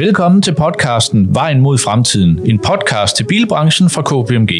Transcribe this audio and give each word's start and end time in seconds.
Velkommen 0.00 0.42
til 0.42 0.54
podcasten 0.54 1.34
Vejen 1.34 1.60
mod 1.60 1.78
fremtiden, 1.78 2.40
en 2.44 2.58
podcast 2.58 3.16
til 3.16 3.24
bilbranchen 3.24 3.90
fra 3.90 4.02
KPMG. 4.02 4.50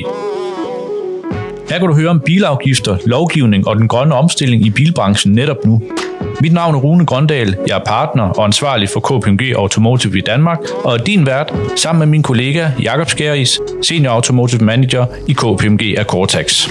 Her 1.70 1.78
kan 1.78 1.88
du 1.88 1.94
høre 1.94 2.08
om 2.08 2.20
bilafgifter, 2.20 2.96
lovgivning 3.06 3.68
og 3.68 3.76
den 3.76 3.88
grønne 3.88 4.14
omstilling 4.14 4.66
i 4.66 4.70
bilbranchen 4.70 5.32
netop 5.32 5.56
nu. 5.64 5.82
Mit 6.40 6.52
navn 6.52 6.74
er 6.74 6.78
Rune 6.78 7.06
Grøndal, 7.06 7.56
jeg 7.66 7.78
er 7.78 7.84
partner 7.86 8.22
og 8.22 8.44
ansvarlig 8.44 8.88
for 8.88 9.00
KPMG 9.00 9.54
Automotive 9.56 10.18
i 10.18 10.20
Danmark, 10.20 10.58
og 10.84 10.94
er 10.94 10.98
din 10.98 11.26
vært 11.26 11.52
sammen 11.76 11.98
med 11.98 12.06
min 12.06 12.22
kollega 12.22 12.70
Jakob 12.82 13.08
Skæris, 13.10 13.60
Senior 13.82 14.12
Automotive 14.12 14.64
Manager 14.64 15.06
i 15.28 15.32
KPMG 15.32 15.94
af 15.98 16.04
Cortex. 16.04 16.68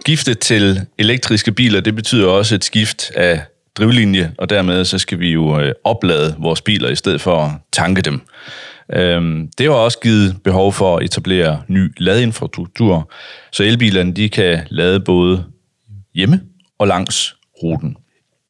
Skiftet 0.00 0.38
til 0.38 0.80
elektriske 0.98 1.52
biler, 1.52 1.80
det 1.80 1.94
betyder 1.94 2.28
også 2.28 2.54
et 2.54 2.64
skift 2.64 3.10
af 3.16 3.40
drivlinje, 3.76 4.32
og 4.38 4.50
dermed 4.50 4.84
så 4.84 4.98
skal 4.98 5.20
vi 5.20 5.32
jo 5.32 5.60
øh, 5.60 5.72
oplade 5.84 6.34
vores 6.38 6.62
biler 6.62 6.88
i 6.88 6.96
stedet 6.96 7.20
for 7.20 7.36
at 7.36 7.50
tanke 7.72 8.02
dem. 8.02 8.20
Øhm, 8.92 9.48
det 9.58 9.66
har 9.66 9.72
også 9.72 9.98
givet 9.98 10.36
behov 10.44 10.72
for 10.72 10.96
at 10.96 11.04
etablere 11.04 11.62
ny 11.68 11.92
ladeinfrastruktur, 11.98 13.12
så 13.52 13.64
elbilerne 13.64 14.12
de 14.12 14.28
kan 14.28 14.60
lade 14.68 15.00
både 15.00 15.44
hjemme 16.14 16.40
og 16.78 16.86
langs 16.86 17.36
ruten. 17.62 17.96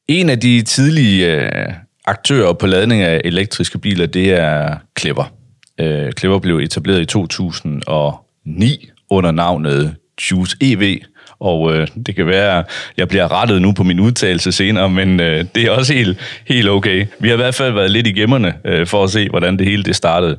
En 0.08 0.28
af 0.30 0.40
de 0.40 0.62
tidlige 0.62 1.36
øh, 1.36 1.72
aktører 2.06 2.52
på 2.52 2.66
ladning 2.66 3.02
af 3.02 3.20
elektriske 3.24 3.78
biler, 3.78 4.06
det 4.06 4.30
er 4.32 4.76
Clever. 4.98 5.32
Øh, 5.80 6.12
Clever 6.12 6.38
blev 6.38 6.56
etableret 6.56 7.00
i 7.00 7.04
2009 7.04 8.90
under 9.10 9.30
navnet 9.30 9.96
Juice 10.30 10.56
EV, 10.60 10.98
og 11.40 11.74
øh, 11.74 11.86
det 12.06 12.16
kan 12.16 12.26
være, 12.26 12.58
at 12.58 12.66
jeg 12.96 13.08
bliver 13.08 13.40
rettet 13.40 13.62
nu 13.62 13.72
på 13.72 13.82
min 13.82 14.00
udtalelse 14.00 14.52
senere, 14.52 14.90
men 14.90 15.20
øh, 15.20 15.44
det 15.54 15.64
er 15.64 15.70
også 15.70 15.94
helt, 15.94 16.18
helt 16.46 16.68
okay. 16.68 17.06
Vi 17.18 17.28
har 17.28 17.34
i 17.34 17.36
hvert 17.36 17.54
fald 17.54 17.72
været 17.72 17.90
lidt 17.90 18.06
i 18.06 18.12
gemmerne 18.12 18.54
øh, 18.64 18.86
for 18.86 19.04
at 19.04 19.10
se, 19.10 19.28
hvordan 19.28 19.56
det 19.56 19.66
hele 19.66 19.82
det 19.82 19.96
startede. 19.96 20.38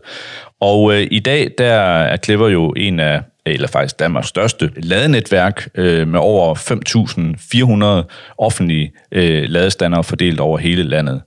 Og 0.60 0.94
øh, 0.94 1.08
i 1.12 1.20
dag, 1.20 1.50
der 1.58 1.74
er 1.74 2.18
Clever 2.18 2.50
jo 2.50 2.70
en 2.70 3.00
af, 3.00 3.22
eller 3.46 3.68
faktisk 3.68 4.00
Danmarks 4.00 4.28
største 4.28 4.72
ladenetværk 4.78 5.68
øh, 5.76 6.08
med 6.08 6.20
over 6.20 6.56
5.400 8.06 8.34
offentlige 8.38 8.92
øh, 9.12 9.44
ladestandere 9.50 10.04
fordelt 10.04 10.40
over 10.40 10.58
hele 10.58 10.84
landet. 10.84 11.22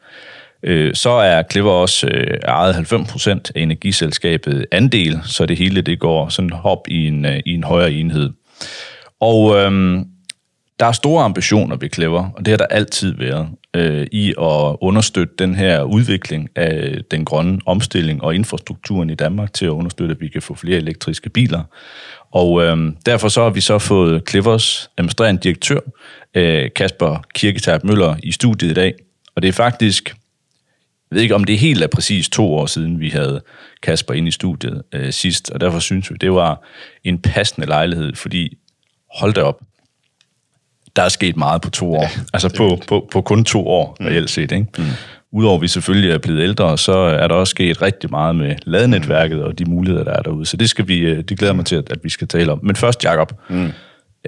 Øh, 0.63 0.95
så 0.95 1.11
er 1.11 1.43
Clever 1.53 1.73
også 1.73 2.07
øh, 2.07 2.39
ejet 2.45 2.75
90% 2.75 3.31
af 3.31 3.43
energiselskabet 3.57 4.67
andel, 4.73 5.21
så 5.25 5.47
det 5.47 5.59
hele 5.59 5.81
det 5.81 5.99
går 5.99 6.29
sådan 6.29 6.51
hop 6.51 6.89
i 6.89 7.07
en, 7.07 7.25
øh, 7.25 7.41
i 7.47 7.55
en 7.55 7.65
højere 7.65 7.93
enhed. 7.93 8.31
Og 9.21 9.57
øhm, 9.57 10.05
der 10.81 10.87
er 10.87 10.93
store 10.93 11.25
ambitioner 11.25 11.77
ved 11.77 11.89
Clever, 11.95 12.31
og 12.37 12.45
det 12.45 12.49
har 12.49 12.57
der 12.57 12.67
altid 12.67 13.15
været, 13.17 13.49
øh, 13.75 14.07
i 14.13 14.31
at 14.31 14.77
understøtte 14.81 15.35
den 15.39 15.55
her 15.55 15.83
udvikling 15.83 16.49
af 16.57 16.99
den 17.11 17.25
grønne 17.25 17.61
omstilling 17.67 18.23
og 18.23 18.35
infrastrukturen 18.35 19.11
i 19.11 19.15
Danmark 19.15 19.53
til 19.53 19.65
at 19.67 19.71
understøtte, 19.71 20.15
at 20.15 20.21
vi 20.21 20.29
kan 20.29 20.43
få 20.43 20.55
flere 20.55 20.77
elektriske 20.77 21.31
biler. 21.31 21.63
Og 22.31 22.63
øh, 22.63 22.93
derfor 23.07 23.29
så 23.29 23.43
har 23.43 23.51
vi 23.51 23.61
så 23.61 23.79
fået 23.79 24.23
Clevers 24.29 24.91
administrerende 24.99 25.41
direktør, 25.41 25.81
øh, 26.35 26.71
Kasper 26.77 27.25
Kirketab 27.35 27.85
Møller, 27.85 28.17
i 28.23 28.33
studiet 28.33 28.71
i 28.71 28.75
dag. 28.75 28.95
Og 29.37 29.43
det 29.43 29.49
er 29.49 29.53
faktisk, 29.53 30.09
jeg 31.11 31.17
ved 31.17 31.23
ikke 31.23 31.35
om 31.35 31.45
det 31.45 31.59
helt 31.59 31.83
er 31.83 31.87
præcis 31.87 32.29
to 32.29 32.55
år 32.55 32.67
siden, 32.67 33.01
vi 33.01 33.09
havde 33.09 33.41
Kasper 33.83 34.15
ind 34.15 34.29
i 34.29 34.31
studiet 34.31 34.83
øh, 34.93 35.13
sidst, 35.13 35.51
og 35.51 35.61
derfor 35.61 35.79
synes 35.79 36.11
vi, 36.11 36.17
det 36.21 36.33
var 36.33 36.65
en 37.05 37.19
passende 37.19 37.67
lejlighed, 37.67 38.15
fordi 38.15 38.59
hold 39.15 39.33
da 39.33 39.43
op, 39.43 39.61
der 40.97 41.03
er 41.03 41.09
sket 41.09 41.37
meget 41.37 41.63
på 41.63 41.71
to 41.71 41.95
år. 41.95 42.03
Ja, 42.03 42.11
altså 42.33 42.55
på, 42.57 42.79
på, 42.89 43.09
på 43.13 43.21
kun 43.21 43.45
to 43.45 43.69
år, 43.69 43.97
mm. 44.01 44.07
reelt 44.07 44.31
set. 44.31 44.53
Ikke? 44.53 44.67
Mm. 44.79 44.85
Udover 45.33 45.55
at 45.55 45.63
vi 45.63 45.69
selvfølgelig 45.69 46.11
er 46.11 46.19
blevet 46.19 46.43
ældre, 46.43 46.79
så 46.79 46.93
er 46.93 47.29
der 47.29 47.35
også 47.35 47.51
sket 47.51 47.83
rigtig 47.83 48.11
meget 48.11 48.37
med 48.37 48.55
ladenetværket 48.63 49.43
og 49.43 49.59
de 49.59 49.65
muligheder, 49.65 50.05
der 50.05 50.13
er 50.13 50.23
derude. 50.23 50.47
Så 50.47 50.57
det, 50.57 50.71
skal 50.71 50.89
vi, 50.89 50.99
øh, 50.99 51.25
det 51.29 51.39
glæder 51.39 51.53
mig 51.53 51.67
til, 51.67 51.77
at 51.77 51.99
vi 52.03 52.09
skal 52.09 52.29
tale 52.29 52.53
om. 52.53 52.61
Men 52.63 52.77
først, 52.77 53.05
Jacob, 53.05 53.33
mm. 53.49 53.73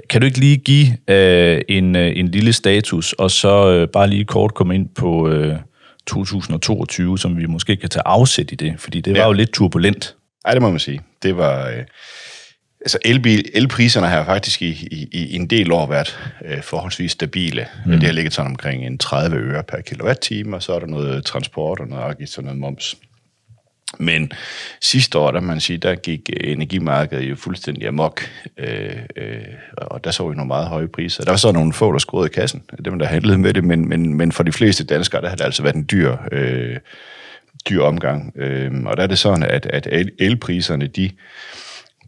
kan 0.09 0.21
du 0.21 0.25
ikke 0.25 0.39
lige 0.39 0.57
give 0.57 0.87
øh, 1.07 1.61
en, 1.67 1.95
øh, 1.95 2.11
en 2.15 2.27
lille 2.27 2.53
status, 2.53 3.13
og 3.13 3.31
så 3.31 3.69
øh, 3.69 3.87
bare 3.87 4.09
lige 4.09 4.25
kort 4.25 4.53
komme 4.53 4.75
ind 4.75 4.89
på 4.95 5.29
øh, 5.29 5.55
2022, 6.07 7.17
som 7.17 7.37
vi 7.37 7.45
måske 7.45 7.75
kan 7.75 7.89
tage 7.89 8.03
afsæt 8.05 8.51
i 8.51 8.55
det, 8.55 8.73
fordi 8.77 9.01
det 9.01 9.13
var 9.13 9.19
ja. 9.19 9.25
jo 9.25 9.33
lidt 9.33 9.51
turbulent. 9.51 10.15
Nej, 10.45 10.53
det 10.53 10.61
må 10.61 10.69
man 10.69 10.79
sige. 10.79 11.01
Det 11.23 11.37
var... 11.37 11.67
Øh 11.67 11.83
Altså 12.81 12.97
elbil, 13.05 13.49
elpriserne 13.53 14.07
har 14.07 14.25
faktisk 14.25 14.61
i, 14.61 14.87
i, 14.91 15.07
i 15.11 15.35
en 15.35 15.47
del 15.47 15.71
år 15.71 15.87
været 15.87 16.19
øh, 16.45 16.61
forholdsvis 16.61 17.11
stabile. 17.11 17.67
Mm. 17.85 17.91
Det 17.91 18.03
har 18.03 18.11
ligget 18.11 18.33
sådan 18.33 18.51
omkring 18.51 18.85
en 18.85 18.97
30 18.97 19.37
øre 19.37 19.63
per 19.63 19.81
kilowatt-time, 19.81 20.55
og 20.55 20.63
så 20.63 20.73
er 20.73 20.79
der 20.79 20.87
noget 20.87 21.25
transport 21.25 21.79
og 21.79 21.87
noget 21.87 22.03
afgift 22.03 22.37
og 22.37 22.43
noget 22.43 22.59
moms. 22.59 22.95
Men 23.99 24.31
sidste 24.81 25.17
år, 25.17 25.31
der 25.31 25.39
man 25.39 25.59
sige, 25.59 25.77
der 25.77 25.95
gik 25.95 26.29
energimarkedet 26.41 27.29
jo 27.29 27.35
fuldstændig 27.35 27.87
amok, 27.87 28.21
øh, 28.57 28.97
øh, 29.15 29.41
og 29.77 30.03
der 30.03 30.11
så 30.11 30.29
vi 30.29 30.35
nogle 30.35 30.47
meget 30.47 30.67
høje 30.67 30.87
priser. 30.87 31.23
Der 31.23 31.31
var 31.31 31.37
så 31.37 31.51
nogle 31.51 31.73
få, 31.73 31.91
der 31.91 31.99
skruede 31.99 32.27
i 32.27 32.33
kassen, 32.33 32.63
dem 32.85 32.99
der 32.99 33.05
handlede 33.05 33.37
med 33.37 33.53
det, 33.53 33.63
men, 33.63 33.89
men, 33.89 34.13
men 34.13 34.31
for 34.31 34.43
de 34.43 34.51
fleste 34.51 34.83
danskere, 34.83 35.21
der 35.21 35.29
har 35.29 35.35
det 35.35 35.43
altså 35.43 35.63
været 35.63 35.75
en 35.75 35.87
dyr, 35.91 36.17
øh, 36.31 36.77
dyr 37.69 37.81
omgang. 37.81 38.33
Øh, 38.35 38.71
og 38.85 38.97
der 38.97 39.03
er 39.03 39.07
det 39.07 39.19
sådan, 39.19 39.43
at, 39.43 39.65
at 39.65 39.87
elpriserne, 40.19 40.87
de 40.87 41.09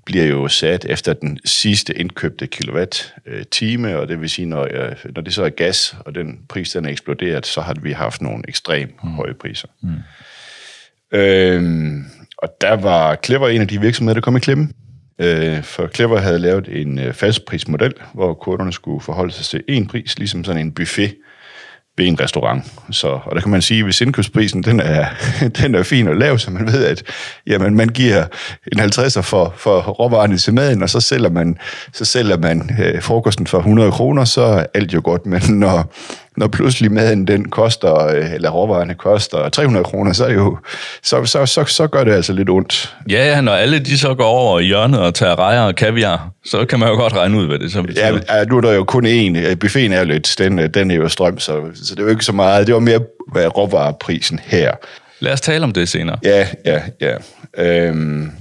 bliver 0.06 0.26
jo 0.26 0.48
sat 0.48 0.86
efter 0.86 1.14
den 1.14 1.40
sidste 1.46 1.98
indkøbte 1.98 2.48
kilowatt-time, 2.48 3.98
og 3.98 4.08
det 4.08 4.22
vil 4.22 4.30
sige, 4.30 4.46
når, 4.46 4.68
når 5.16 5.22
det 5.22 5.34
så 5.34 5.44
er 5.44 5.50
gas, 5.50 5.96
og 6.06 6.16
den 6.16 6.40
pris 6.50 6.72
den 6.72 6.86
er 6.86 6.90
eksploderet, 6.90 7.46
så 7.46 7.62
har 7.62 7.76
vi 7.82 7.92
haft 7.92 8.22
nogle 8.22 8.44
ekstremt 8.48 9.04
mm. 9.04 9.10
høje 9.10 9.34
priser. 9.34 9.68
Mm. 9.82 11.18
Øhm, 11.18 12.06
og 12.38 12.50
der 12.62 12.74
var 12.74 13.18
Clever 13.26 13.48
en 13.48 13.62
af 13.62 13.68
de 13.68 13.82
virksomheder, 13.82 14.14
der 14.14 14.22
kom 14.22 14.38
i 14.38 14.40
klemme. 14.40 14.70
Øh, 15.20 15.64
for 15.64 15.88
Clever 15.88 16.20
havde 16.20 16.40
lavet 16.40 16.82
en 16.82 17.00
øh, 17.00 17.14
fastprismodel, 17.14 17.94
hvor 18.14 18.34
kunderne 18.34 18.74
skulle 18.74 19.02
forholde 19.02 19.34
sig 19.34 19.46
til 19.46 19.64
én 19.78 19.88
pris, 19.88 20.20
ligesom 20.20 20.44
sådan 20.44 20.62
en 20.62 20.72
buffet, 20.72 21.16
ved 22.00 22.08
en 22.08 22.20
restaurant. 22.20 22.64
Så, 22.92 23.08
og 23.08 23.36
der 23.36 23.42
kan 23.42 23.52
man 23.52 23.62
sige, 23.62 23.78
at 23.78 23.84
hvis 23.84 24.02
indkøbsprisen 24.02 24.64
den 24.64 24.80
er, 24.80 25.06
den 25.62 25.76
er 25.76 25.84
fin 25.84 26.08
og 26.08 26.16
lav, 26.16 26.38
så 26.38 26.52
man 26.52 26.68
ved, 26.68 26.86
at 26.86 27.04
jamen, 27.48 27.76
man 27.76 27.90
giver 27.90 28.26
en 28.72 28.80
50'er 28.80 29.22
for, 29.22 29.54
for 29.58 29.82
råvarerne 29.82 30.38
til 30.38 30.54
maden, 30.54 30.84
og 30.84 30.90
så 30.90 31.00
sælger 31.00 31.30
man, 31.30 31.58
så 31.94 32.06
sælger 32.06 32.38
man 32.38 32.78
øh, 32.80 33.02
frokosten 33.02 33.48
for 33.48 33.58
100 33.58 33.92
kroner, 33.92 34.26
så 34.26 34.42
er 34.42 34.66
alt 34.74 34.94
jo 34.94 35.02
godt. 35.04 35.26
Men 35.26 35.42
når, 35.48 35.94
når 36.40 36.48
pludselig 36.48 36.92
maden 36.92 37.28
den 37.28 37.50
koster, 37.50 38.06
øh, 38.08 38.34
eller 38.34 38.50
råvarerne 38.50 38.94
koster 38.94 39.50
300 39.50 39.84
kroner, 39.84 40.14
så, 40.14 40.26
er 40.26 40.34
jo, 40.34 40.58
så, 41.04 41.26
så, 41.26 41.46
så, 41.46 41.64
så 41.64 41.88
gør 41.88 42.04
det 42.04 42.14
altså 42.14 42.34
lidt 42.34 42.50
ondt. 42.50 42.96
Ja, 43.10 43.26
ja, 43.26 43.42
når 43.42 43.52
alle 43.52 43.80
de 43.80 43.98
så 43.98 44.14
går 44.14 44.26
over 44.26 44.60
i 44.60 44.66
hjørnet 44.66 45.00
og 45.00 45.16
tager 45.16 45.40
rejer 45.40 45.62
og 45.62 45.76
kaviar, 45.76 46.30
så 46.46 46.66
kan 46.66 46.80
man 46.80 46.90
jo 46.90 46.96
godt 46.96 47.14
regne 47.14 47.38
ud, 47.38 47.48
hvad 47.48 47.60
det 47.60 47.72
så 47.72 47.82
betyder. 47.82 48.20
Ja, 48.30 48.44
nu 48.44 48.58
er 48.58 48.62
der 48.62 48.74
jo 48.74 48.84
kun 48.84 49.06
én. 49.06 49.56
Buffeten 49.56 49.94
er 49.94 50.00
jo 50.00 50.06
lidt, 50.06 50.36
den, 50.38 50.58
den 50.58 50.92
er 50.92 50.96
jo 50.96 51.10
strøm, 51.10 51.40
så, 51.40 51.62
så 51.76 51.96
det 51.96 52.00
er 52.00 52.04
jo 52.04 52.10
ikke 52.10 52.26
så 52.26 52.34
meget. 52.34 52.68
Det 52.68 52.74
var 52.74 52.80
mere 52.80 53.00
råvareprisen 53.36 54.40
her. 54.44 54.72
Lad 55.20 55.34
os 55.34 55.42
tale 55.42 55.64
om 55.64 55.72
det 55.72 55.90
senere. 55.90 56.18
Ja, 56.24 56.48
ja, 56.66 56.82
ja. 57.02 57.16
Øhm, 57.58 58.32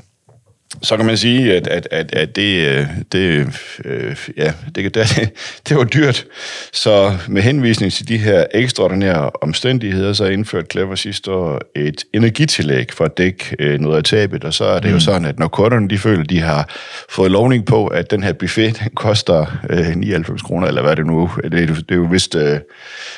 så 0.82 0.96
kan 0.96 1.06
man 1.06 1.16
sige, 1.16 1.54
at, 1.56 1.66
at, 1.66 1.88
at, 1.90 2.14
at 2.14 2.36
det, 2.36 2.68
øh, 2.68 2.86
det, 3.12 3.46
øh, 3.84 4.16
ja, 4.36 4.52
det, 4.74 4.94
det, 4.94 5.30
det 5.68 5.76
var 5.76 5.84
dyrt. 5.84 6.26
Så 6.72 7.16
med 7.28 7.42
henvisning 7.42 7.92
til 7.92 8.08
de 8.08 8.18
her 8.18 8.44
ekstraordinære 8.54 9.30
omstændigheder, 9.42 10.12
så 10.12 10.24
indførte 10.24 10.66
Clever 10.72 10.94
sidste 10.94 11.32
år 11.32 11.60
et 11.76 12.04
energitillæg 12.12 12.92
for 12.92 13.04
at 13.04 13.18
dække 13.18 13.56
øh, 13.58 13.80
noget 13.80 13.96
af 13.96 14.04
tabet. 14.04 14.44
Og 14.44 14.54
så 14.54 14.64
er 14.64 14.80
det 14.80 14.90
mm. 14.90 14.94
jo 14.94 15.00
sådan, 15.00 15.24
at 15.24 15.38
når 15.38 15.48
kunderne 15.48 15.88
de 15.88 15.98
føler, 15.98 16.24
de 16.24 16.40
har 16.40 16.68
fået 17.10 17.30
lovning 17.30 17.66
på, 17.66 17.86
at 17.86 18.10
den 18.10 18.22
her 18.22 18.32
buffet 18.32 18.78
den 18.78 18.90
koster 18.94 19.46
øh, 19.70 19.96
99 19.96 20.42
kroner, 20.42 20.66
eller 20.66 20.82
hvad 20.82 20.90
er 20.90 20.94
det 20.94 21.06
nu? 21.06 21.30
Det, 21.42 21.52
det 21.52 21.90
er 21.90 21.94
jo 21.94 22.06
vist 22.10 22.34
øh, 22.34 22.58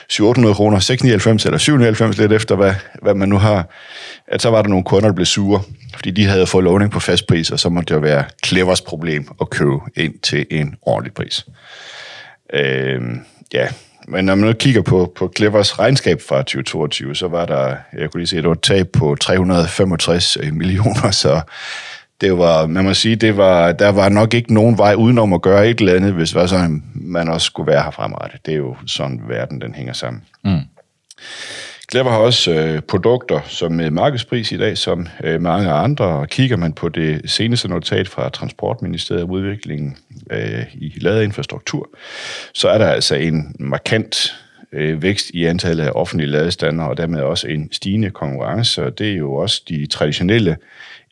700 0.09 0.55
kroner, 0.55 0.79
699 0.79 1.45
eller 1.45 1.59
799 1.59 2.19
lidt 2.19 2.33
efter, 2.33 2.57
hvad, 2.57 2.75
hvad 3.03 3.15
man 3.15 3.29
nu 3.29 3.39
har. 3.39 3.71
At 4.29 4.43
så 4.43 4.51
var 4.51 4.63
der 4.63 4.69
nogle 4.69 4.85
kunder, 4.85 5.09
der 5.09 5.15
blev 5.15 5.27
sure 5.27 5.63
fordi 5.95 6.11
de 6.11 6.27
havde 6.27 6.47
fået 6.47 6.65
lovning 6.65 6.91
på 6.91 7.01
fast 7.01 7.27
pris, 7.27 7.51
og 7.51 7.61
så 7.61 7.69
måtte 7.69 7.89
det 7.89 7.95
jo 7.95 8.01
være 8.01 8.25
Clevers 8.47 8.81
problem 8.81 9.29
at 9.41 9.51
købe 9.51 9.79
ind 9.97 10.15
til 10.23 10.47
en 10.51 10.75
ordentlig 10.83 11.15
pris. 11.15 11.47
Øh, 12.53 13.01
ja, 13.53 13.69
men 14.09 14.25
når 14.25 14.35
man 14.35 14.47
nu 14.47 14.53
kigger 14.53 14.83
på, 14.83 15.13
på 15.17 15.33
Clevers 15.37 15.79
regnskab 15.79 16.21
fra 16.29 16.39
2022, 16.39 17.15
så 17.15 17.29
var 17.29 17.47
der, 17.47 17.77
jeg 17.99 18.11
kunne 18.11 18.21
lige 18.21 18.27
se, 18.27 18.37
at 18.37 18.43
det 18.43 18.49
var 18.49 18.55
et 18.55 18.63
tab 18.63 18.89
på 18.93 19.17
365 19.21 20.39
millioner, 20.53 21.11
så 21.23 21.41
det 22.21 22.39
var, 22.39 22.67
man 22.67 22.85
må 22.85 22.95
sige, 22.95 23.17
det 23.17 23.37
var, 23.37 23.73
der 23.73 23.89
var 23.89 24.09
nok 24.09 24.35
ikke 24.35 24.55
nogen 24.55 24.79
vej 24.79 24.95
udenom 24.95 25.33
at 25.33 25.43
gøre 25.43 25.69
et 25.69 25.81
eller 25.81 25.95
andet, 25.95 26.13
hvis 26.13 26.35
var 26.35 26.47
sådan, 26.47 26.83
man 26.95 27.29
også 27.29 27.45
skulle 27.45 27.73
være 27.73 27.83
her 27.83 27.91
fremrettet. 27.91 28.47
Det 28.47 28.53
er 28.53 28.59
jo 28.59 28.77
sådan, 28.87 29.21
verden 29.29 29.61
den 29.61 29.75
hænger 29.75 29.93
sammen. 29.93 30.23
Mm. 30.45 30.61
Clever 31.91 32.11
har 32.11 32.19
også 32.19 32.53
øh, 32.53 32.83
produkter 32.83 33.41
som 33.47 33.73
med 33.73 33.91
markedspris 33.91 34.53
i 34.53 34.59
dag, 34.59 34.79
som 34.79 35.09
øh, 35.25 35.41
mange 35.41 35.71
andre. 35.71 36.05
Og 36.05 36.29
kigger 36.29 36.57
man 36.57 36.73
på 36.73 36.89
det 36.89 37.31
seneste 37.31 37.69
notat 37.69 38.09
fra 38.09 38.29
Transportministeriet 38.29 39.25
om 39.25 39.31
udviklingen 39.31 39.97
øh, 40.31 40.65
i 40.75 40.93
ladeinfrastruktur, 41.01 41.89
så 42.55 42.69
er 42.69 42.79
der 42.79 42.87
altså 42.87 43.15
en 43.15 43.57
markant 43.59 44.35
øh, 44.73 45.03
vækst 45.03 45.31
i 45.31 45.45
antallet 45.45 45.85
af 45.85 45.91
offentlige 45.95 46.31
ladestander, 46.31 46.85
og 46.85 46.97
dermed 46.97 47.21
også 47.21 47.49
en 47.49 47.73
stigende 47.73 48.11
konkurrence, 48.11 48.85
og 48.85 48.99
det 48.99 49.13
er 49.13 49.17
jo 49.17 49.35
også 49.35 49.63
de 49.69 49.87
traditionelle 49.87 50.57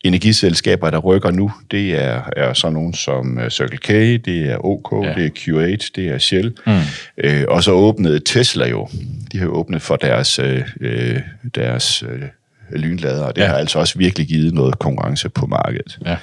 energiselskaber, 0.05 0.90
der 0.90 0.99
rykker 0.99 1.31
nu. 1.31 1.52
Det 1.70 1.94
er, 1.94 2.22
er 2.37 2.52
sådan 2.52 2.72
nogle 2.72 2.94
som 2.94 3.38
øh, 3.38 3.50
Circle 3.50 3.78
K, 3.78 3.88
det 4.25 4.50
er 4.50 4.64
OK, 4.64 5.05
ja. 5.06 5.14
det 5.14 5.25
er 5.25 5.31
Q8, 5.38 5.90
det 5.96 6.08
er 6.08 6.19
Shell. 6.19 6.56
Mm. 6.66 6.72
Øh, 7.19 7.44
og 7.49 7.64
så 7.64 7.72
åbnede 7.72 8.20
Tesla 8.20 8.69
jo. 8.69 8.88
De 9.32 9.38
har 9.38 9.44
jo 9.44 9.52
åbnet 9.52 9.82
for 9.82 9.96
deres, 9.96 10.38
øh, 10.38 10.62
øh 10.81 11.20
deres 11.55 12.02
øh, 12.02 12.22
lynlader, 12.70 13.25
og 13.25 13.37
det 13.37 13.43
ja. 13.43 13.46
har 13.46 13.55
altså 13.55 13.78
også 13.78 13.99
virkelig 13.99 14.28
givet 14.28 14.55
noget 14.55 14.78
konkurrence 14.78 15.28
på 15.28 15.46
markedet. 15.46 15.99
Ja. 16.06 16.16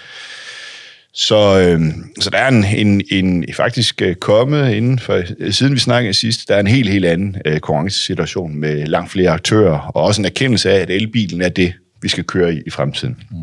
Så, 1.17 1.59
øh, 1.59 1.81
så 2.19 2.29
der 2.29 2.37
er 2.37 2.47
en, 2.47 2.65
en, 2.77 3.03
en 3.11 3.45
faktisk 3.53 4.01
øh, 4.01 4.15
kommet 4.15 4.73
inden 4.73 4.99
for, 4.99 5.21
siden 5.51 5.73
vi 5.73 5.79
snakkede 5.79 6.13
sidst, 6.13 6.47
der 6.47 6.55
er 6.55 6.59
en 6.59 6.67
helt, 6.67 6.89
helt 6.89 7.05
anden 7.05 7.35
øh, 7.45 7.59
konkurrencesituation 7.59 8.55
med 8.55 8.85
langt 8.85 9.11
flere 9.11 9.29
aktører, 9.29 9.79
og 9.79 10.03
også 10.03 10.21
en 10.21 10.25
erkendelse 10.25 10.71
af, 10.71 10.79
at 10.79 10.89
elbilen 10.89 11.41
er 11.41 11.49
det, 11.49 11.73
vi 12.01 12.09
skal 12.09 12.23
køre 12.23 12.53
i 12.53 12.61
i 12.65 12.69
fremtiden. 12.69 13.17
Mm. 13.31 13.37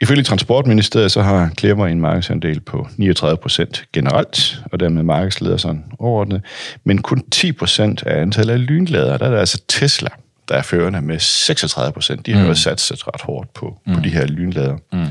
Ifølge 0.00 0.22
Transportministeriet 0.22 1.12
så 1.12 1.22
har 1.22 1.50
Klemmer 1.56 1.86
en 1.86 2.00
markedsandel 2.00 2.60
på 2.60 2.88
39 2.96 3.36
procent 3.36 3.84
generelt, 3.92 4.62
og 4.72 4.80
dermed 4.80 5.02
markedsleder 5.02 5.56
sådan 5.56 5.84
overordnet, 5.98 6.42
men 6.84 7.02
kun 7.02 7.22
10 7.30 7.52
procent 7.52 8.02
af 8.06 8.20
antallet 8.20 8.52
af 8.52 8.66
lynlader, 8.66 9.18
der 9.18 9.26
er 9.26 9.30
det 9.30 9.38
altså 9.38 9.62
Tesla, 9.68 10.08
der 10.48 10.54
er 10.54 10.62
førende 10.62 11.00
med 11.00 11.18
36 11.18 11.92
procent. 11.92 12.26
De 12.26 12.32
har 12.32 12.42
mm. 12.42 12.48
jo 12.48 12.54
sat 12.54 12.80
sig 12.80 12.96
ret 13.06 13.20
hårdt 13.20 13.54
på, 13.54 13.80
mm. 13.86 13.94
på 13.94 14.00
de 14.00 14.08
her 14.08 14.26
lynlader. 14.26 14.76
Mm. 14.92 15.06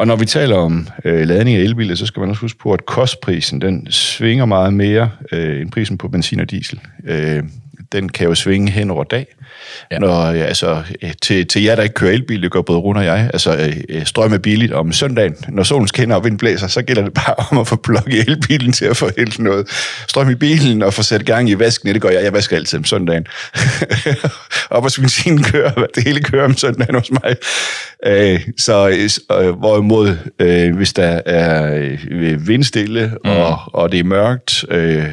Og 0.00 0.06
når 0.06 0.16
vi 0.16 0.26
taler 0.26 0.56
om 0.56 0.88
øh, 1.04 1.28
ladning 1.28 1.56
af 1.56 1.60
elbiler, 1.60 1.94
så 1.94 2.06
skal 2.06 2.20
man 2.20 2.28
også 2.30 2.40
huske 2.40 2.58
på, 2.58 2.72
at 2.72 2.86
kostprisen 2.86 3.60
den 3.60 3.86
svinger 3.90 4.44
meget 4.44 4.74
mere 4.74 5.10
øh, 5.32 5.60
end 5.60 5.70
prisen 5.70 5.98
på 5.98 6.08
benzin 6.08 6.40
og 6.40 6.50
diesel. 6.50 6.80
Øh, 7.04 7.42
den 7.92 8.08
kan 8.08 8.26
jo 8.26 8.34
svinge 8.34 8.70
hen 8.70 8.90
over 8.90 9.04
dag. 9.04 9.26
Ja. 9.90 9.98
Når, 9.98 10.30
ja, 10.30 10.44
altså, 10.44 10.82
til, 11.22 11.46
til 11.46 11.62
jer, 11.62 11.74
der 11.74 11.82
ikke 11.82 11.94
kører 11.94 12.12
elbil, 12.12 12.42
det 12.42 12.50
gør 12.50 12.62
både 12.62 12.78
Rune 12.78 13.00
og 13.00 13.04
jeg, 13.04 13.30
altså 13.32 13.56
øh, 13.56 13.76
øh, 13.88 14.06
strøm 14.06 14.32
er 14.32 14.38
billigt 14.38 14.72
om 14.72 14.92
søndagen. 14.92 15.36
Når 15.48 15.62
solen 15.62 15.88
skinner 15.88 16.16
og 16.16 16.24
vind 16.24 16.38
blæser, 16.38 16.66
så 16.66 16.82
gælder 16.82 17.02
det 17.02 17.14
bare 17.14 17.34
om 17.50 17.58
at 17.58 17.66
få 17.66 17.76
plukket 17.76 18.24
elbilen 18.28 18.72
til 18.72 18.84
at 18.84 18.96
få 18.96 19.10
helt 19.18 19.38
noget 19.38 19.68
strøm 20.08 20.30
i 20.30 20.34
bilen 20.34 20.82
og 20.82 20.94
få 20.94 21.02
sat 21.02 21.26
gang 21.26 21.50
i 21.50 21.58
vasken. 21.58 21.94
Det 21.94 22.02
gør 22.02 22.08
jeg. 22.08 22.24
Jeg 22.24 22.32
vasker 22.32 22.56
altid 22.56 22.78
om 22.78 22.84
søndagen. 22.84 23.26
Op 24.70 24.84
og 24.84 24.90
benzinen 25.00 25.42
kører, 25.42 25.86
det 25.94 26.04
hele 26.04 26.20
kører 26.20 26.44
om 26.44 26.56
søndagen 26.56 26.94
hos 26.94 27.10
mig. 27.10 27.36
Øh, 28.06 28.40
så 28.58 28.88
øh, 29.32 29.50
hvorimod, 29.50 30.16
øh, 30.38 30.76
hvis 30.76 30.92
der 30.92 31.20
er 31.26 31.74
øh, 32.10 32.48
vindstille, 32.48 33.12
mm. 33.24 33.30
og, 33.30 33.58
og 33.66 33.92
det 33.92 34.00
er 34.00 34.04
mørkt, 34.04 34.64
øh, 34.70 35.06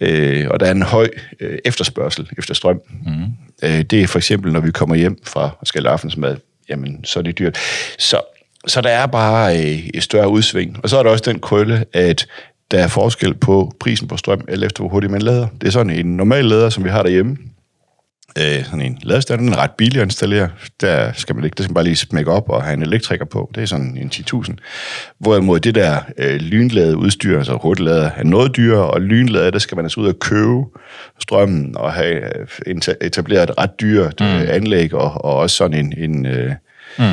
øh, 0.00 0.46
og 0.50 0.60
der 0.60 0.66
er 0.66 0.70
en 0.70 0.82
høj 0.82 1.08
øh, 1.40 1.58
efterspørgsel 1.88 2.28
efter 2.38 2.54
strøm, 2.54 2.80
mm. 3.06 3.24
øh, 3.62 3.82
det 3.82 4.02
er 4.02 4.06
for 4.06 4.18
eksempel, 4.18 4.52
når 4.52 4.60
vi 4.60 4.70
kommer 4.70 4.96
hjem 4.96 5.18
fra 5.24 5.50
skal 5.64 5.86
aftensmad, 5.86 6.36
jamen, 6.68 7.04
så 7.04 7.18
er 7.18 7.22
det 7.22 7.38
dyrt. 7.38 7.58
Så, 7.98 8.20
så 8.66 8.80
der 8.80 8.90
er 8.90 9.06
bare 9.06 9.58
øh, 9.58 9.88
et 9.94 10.02
større 10.02 10.28
udsving. 10.28 10.76
Og 10.82 10.88
så 10.88 10.98
er 10.98 11.02
der 11.02 11.10
også 11.10 11.24
den 11.26 11.40
krølle, 11.40 11.84
at 11.92 12.26
der 12.70 12.78
er 12.78 12.88
forskel 12.88 13.34
på 13.34 13.72
prisen 13.80 14.08
på 14.08 14.16
strøm, 14.16 14.44
eller 14.48 14.66
efter 14.66 14.82
hvor 14.82 14.90
hurtigt 14.90 15.10
man 15.10 15.22
lader. 15.22 15.46
Det 15.60 15.66
er 15.66 15.70
sådan 15.70 15.90
en 15.90 16.16
normal 16.16 16.44
lader, 16.44 16.70
som 16.70 16.84
vi 16.84 16.88
har 16.88 17.02
derhjemme 17.02 17.36
øh, 18.40 18.64
sådan 18.64 18.80
en 18.80 18.98
ladestander, 19.02 19.44
den 19.44 19.52
er 19.52 19.56
ret 19.56 19.70
billig 19.70 20.00
at 20.00 20.06
installere. 20.06 20.48
Der 20.80 21.12
skal 21.12 21.34
man 21.34 21.44
ikke, 21.44 21.54
der 21.54 21.62
skal 21.62 21.70
man 21.70 21.74
bare 21.74 21.84
lige 21.84 21.96
smække 21.96 22.30
op 22.30 22.48
og 22.48 22.62
have 22.62 22.74
en 22.74 22.82
elektriker 22.82 23.24
på. 23.24 23.50
Det 23.54 23.62
er 23.62 23.66
sådan 23.66 23.96
en 23.96 24.10
10.000. 24.14 24.54
Hvorimod 25.18 25.60
det 25.60 25.74
der 25.74 26.00
øh, 26.18 26.36
lynlade 26.36 26.96
udstyr, 26.96 27.38
altså 27.38 27.58
hurtiglader, 27.62 28.10
er 28.16 28.24
noget 28.24 28.56
dyrere, 28.56 28.90
og 28.90 29.00
lynlade, 29.00 29.50
der 29.50 29.58
skal 29.58 29.76
man 29.76 29.84
altså 29.84 30.00
ud 30.00 30.06
og 30.06 30.18
købe 30.18 30.64
strømmen 31.20 31.76
og 31.76 31.92
have 31.92 32.22
øh, 32.66 32.76
etableret 33.00 33.50
et 33.50 33.58
ret 33.58 33.80
dyrt 33.80 34.20
øh, 34.20 34.40
mm. 34.40 34.46
anlæg, 34.48 34.94
og, 34.94 35.24
og 35.24 35.36
også 35.36 35.56
sådan 35.56 35.78
en, 35.78 35.94
en 35.96 36.26
øh, 36.26 36.52
mm. 36.98 37.04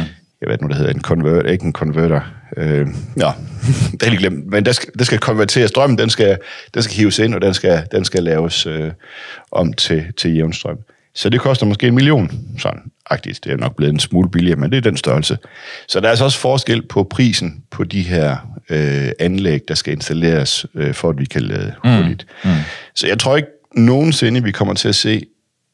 jeg 0.42 0.50
ved 0.50 0.58
nu, 0.62 0.68
det 0.68 0.76
hedder, 0.76 0.94
en 0.94 1.02
converter, 1.02 1.50
ikke 1.50 1.66
en 1.66 1.74
converter, 1.74 2.22
øh, 2.58 2.88
ja, 3.18 3.32
det 3.92 4.04
er 4.04 4.10
lige 4.10 4.20
glemt, 4.20 4.48
men 4.48 4.66
der 4.66 4.72
skal, 4.72 4.90
der 5.00 5.06
skal 5.06 5.20
konvertere 5.20 5.68
strømmen, 5.68 5.98
den 5.98 6.10
skal, 6.10 6.38
den 6.74 6.84
skal 6.84 6.96
hives 6.96 7.20
ind, 7.20 7.36
og 7.36 7.42
den 7.42 7.54
skal, 7.54 7.84
den 7.92 8.06
skal 8.06 8.24
laves 8.24 8.66
øh, 8.66 8.92
om 9.52 9.74
til, 9.74 10.06
til 10.18 10.36
jævnstrøm. 10.36 10.78
Så 11.16 11.30
det 11.30 11.40
koster 11.40 11.66
måske 11.66 11.88
en 11.88 11.96
million, 11.96 12.32
sådan 12.60 12.82
agtigt. 13.10 13.44
Det 13.44 13.52
er 13.52 13.58
nok 13.58 13.76
blevet 13.76 13.94
en 13.94 14.00
smule 14.00 14.30
billigere, 14.30 14.60
men 14.60 14.72
det 14.72 14.78
er 14.78 14.82
den 14.82 14.98
størrelse. 14.98 15.38
Så 15.88 16.00
der 16.00 16.06
er 16.06 16.10
altså 16.10 16.26
også 16.26 16.40
forskel 16.40 16.88
på 16.88 17.04
prisen 17.04 17.64
på 17.72 17.84
de 17.84 18.02
her 18.02 18.38
øh, 18.70 19.10
anlæg, 19.20 19.62
der 19.68 19.76
skal 19.76 19.94
installeres, 19.94 20.66
øh, 20.76 20.94
for 20.94 21.10
at 21.10 21.20
vi 21.20 21.26
kan 21.26 21.42
lade 21.42 21.74
mm. 21.84 21.90
hurtigt. 21.92 22.26
Mm. 22.44 22.50
Mm. 22.50 22.56
Så 22.96 23.08
jeg 23.08 23.20
tror 23.20 23.36
ikke 23.36 23.50
nogensinde, 23.76 24.44
vi 24.44 24.52
kommer 24.52 24.74
til 24.74 24.88
at 24.90 24.96
se 24.96 25.26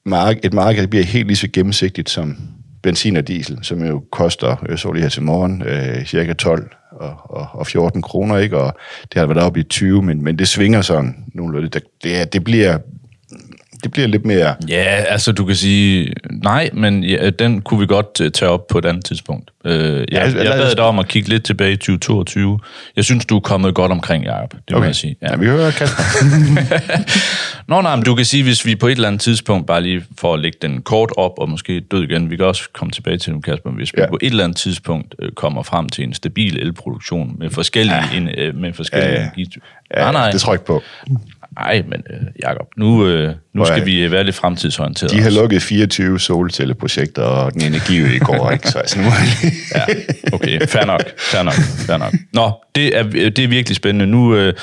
mark- 0.05 0.39
et 0.43 0.53
marked, 0.53 0.81
der 0.81 0.87
bliver 0.87 1.05
helt 1.05 1.27
lige 1.27 1.37
så 1.37 1.47
gennemsigtigt 1.53 2.09
som 2.09 2.37
benzin 2.83 3.17
og 3.17 3.27
diesel, 3.27 3.59
som 3.61 3.85
jo 3.85 4.03
koster, 4.11 4.65
jeg 4.69 4.79
så 4.79 4.91
lige 4.91 5.01
her 5.01 5.09
til 5.09 5.21
morgen, 5.21 5.61
øh, 5.61 6.05
cirka 6.05 6.33
12 6.33 6.69
og, 6.91 7.15
og, 7.23 7.47
og 7.53 7.67
14 7.67 8.01
kroner, 8.01 8.37
ikke? 8.37 8.57
og 8.57 8.77
det 9.13 9.19
har 9.19 9.25
været 9.25 9.43
oppe 9.43 9.59
i 9.59 9.63
20, 9.63 10.01
men, 10.01 10.23
men 10.23 10.39
det 10.39 10.47
svinger 10.47 10.81
sådan 10.81 11.15
nogenlunde. 11.33 11.69
Det, 11.69 11.83
det, 12.03 12.33
det 12.33 12.43
bliver 12.43 12.77
det 13.83 13.91
bliver 13.91 14.07
lidt 14.07 14.25
mere... 14.25 14.55
Ja, 14.67 14.83
altså 15.07 15.31
du 15.31 15.45
kan 15.45 15.55
sige, 15.55 16.13
nej, 16.43 16.69
men 16.73 17.03
ja, 17.03 17.29
den 17.29 17.61
kunne 17.61 17.79
vi 17.79 17.85
godt 17.85 18.21
øh, 18.21 18.31
tage 18.31 18.49
op 18.49 18.67
på 18.67 18.77
et 18.77 18.85
andet 18.85 19.05
tidspunkt. 19.05 19.51
Øh, 19.65 19.73
jeg, 19.73 20.05
ja, 20.11 20.19
jeg, 20.19 20.35
jeg 20.35 20.53
bad 20.57 20.75
dig 20.75 20.83
om 20.83 20.99
at 20.99 21.07
kigge 21.07 21.29
lidt 21.29 21.43
tilbage 21.43 21.71
i 21.71 21.75
2022. 21.75 22.59
Jeg 22.95 23.03
synes, 23.03 23.25
du 23.25 23.35
er 23.35 23.39
kommet 23.39 23.75
godt 23.75 23.91
omkring, 23.91 24.25
Jacob. 24.25 24.51
Det 24.51 24.59
okay. 24.69 24.79
må 24.79 24.85
jeg 24.85 24.95
sige. 24.95 25.15
Ja. 25.21 25.31
ja, 25.31 25.35
vi 25.35 25.45
hører 25.45 25.71
Kasper. 25.71 26.03
Nå, 27.71 27.81
nej, 27.81 27.95
men 27.95 28.05
du 28.05 28.15
kan 28.15 28.25
sige, 28.25 28.43
hvis 28.43 28.65
vi 28.65 28.75
på 28.75 28.87
et 28.87 28.91
eller 28.91 29.07
andet 29.07 29.21
tidspunkt, 29.21 29.67
bare 29.67 29.81
lige 29.81 30.03
for 30.17 30.33
at 30.33 30.39
lægge 30.39 30.57
den 30.61 30.81
kort 30.81 31.11
op, 31.17 31.33
og 31.37 31.49
måske 31.49 31.79
død 31.79 32.03
igen, 32.03 32.29
vi 32.29 32.35
kan 32.35 32.45
også 32.45 32.69
komme 32.73 32.91
tilbage 32.91 33.17
til 33.17 33.33
dem, 33.33 33.41
Kasper, 33.41 33.71
hvis 33.71 33.93
vi 33.95 34.01
ja. 34.01 34.07
på 34.07 34.17
et 34.21 34.31
eller 34.31 34.43
andet 34.43 34.57
tidspunkt 34.57 35.15
øh, 35.19 35.31
kommer 35.31 35.63
frem 35.63 35.89
til 35.89 36.03
en 36.03 36.13
stabil 36.13 36.59
elproduktion 36.59 37.35
med 37.39 37.49
forskellige, 37.49 38.03
ja. 38.11 38.17
en, 38.17 38.29
øh, 38.37 38.55
med 38.55 38.73
forskellige 38.73 39.31
ja. 39.37 39.43
Ja, 39.95 40.01
nej, 40.01 40.11
nej. 40.11 40.31
det 40.31 40.41
tror 40.41 40.53
jeg 40.53 40.55
ikke 40.55 40.65
på. 40.65 40.81
Nej, 41.55 41.83
men 41.87 42.03
øh, 42.09 42.21
Jacob, 42.43 42.67
nu, 42.77 43.07
øh, 43.07 43.35
nu 43.53 43.65
skal 43.65 43.85
vi 43.85 44.03
øh, 44.03 44.11
være 44.11 44.23
lidt 44.23 44.35
fremtidsorienteret. 44.35 45.11
De 45.11 45.21
har 45.21 45.29
lukket 45.29 45.61
24 45.61 46.19
solcelleprojekter, 46.19 47.23
og 47.23 47.53
den 47.53 47.61
energi 47.63 48.15
i 48.15 48.19
går, 48.19 48.51
ikke? 48.51 48.67
Så 48.67 48.79
altså, 48.79 48.99
nu 48.99 49.05
ja, 49.75 49.85
okay, 50.33 50.67
fair 50.67 50.85
nok, 50.85 51.01
fair 51.19 51.43
nok, 51.43 51.53
fair 51.87 51.97
nok. 51.97 52.13
Nå, 52.33 52.51
det 52.75 52.97
er, 52.97 53.03
det 53.03 53.39
er 53.39 53.47
virkelig 53.47 53.75
spændende. 53.75 54.07
Nu, 54.07 54.35
øh, 54.35 54.53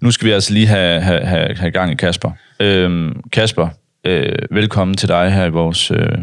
nu 0.00 0.10
skal 0.10 0.26
vi 0.26 0.32
altså 0.32 0.52
lige 0.52 0.66
have, 0.66 1.00
have, 1.00 1.24
have, 1.24 1.56
have 1.56 1.70
gang 1.70 1.92
i 1.92 1.94
Kasper. 1.94 2.30
Øhm, 2.60 3.22
Kasper, 3.32 3.68
øh, 4.06 4.32
velkommen 4.50 4.96
til 4.96 5.08
dig 5.08 5.32
her 5.32 5.44
i 5.44 5.50
vores 5.50 5.90
øh, 5.90 6.18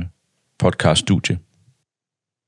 podcast-studie. 0.59 1.37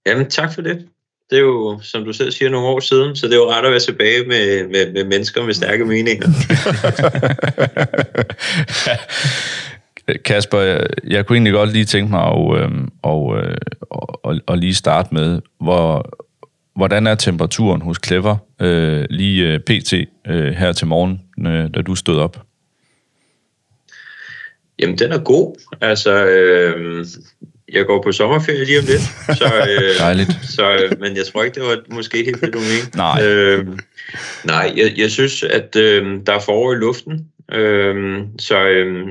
Jamen, 0.07 0.29
tak 0.29 0.53
for 0.53 0.61
det 0.61 0.85
det 1.29 1.37
er 1.37 1.41
jo, 1.41 1.79
som 1.81 2.05
du 2.05 2.13
selv 2.13 2.31
siger, 2.31 2.49
nogle 2.49 2.67
år 2.67 2.79
siden, 2.79 3.15
så 3.15 3.27
det 3.27 3.33
er 3.33 3.37
jo 3.37 3.51
ret 3.51 3.65
at 3.65 3.71
være 3.71 3.79
tilbage 3.79 4.25
med, 4.27 4.67
med, 4.67 4.93
med 4.93 5.03
mennesker 5.03 5.45
med 5.45 5.53
stærke 5.53 5.85
meninger. 5.85 6.27
Kasper, 10.25 10.59
jeg, 10.59 10.87
jeg 11.07 11.25
kunne 11.25 11.35
egentlig 11.35 11.53
godt 11.53 11.73
lige 11.73 11.85
tænke 11.85 12.11
mig 12.11 12.23
at, 12.23 12.61
øh, 12.61 12.71
og, 13.01 13.37
øh, 13.37 13.57
og, 14.23 14.35
og 14.45 14.57
lige 14.57 14.75
starte 14.75 15.13
med, 15.13 15.41
hvor, 15.59 16.15
hvordan 16.75 17.07
er 17.07 17.15
temperaturen 17.15 17.81
hos 17.81 17.97
Clever 18.05 18.37
øh, 18.61 19.05
lige 19.09 19.53
øh, 19.53 19.59
pt. 19.59 19.93
Øh, 20.27 20.53
her 20.53 20.71
til 20.71 20.87
morgen, 20.87 21.21
øh, 21.47 21.69
da 21.73 21.81
du 21.81 21.95
stod 21.95 22.19
op? 22.19 22.45
Jamen, 24.79 24.97
den 24.97 25.11
er 25.11 25.23
god. 25.23 25.55
Altså, 25.81 26.25
øh, 26.25 27.05
jeg 27.73 27.85
går 27.85 28.01
på 28.01 28.11
sommerferie 28.11 28.65
lige 28.65 28.79
om 28.79 28.85
lidt. 28.85 29.01
Så, 29.37 29.45
øh, 29.69 29.99
Dejligt. 29.99 30.31
Så, 30.43 30.73
øh, 30.73 30.99
men 30.99 31.17
jeg 31.17 31.25
tror 31.25 31.43
ikke, 31.43 31.55
det 31.55 31.63
var 31.63 31.77
måske 31.89 32.17
helt 32.17 32.41
det, 32.41 32.53
du 32.53 32.59
mente. 32.59 32.97
Nej. 32.97 33.23
Øh, 33.23 33.67
nej, 34.43 34.73
jeg, 34.77 34.93
jeg 34.97 35.11
synes, 35.11 35.43
at 35.43 35.75
øh, 35.75 36.19
der 36.25 36.33
er 36.33 36.39
forår 36.39 36.73
i 36.73 36.75
luften. 36.75 37.27
Øh, 37.51 38.17
så 38.39 38.67
øh, 38.67 39.07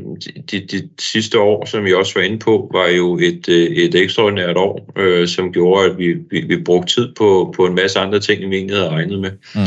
de, 0.50 0.60
de 0.60 0.88
sidste 0.98 1.38
år, 1.38 1.64
som 1.64 1.86
jeg 1.86 1.96
også 1.96 2.12
var 2.14 2.22
inde 2.22 2.38
på, 2.38 2.70
var 2.72 2.88
jo 2.88 3.18
et, 3.18 3.48
øh, 3.48 3.64
et 3.64 3.94
ekstraordinært 3.94 4.56
år, 4.56 4.92
øh, 4.96 5.28
som 5.28 5.52
gjorde, 5.52 5.90
at 5.90 5.98
vi, 5.98 6.14
vi, 6.30 6.40
vi 6.40 6.62
brugte 6.62 6.94
tid 6.94 7.14
på, 7.14 7.54
på 7.56 7.66
en 7.66 7.74
masse 7.74 7.98
andre 7.98 8.20
ting, 8.20 8.42
end 8.42 8.50
vi 8.50 8.56
egentlig 8.56 8.76
havde 8.76 8.90
regnet 8.90 9.20
med. 9.20 9.30
Mm. 9.54 9.60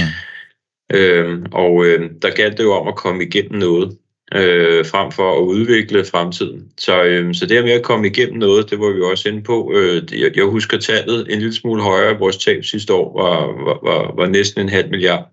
Øh, 0.94 1.40
og 1.52 1.86
øh, 1.86 2.10
der 2.22 2.30
galt 2.30 2.58
det 2.58 2.64
jo 2.64 2.74
om 2.74 2.88
at 2.88 2.96
komme 2.96 3.24
igennem 3.24 3.60
noget 3.60 3.98
øh, 4.36 4.86
frem 4.86 5.12
for 5.12 5.38
at 5.38 5.44
udvikle 5.44 6.06
fremtiden. 6.06 6.72
Så, 6.78 7.04
øh, 7.04 7.34
så 7.34 7.46
det 7.46 7.64
med 7.64 7.72
at 7.72 7.84
komme 7.84 8.08
igennem 8.08 8.38
noget, 8.38 8.70
det 8.70 8.80
var 8.80 8.92
vi 8.96 9.02
også 9.02 9.30
inde 9.30 9.44
på. 9.44 9.72
Øh, 9.76 10.04
jeg, 10.22 10.38
jeg 10.38 10.46
husker 10.46 10.78
tallet 10.78 11.34
en 11.34 11.40
lille 11.40 11.54
smule 11.54 11.84
højere. 11.84 12.20
Vores 12.20 12.38
tab 12.38 12.64
sidste 12.64 12.94
år 12.94 13.22
var, 13.22 13.64
var, 13.64 13.80
var, 13.84 14.16
var 14.16 14.28
næsten 14.28 14.62
en 14.62 14.70
halv 14.70 14.90
milliard. 14.90 15.30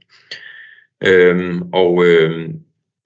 Øh, 1.07 1.61
og 1.73 2.05
øh, 2.05 2.49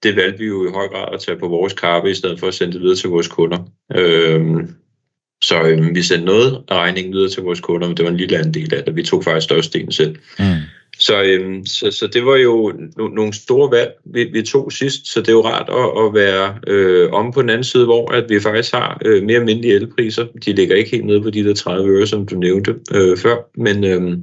det 0.03 0.15
valgte 0.15 0.39
vi 0.39 0.45
jo 0.45 0.67
i 0.67 0.71
høj 0.71 0.87
grad 0.87 1.13
at 1.13 1.19
tage 1.19 1.39
på 1.39 1.47
vores 1.47 1.73
kappe, 1.73 2.11
i 2.11 2.13
stedet 2.13 2.39
for 2.39 2.47
at 2.47 2.53
sende 2.53 2.73
det 2.73 2.81
videre 2.81 2.95
til 2.95 3.09
vores 3.09 3.27
kunder. 3.27 3.57
Øh, 3.95 4.41
så 5.43 5.61
øh, 5.61 5.95
vi 5.95 6.01
sendte 6.01 6.25
noget 6.25 6.63
af 6.67 6.75
regningen 6.75 7.13
videre 7.13 7.29
til 7.29 7.43
vores 7.43 7.59
kunder, 7.59 7.87
men 7.87 7.97
det 7.97 8.05
var 8.05 8.11
en 8.11 8.17
lille 8.17 8.37
anden 8.37 8.53
del 8.53 8.73
af 8.73 8.83
det. 8.83 8.95
Vi 8.95 9.03
tog 9.03 9.23
faktisk 9.23 9.43
størstedelen 9.43 9.91
selv. 9.91 10.15
Mm. 10.39 10.45
Så, 10.99 11.23
øhm, 11.23 11.65
så, 11.65 11.91
så 11.91 12.07
det 12.07 12.25
var 12.25 12.35
jo 12.35 12.73
no, 12.97 13.07
nogle 13.07 13.33
store 13.33 13.71
valg, 13.71 13.91
vi, 14.05 14.23
vi 14.23 14.41
tog 14.41 14.71
sidst, 14.71 15.07
så 15.07 15.19
det 15.19 15.29
er 15.29 15.33
jo 15.33 15.45
rart 15.45 15.69
at, 15.69 16.05
at 16.05 16.13
være 16.13 16.59
øh, 16.67 17.11
om 17.11 17.31
på 17.31 17.41
den 17.41 17.49
anden 17.49 17.63
side, 17.63 17.85
hvor 17.85 18.11
at 18.11 18.29
vi 18.29 18.39
faktisk 18.39 18.73
har 18.73 19.01
øh, 19.05 19.23
mere 19.23 19.39
almindelige 19.39 19.73
elpriser. 19.73 20.25
De 20.45 20.53
ligger 20.53 20.75
ikke 20.75 20.91
helt 20.91 21.05
nede 21.05 21.21
på 21.21 21.29
de 21.29 21.43
der 21.43 21.53
30 21.53 21.89
øre, 21.89 22.07
som 22.07 22.25
du 22.25 22.35
nævnte 22.35 22.75
øh, 22.93 23.17
før, 23.17 23.35
men, 23.57 23.83
øh, 23.83 24.17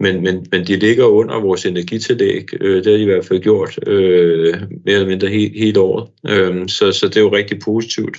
men, 0.00 0.22
men, 0.22 0.46
men 0.52 0.66
de 0.66 0.76
ligger 0.76 1.04
under 1.04 1.40
vores 1.40 1.66
energitillæg. 1.66 2.48
Øh, 2.60 2.76
det 2.76 2.86
har 2.86 2.92
de 2.92 3.02
i 3.02 3.04
hvert 3.04 3.24
fald 3.24 3.40
gjort 3.40 3.78
øh, 3.86 4.54
mere 4.84 4.94
eller 4.94 5.06
mindre 5.06 5.28
he, 5.28 5.52
hele 5.54 5.80
året. 5.80 6.08
Øh, 6.28 6.68
så, 6.68 6.92
så 6.92 7.08
det 7.08 7.16
er 7.16 7.20
jo 7.20 7.34
rigtig 7.34 7.58
positivt, 7.58 8.16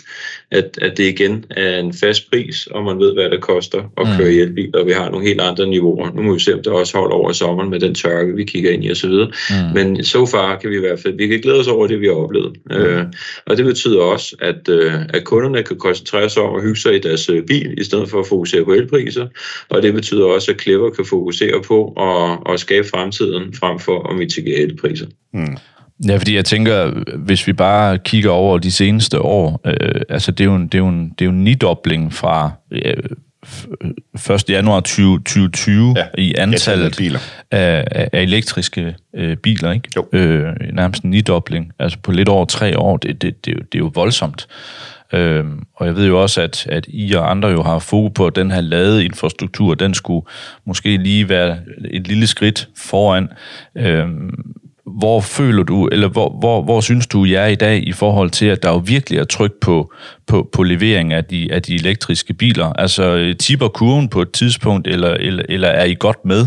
at, 0.52 0.80
at 0.82 0.98
det 0.98 1.04
igen 1.04 1.46
er 1.50 1.80
en 1.80 1.94
fast 1.94 2.32
pris, 2.32 2.68
og 2.68 2.84
man 2.84 3.00
ved, 3.00 3.14
hvad 3.14 3.30
det 3.30 3.42
koster 3.42 3.84
at 3.98 4.08
køre 4.18 4.34
i 4.34 4.40
elbil, 4.40 4.76
og 4.76 4.86
vi 4.86 4.92
har 4.92 5.10
nogle 5.10 5.28
helt 5.28 5.42
andre 5.42 5.68
niveauer. 5.68 6.12
Nu 6.16 6.22
må 6.22 6.34
vi 6.34 6.40
se, 6.40 6.54
om 6.54 6.64
det 6.64 6.74
også 6.74 6.98
holder 6.98 7.16
over 7.16 7.32
sommeren 7.32 7.70
med 7.70 7.80
den 7.80 7.96
tørke, 7.96 8.36
vi 8.36 8.44
kigger 8.44 8.72
ind 8.72 8.86
i 8.86 8.92
osv. 8.92 9.10
Mm. 9.10 9.28
Men 9.74 10.04
så 10.04 10.12
so 10.12 10.26
far 10.26 10.60
kan 10.60 10.70
vi 10.70 10.76
i 10.76 10.80
hvert 10.80 11.00
fald, 11.00 11.18
vi 11.18 11.28
kan 11.28 11.40
glæde 11.40 11.60
os 11.60 11.68
over 11.68 11.88
det, 11.88 12.02
vi 12.02 12.06
har 12.06 12.14
oplevet. 12.14 12.58
Mm. 12.66 12.76
Øh, 12.76 13.06
og 13.46 13.58
det 13.58 13.66
betyder 13.66 14.00
også, 14.00 14.36
at, 14.40 14.70
øh, 14.70 14.94
at 15.10 15.24
kunderne 15.24 15.64
kan 15.64 15.78
koncentrere 15.78 16.30
sig 16.30 16.44
om 16.44 16.56
at 16.56 16.64
hygge 16.64 16.80
sig 16.80 16.96
i 16.96 17.00
deres 17.00 17.30
øh, 17.30 17.44
bil, 17.44 17.74
i 17.78 17.84
stedet 17.84 18.10
for 18.10 18.20
at 18.20 18.28
fokusere 18.28 18.66
på 18.66 18.74
elpriser. 18.74 19.28
Og 19.70 19.84
det 19.84 19.94
betyder 19.94 20.26
også, 20.26 20.52
at 20.52 20.62
Clever 20.62 20.90
kan 20.90 21.06
fokusere 21.06 21.62
på 21.68 21.94
at, 22.00 22.54
at 22.54 22.60
skabe 22.60 22.88
fremtiden 22.88 23.54
frem 23.54 23.80
for 23.80 24.10
at 24.10 24.16
mitigere 24.16 24.60
elpriser. 24.60 25.08
Mm. 25.34 25.58
Ja, 26.08 26.18
fordi 26.18 26.36
jeg 26.36 26.46
tænker, 26.46 26.92
hvis 27.18 27.48
vi 27.48 27.54
bare 27.54 27.98
kigger 27.98 28.30
over 28.30 28.58
de 28.58 28.72
seneste 28.72 29.22
år, 29.22 29.62
øh, 29.66 30.02
altså 30.10 30.32
det 30.32 30.44
er 30.44 30.46
jo 30.46 30.56
en, 30.56 30.64
det 30.64 30.76
er 30.76 30.80
jo 30.80 30.88
en, 30.88 31.10
det 31.10 31.22
er 31.22 31.26
jo 31.26 31.32
en 31.32 31.44
nidobling 31.44 32.14
fra 32.14 32.52
øh, 32.72 32.94
1. 34.36 34.50
januar 34.50 34.80
2020 34.80 35.96
ja, 35.98 36.06
i 36.18 36.34
antallet 36.38 36.96
biler. 36.98 37.20
Af, 37.52 38.10
af 38.14 38.22
elektriske 38.22 38.96
øh, 39.16 39.38
biler, 39.38 39.72
ikke? 39.72 39.90
Jo. 39.96 40.06
Øh, 40.14 40.54
nærmest 40.74 41.04
en 41.04 41.10
nidobling, 41.10 41.72
altså 41.80 41.98
på 42.04 42.12
lidt 42.12 42.30
over 42.30 42.46
tre 42.46 42.80
år, 42.80 42.98
det, 42.98 43.22
det, 43.22 43.46
det, 43.46 43.56
det 43.56 43.76
er 43.76 43.80
jo 43.80 43.92
voldsomt. 43.94 44.48
Øhm, 45.14 45.64
og 45.76 45.88
jeg 45.88 45.96
ved 45.96 46.08
jo 46.08 46.22
også, 46.22 46.42
at, 46.42 46.68
at 46.70 46.86
I 46.88 47.14
og 47.14 47.32
andre 47.32 47.50
jo 47.50 47.64
har 47.64 47.80
fokus 47.80 48.12
på, 48.16 48.28
at 48.28 48.36
den 48.36 48.52
her 48.52 48.62
ladeinfrastruktur, 48.62 49.74
den 49.74 49.94
skulle 49.94 50.26
måske 50.66 50.98
lige 50.98 51.30
være 51.30 51.58
et 51.92 52.08
lille 52.08 52.28
skridt 52.28 52.70
foran. 52.78 53.28
Øhm, 53.78 54.30
hvor 55.00 55.22
føler 55.22 55.64
du, 55.64 55.88
eller 55.88 56.08
hvor, 56.08 56.38
hvor, 56.40 56.62
hvor 56.62 56.82
synes 56.82 57.08
du, 57.08 57.26
jeg 57.26 57.44
er 57.44 57.48
i 57.48 57.56
dag 57.56 57.88
i 57.88 57.92
forhold 57.92 58.30
til, 58.30 58.46
at 58.46 58.64
der 58.64 58.70
jo 58.70 58.78
virkelig 58.78 59.20
er 59.20 59.24
tryk 59.24 59.54
på, 59.62 59.94
på, 60.28 60.50
på 60.52 60.64
levering 60.64 61.14
af 61.14 61.26
de, 61.26 61.54
af 61.54 61.62
de 61.62 61.76
elektriske 61.76 62.34
biler? 62.34 62.66
Altså, 62.66 63.04
øh, 63.04 63.36
tipper 63.36 63.68
kurven 63.68 64.10
på 64.10 64.22
et 64.22 64.32
tidspunkt, 64.32 64.88
eller, 64.88 65.14
eller, 65.14 65.44
eller 65.50 65.68
er 65.68 65.86
I 65.86 65.96
godt 66.00 66.26
med? 66.26 66.46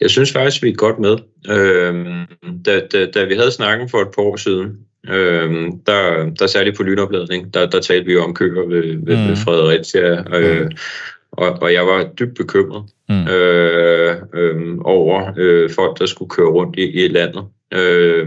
Jeg 0.00 0.10
synes 0.10 0.32
faktisk, 0.32 0.62
vi 0.62 0.68
er 0.68 0.74
godt 0.74 0.98
med. 0.98 1.16
Øhm, 1.48 2.26
da, 2.64 2.80
da, 2.92 3.06
da 3.06 3.24
vi 3.24 3.34
havde 3.34 3.52
snakken 3.52 3.88
for 3.88 3.98
et 3.98 4.08
par 4.16 4.22
år 4.22 4.36
siden, 4.36 4.76
øhm, 5.08 5.80
der, 5.86 6.30
der 6.38 6.46
særligt 6.46 6.76
på 6.76 6.82
lynopladning, 6.82 7.54
der, 7.54 7.66
der 7.66 7.80
talte 7.80 8.06
vi 8.06 8.12
jo 8.12 8.24
om 8.24 8.34
køer 8.34 8.66
ved, 8.68 8.82
ved, 8.82 9.16
mm. 9.16 9.28
ved 9.28 9.36
Fredericia, 9.36 10.36
øh, 10.38 10.64
mm. 10.64 10.70
og, 11.32 11.50
og 11.62 11.72
jeg 11.72 11.86
var 11.86 12.08
dybt 12.18 12.36
bekymret 12.36 12.84
mm. 13.08 13.28
øh, 13.28 14.16
øh, 14.34 14.78
over 14.84 15.32
øh, 15.36 15.70
folk, 15.70 15.98
der 15.98 16.06
skulle 16.06 16.30
køre 16.30 16.50
rundt 16.50 16.78
i, 16.78 17.04
i 17.04 17.08
landet. 17.08 17.44
Øh, 17.74 18.26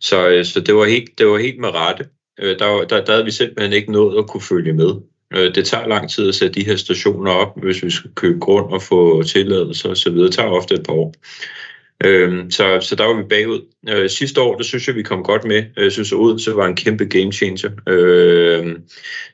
så, 0.00 0.40
så 0.44 0.60
det 0.60 0.74
var 0.74 0.84
helt, 0.84 1.18
det 1.18 1.26
var 1.26 1.38
helt 1.38 1.60
med 1.60 1.74
rette. 1.74 2.04
Øh, 2.40 2.58
der, 2.58 2.84
der, 2.84 3.04
der 3.04 3.12
havde 3.12 3.24
vi 3.24 3.30
simpelthen 3.30 3.72
ikke 3.72 3.92
nået 3.92 4.18
at 4.18 4.26
kunne 4.26 4.40
følge 4.40 4.72
med. 4.72 4.94
Øh, 5.34 5.54
det 5.54 5.66
tager 5.66 5.88
lang 5.88 6.10
tid 6.10 6.28
at 6.28 6.34
sætte 6.34 6.60
de 6.60 6.66
her 6.66 6.76
stationer 6.76 7.32
op, 7.32 7.60
hvis 7.62 7.82
vi 7.82 7.90
skal 7.90 8.10
købe 8.14 8.38
grund 8.38 8.72
og 8.72 8.82
få 8.82 9.22
tilladelse 9.22 9.90
osv. 9.90 10.14
Det 10.14 10.32
tager 10.32 10.48
ofte 10.48 10.74
et 10.74 10.86
par 10.86 10.92
år. 10.92 11.14
Øh, 12.04 12.50
så, 12.50 12.78
så 12.80 12.94
der 12.96 13.04
var 13.04 13.22
vi 13.22 13.28
bagud. 13.28 13.60
Øh, 13.88 14.10
sidste 14.10 14.40
år, 14.40 14.56
der 14.56 14.64
synes 14.64 14.88
jeg, 14.88 14.96
vi 14.96 15.02
kom 15.02 15.22
godt 15.22 15.44
med. 15.44 15.64
Øh, 15.76 15.84
jeg 15.84 15.92
synes, 15.92 16.12
at 16.12 16.18
Odense 16.18 16.56
var 16.56 16.66
en 16.66 16.76
kæmpe 16.76 17.04
game 17.04 17.32
changer. 17.32 17.70
Øh, 17.88 18.76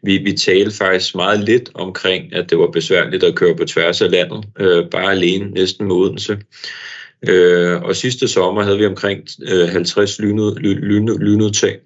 vi, 0.03 0.19
vi 0.19 0.33
talte 0.33 0.77
faktisk 0.77 1.15
meget 1.15 1.45
lidt 1.45 1.71
omkring, 1.75 2.35
at 2.35 2.51
det 2.51 2.59
var 2.59 2.71
besværligt 2.71 3.25
at 3.25 3.35
køre 3.35 3.57
på 3.57 3.65
tværs 3.65 4.03
af 4.03 4.11
landet. 4.11 4.45
Øh, 4.61 4.91
bare 4.91 5.11
alene 5.11 5.51
næsten 5.51 5.87
med 5.87 5.97
Odense. 5.97 6.39
Øh, 7.29 7.83
og 7.83 7.97
sidste 7.97 8.29
sommer 8.29 8.63
havde 8.63 8.79
vi 8.79 8.87
omkring 8.87 9.27
øh, 9.53 9.69
50 9.69 10.21
lynud, 10.21 10.57
lyn, 10.57 11.09
lynudtag, 11.19 11.79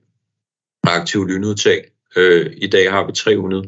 aktive 0.84 1.28
lynudtag. 1.28 1.84
Øh, 2.16 2.52
I 2.56 2.66
dag 2.66 2.90
har 2.90 3.06
vi 3.06 3.12
300. 3.12 3.64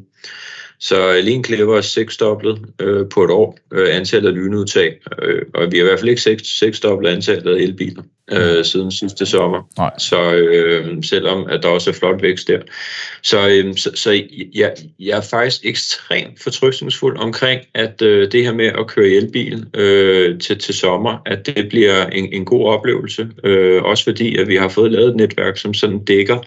Så 0.83 1.09
alene 1.09 1.45
Clever 1.45 1.77
er 1.77 1.81
seksdoblet 1.81 2.59
øh, 2.81 3.09
på 3.09 3.25
et 3.25 3.31
år 3.31 3.59
øh, 3.73 3.97
antallet 3.97 4.29
af 4.29 4.35
lynudtag, 4.35 5.01
øh, 5.23 5.43
og 5.55 5.73
vi 5.73 5.79
har 5.79 5.85
i 5.85 5.89
hvert 5.89 5.99
fald 5.99 6.09
ikke 6.09 6.23
seks, 6.23 6.59
seksdoblet 6.59 7.11
antallet 7.11 7.57
af 7.57 7.61
elbiler 7.61 8.03
øh, 8.33 8.57
mm. 8.57 8.65
siden 8.65 8.91
sidste 8.91 9.27
sommer. 9.27 9.69
Nej. 9.79 9.91
Så 9.99 10.35
øh, 10.35 11.03
selvom 11.03 11.47
at 11.51 11.62
der 11.62 11.69
også 11.69 11.91
er 11.91 11.95
flot 11.95 12.23
vækst 12.23 12.49
der. 12.49 12.59
Så, 13.23 13.49
øh, 13.49 13.77
så, 13.77 13.91
så 13.95 14.23
jeg, 14.55 14.75
jeg 15.01 15.17
er 15.17 15.23
faktisk 15.31 15.65
ekstremt 15.65 16.43
fortrystningsfuld 16.43 17.19
omkring, 17.19 17.61
at 17.75 18.03
øh, 18.03 18.33
det 18.33 18.45
her 18.45 18.53
med 18.53 18.67
at 18.67 18.87
køre 18.89 19.09
elbil 19.09 19.67
øh, 19.75 20.39
til, 20.39 20.59
til 20.59 20.75
sommer, 20.75 21.19
at 21.27 21.47
det 21.47 21.69
bliver 21.69 22.07
en, 22.07 22.33
en 22.33 22.45
god 22.45 22.67
oplevelse. 22.67 23.29
Øh, 23.45 23.83
også 23.83 24.05
fordi, 24.05 24.39
at 24.39 24.49
vi 24.49 24.57
har 24.57 24.69
fået 24.69 24.93
lavet 24.93 25.09
et 25.09 25.17
netværk, 25.17 25.57
som 25.57 25.75
sådan 25.75 26.05
dækker 26.05 26.39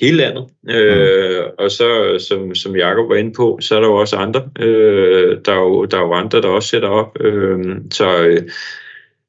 hele 0.00 0.16
landet. 0.16 0.44
Øh, 0.70 1.44
mm. 1.44 1.50
og 1.58 1.70
så, 1.70 2.18
som, 2.28 2.54
som 2.54 2.76
Jacob 2.76 3.08
var 3.08 3.16
inde 3.16 3.32
på, 3.32 3.58
så 3.60 3.76
er 3.76 3.80
der 3.80 3.86
jo 3.86 3.94
også 3.94 4.16
andre. 4.16 4.42
Øh, 4.60 5.38
der, 5.44 5.52
er 5.52 5.60
jo, 5.60 5.84
der 5.84 5.96
er 5.96 6.02
jo 6.02 6.12
andre, 6.12 6.42
der 6.42 6.48
også 6.48 6.68
sætter 6.68 6.88
op. 6.88 7.16
Øh, 7.20 7.76
så 7.90 8.22
øh, 8.22 8.42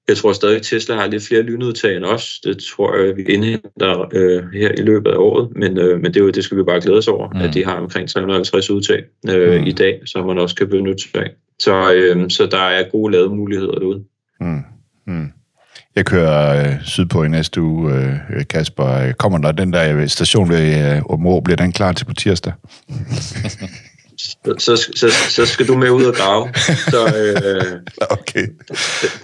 jeg 0.10 0.18
tror 0.18 0.34
stadig, 0.34 0.56
at 0.56 0.62
Tesla 0.62 0.96
har 0.96 1.08
lidt 1.08 1.24
flere 1.28 1.42
lynudtag 1.42 1.98
end 1.98 2.06
os. 2.06 2.40
Det 2.44 2.58
tror 2.58 2.96
jeg, 2.96 3.18
vi 3.18 3.24
indhenter 3.24 4.10
øh, 4.14 4.44
her 4.54 4.72
i 4.78 4.82
løbet 4.82 5.12
af 5.12 5.18
året. 5.18 5.50
Men, 5.56 5.78
øh, 5.78 6.02
men 6.02 6.06
det, 6.06 6.18
er 6.18 6.24
jo, 6.24 6.30
det 6.30 6.44
skal 6.44 6.58
vi 6.58 6.64
bare 6.64 6.82
glæde 6.82 6.98
os 6.98 7.08
over, 7.08 7.30
mm. 7.30 7.42
at 7.42 7.54
de 7.54 7.66
har 7.66 7.76
omkring 7.76 8.10
350 8.10 8.70
udtag 8.70 9.04
øh, 9.30 9.60
mm. 9.60 9.68
i 9.68 9.72
dag, 9.72 10.02
som 10.06 10.26
man 10.26 10.38
også 10.38 10.56
kan 10.56 10.70
benytte 10.70 11.04
sig 11.04 11.22
af. 11.22 11.32
Så, 11.60 11.94
øh, 11.94 12.30
så 12.30 12.46
der 12.46 12.58
er 12.58 12.90
gode 12.90 13.12
lademuligheder 13.12 13.72
derude. 13.72 14.04
Mm. 14.42 14.60
Mm. 15.08 15.32
Jeg 15.96 16.06
kører 16.06 16.68
øh, 16.68 16.84
sydpå 16.84 17.24
i 17.24 17.28
næste 17.28 17.62
uge, 17.62 17.94
øh, 17.94 18.46
Kasper. 18.50 18.88
Øh, 18.88 19.14
kommer 19.14 19.38
der 19.38 19.52
den 19.52 19.74
der 19.74 19.96
øh, 19.96 20.08
station 20.08 20.50
ved 20.50 20.96
øh, 20.96 21.02
Åben 21.06 21.44
bliver 21.44 21.58
den 21.58 21.72
klar 21.72 21.92
til 21.92 22.06
på 22.06 22.14
tirsdag? 22.14 22.54
så, 24.46 24.90
så, 24.96 25.10
så 25.30 25.46
skal 25.46 25.68
du 25.68 25.78
med 25.78 25.90
ud 25.90 26.04
og 26.04 26.14
grave. 26.14 26.50
Så, 26.90 27.06
øh, 27.18 27.80
okay. 28.20 28.48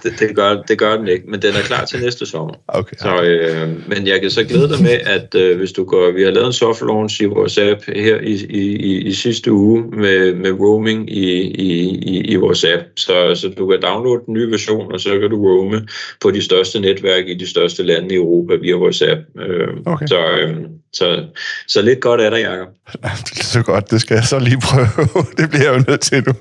Det, 0.02 0.12
det, 0.20 0.36
gør, 0.36 0.62
det 0.68 0.78
gør 0.78 0.96
den 0.96 1.08
ikke, 1.08 1.24
men 1.30 1.42
den 1.42 1.54
er 1.54 1.60
klar 1.60 1.84
til 1.84 2.00
næste 2.00 2.26
sommer. 2.26 2.54
Okay. 2.68 2.96
Så, 2.96 3.22
øh, 3.22 3.88
men 3.88 4.06
jeg 4.06 4.20
kan 4.20 4.30
så 4.30 4.44
glæde 4.44 4.68
dig 4.68 4.82
med, 4.82 4.98
at 5.06 5.34
øh, 5.34 5.58
hvis 5.58 5.72
du 5.72 5.84
går, 5.84 6.10
vi 6.10 6.22
har 6.22 6.30
lavet 6.30 6.46
en 6.46 6.52
soft 6.52 6.80
launch 6.80 7.22
i 7.22 7.24
vores 7.24 7.58
app 7.58 7.80
her 7.86 8.20
i, 8.20 8.32
i, 8.32 8.76
i, 8.76 8.98
i 8.98 9.12
sidste 9.12 9.52
uge 9.52 9.82
med, 9.82 10.34
med 10.34 10.52
roaming 10.52 11.10
i, 11.10 11.40
i, 11.40 11.88
i, 11.88 12.20
i 12.20 12.36
vores 12.36 12.64
app. 12.64 12.82
Så, 12.96 13.34
så 13.34 13.48
du 13.58 13.66
kan 13.68 13.82
downloade 13.82 14.22
den 14.26 14.34
nye 14.34 14.50
version, 14.50 14.92
og 14.92 15.00
så 15.00 15.18
kan 15.20 15.30
du 15.30 15.36
roame 15.36 15.88
på 16.20 16.30
de 16.30 16.42
største 16.42 16.80
netværk 16.80 17.28
i 17.28 17.34
de 17.34 17.50
største 17.50 17.82
lande 17.82 18.14
i 18.14 18.16
Europa 18.16 18.54
via 18.54 18.74
vores 18.74 19.02
app. 19.02 19.20
Øh, 19.40 19.68
okay. 19.86 20.06
Så, 20.06 20.18
øh, 20.18 20.56
så, 20.92 21.24
så 21.68 21.82
lidt 21.82 22.00
godt 22.00 22.20
er 22.20 22.30
der, 22.30 22.38
Jacob. 22.38 22.68
Det 22.92 23.38
er 23.40 23.44
så 23.44 23.62
godt, 23.62 23.90
det 23.90 24.00
skal 24.00 24.14
jeg 24.14 24.24
så 24.24 24.38
lige 24.38 24.60
prøve. 24.60 25.05
det 25.38 25.50
bliver 25.50 25.64
jeg 25.64 25.74
jo 25.78 25.84
nødt 25.88 26.00
til 26.00 26.24
nu. 26.26 26.32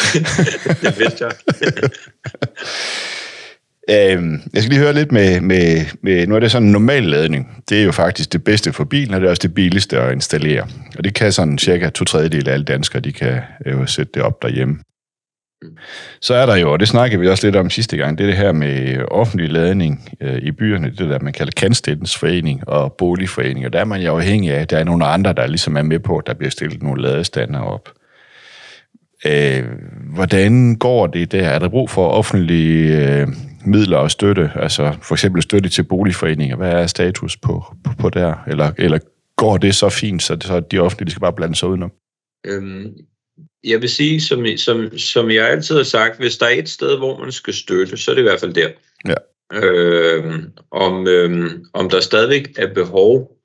det 0.82 0.98
vidste 0.98 1.24
jeg. 1.24 1.32
Øhm, 3.90 4.40
jeg 4.54 4.62
skal 4.62 4.70
lige 4.70 4.82
høre 4.82 4.92
lidt 4.92 5.12
med, 5.12 5.40
med, 5.40 5.84
med, 6.02 6.26
nu 6.26 6.34
er 6.34 6.40
det 6.40 6.50
sådan 6.50 6.66
en 6.66 6.72
normal 6.72 7.02
ladning. 7.02 7.62
Det 7.68 7.80
er 7.80 7.84
jo 7.84 7.92
faktisk 7.92 8.32
det 8.32 8.44
bedste 8.44 8.72
for 8.72 8.84
bilen, 8.84 9.14
og 9.14 9.20
det 9.20 9.26
er 9.26 9.30
også 9.30 9.42
det 9.42 9.54
billigste 9.54 9.98
at 9.98 10.12
installere. 10.12 10.66
Og 10.98 11.04
det 11.04 11.14
kan 11.14 11.32
sådan 11.32 11.58
cirka 11.58 11.90
to 11.90 12.04
tredjedel 12.04 12.48
af 12.48 12.52
alle 12.52 12.64
danskere, 12.64 13.02
de 13.02 13.12
kan 13.12 13.40
jo 13.66 13.86
sætte 13.86 14.12
det 14.14 14.22
op 14.22 14.42
derhjemme. 14.42 14.78
Så 16.20 16.34
er 16.34 16.46
der 16.46 16.56
jo, 16.56 16.72
og 16.72 16.80
det 16.80 16.88
snakkede 16.88 17.20
vi 17.20 17.28
også 17.28 17.46
lidt 17.46 17.56
om 17.56 17.70
sidste 17.70 17.96
gang, 17.96 18.18
det 18.18 18.24
er 18.24 18.28
det 18.28 18.36
her 18.36 18.52
med 18.52 19.04
offentlig 19.10 19.50
ladning 19.50 20.08
øh, 20.20 20.38
i 20.38 20.50
byerne, 20.50 20.90
det 20.90 20.98
der 20.98 21.18
man 21.18 21.32
kalder 21.32 21.52
kandstættensforening 21.56 22.68
og 22.68 22.92
boligforening, 22.92 23.66
og 23.66 23.72
der 23.72 23.80
er 23.80 23.84
man 23.84 24.02
jo 24.02 24.16
afhængig 24.16 24.52
af, 24.52 24.60
at 24.60 24.70
der 24.70 24.78
er 24.78 24.84
nogle 24.84 25.04
andre, 25.04 25.32
der 25.32 25.46
ligesom 25.46 25.76
er 25.76 25.82
med 25.82 25.98
på, 25.98 26.18
at 26.18 26.26
der 26.26 26.34
bliver 26.34 26.50
stillet 26.50 26.82
nogle 26.82 27.02
ladestander 27.02 27.60
op. 27.60 27.88
Øh, 29.26 29.64
hvordan 30.14 30.76
går 30.76 31.06
det 31.06 31.32
der? 31.32 31.48
Er 31.48 31.58
der 31.58 31.68
brug 31.68 31.90
for 31.90 32.08
offentlige 32.08 33.06
øh, 33.06 33.28
midler 33.64 33.96
og 33.96 34.10
støtte? 34.10 34.50
Altså 34.54 34.92
for 35.02 35.14
eksempel 35.14 35.42
støtte 35.42 35.68
til 35.68 35.82
boligforeninger. 35.82 36.56
Hvad 36.56 36.72
er 36.72 36.86
status 36.86 37.36
på, 37.36 37.64
på, 37.84 37.90
på 37.98 38.10
der? 38.10 38.34
Eller, 38.46 38.70
eller 38.78 38.98
går 39.36 39.56
det 39.56 39.74
så 39.74 39.88
fint, 39.88 40.22
så, 40.22 40.34
det, 40.34 40.44
så 40.44 40.60
de 40.60 40.78
offentlige 40.78 41.06
de 41.06 41.10
skal 41.10 41.20
bare 41.20 41.32
blande 41.32 41.54
sig 41.54 41.68
udenom? 41.68 41.92
Øhm, 42.46 42.86
jeg 43.64 43.80
vil 43.80 43.88
sige, 43.88 44.20
som, 44.20 44.46
som, 44.56 44.98
som 44.98 45.30
jeg 45.30 45.48
altid 45.48 45.76
har 45.76 45.82
sagt, 45.82 46.18
hvis 46.18 46.36
der 46.36 46.46
er 46.46 46.50
et 46.50 46.68
sted, 46.68 46.98
hvor 46.98 47.18
man 47.18 47.32
skal 47.32 47.54
støtte, 47.54 47.96
så 47.96 48.10
er 48.10 48.14
det 48.14 48.22
i 48.22 48.28
hvert 48.28 48.40
fald 48.40 48.54
der. 48.54 48.68
Ja. 49.08 49.14
Øhm, 49.52 50.52
om, 50.70 51.06
øhm, 51.06 51.64
om 51.72 51.90
der 51.90 52.00
stadigvæk 52.00 52.48
er 52.56 52.74
behov, 52.74 53.36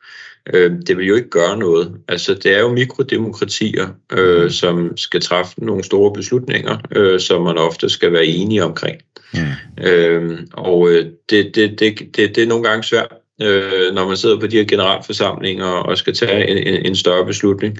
øh, 0.53 0.71
det 0.87 0.97
vil 0.97 1.07
jo 1.07 1.15
ikke 1.15 1.29
gøre 1.29 1.57
noget. 1.57 1.95
Altså, 2.07 2.33
det 2.33 2.55
er 2.55 2.59
jo 2.59 2.73
mikrodemokratier, 2.73 3.87
øh, 4.13 4.43
mm. 4.43 4.49
som 4.49 4.97
skal 4.97 5.21
træffe 5.21 5.65
nogle 5.65 5.83
store 5.83 6.13
beslutninger, 6.13 6.77
øh, 6.95 7.19
som 7.19 7.41
man 7.41 7.57
ofte 7.57 7.89
skal 7.89 8.13
være 8.13 8.25
enige 8.25 8.63
omkring. 8.63 9.01
Mm. 9.33 9.83
Øh, 9.83 10.39
og 10.53 10.89
det, 11.29 11.55
det, 11.55 11.79
det, 11.79 11.99
det, 12.15 12.35
det 12.35 12.37
er 12.37 12.47
nogle 12.47 12.69
gange 12.69 12.83
svært, 12.83 13.13
øh, 13.41 13.93
når 13.93 14.07
man 14.07 14.17
sidder 14.17 14.39
på 14.39 14.47
de 14.47 14.57
her 14.57 14.63
generalforsamlinger 14.63 15.65
og 15.65 15.97
skal 15.97 16.13
tage 16.13 16.47
en, 16.49 16.57
en, 16.57 16.85
en 16.85 16.95
større 16.95 17.25
beslutning. 17.25 17.77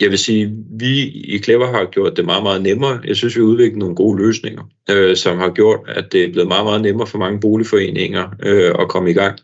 Jeg 0.00 0.10
vil 0.10 0.18
sige, 0.18 0.52
vi 0.70 1.02
i 1.08 1.38
Clever 1.38 1.66
har 1.66 1.84
gjort 1.84 2.16
det 2.16 2.24
meget, 2.24 2.42
meget 2.42 2.62
nemmere. 2.62 3.00
Jeg 3.04 3.16
synes, 3.16 3.36
vi 3.36 3.40
har 3.40 3.46
udviklet 3.46 3.78
nogle 3.78 3.94
gode 3.94 4.22
løsninger, 4.22 4.62
øh, 4.90 5.16
som 5.16 5.38
har 5.38 5.50
gjort, 5.50 5.80
at 5.88 6.12
det 6.12 6.24
er 6.24 6.32
blevet 6.32 6.48
meget, 6.48 6.64
meget 6.64 6.82
nemmere 6.82 7.06
for 7.06 7.18
mange 7.18 7.40
boligforeninger 7.40 8.28
øh, 8.42 8.74
at 8.78 8.88
komme 8.88 9.10
i 9.10 9.14
gang. 9.14 9.38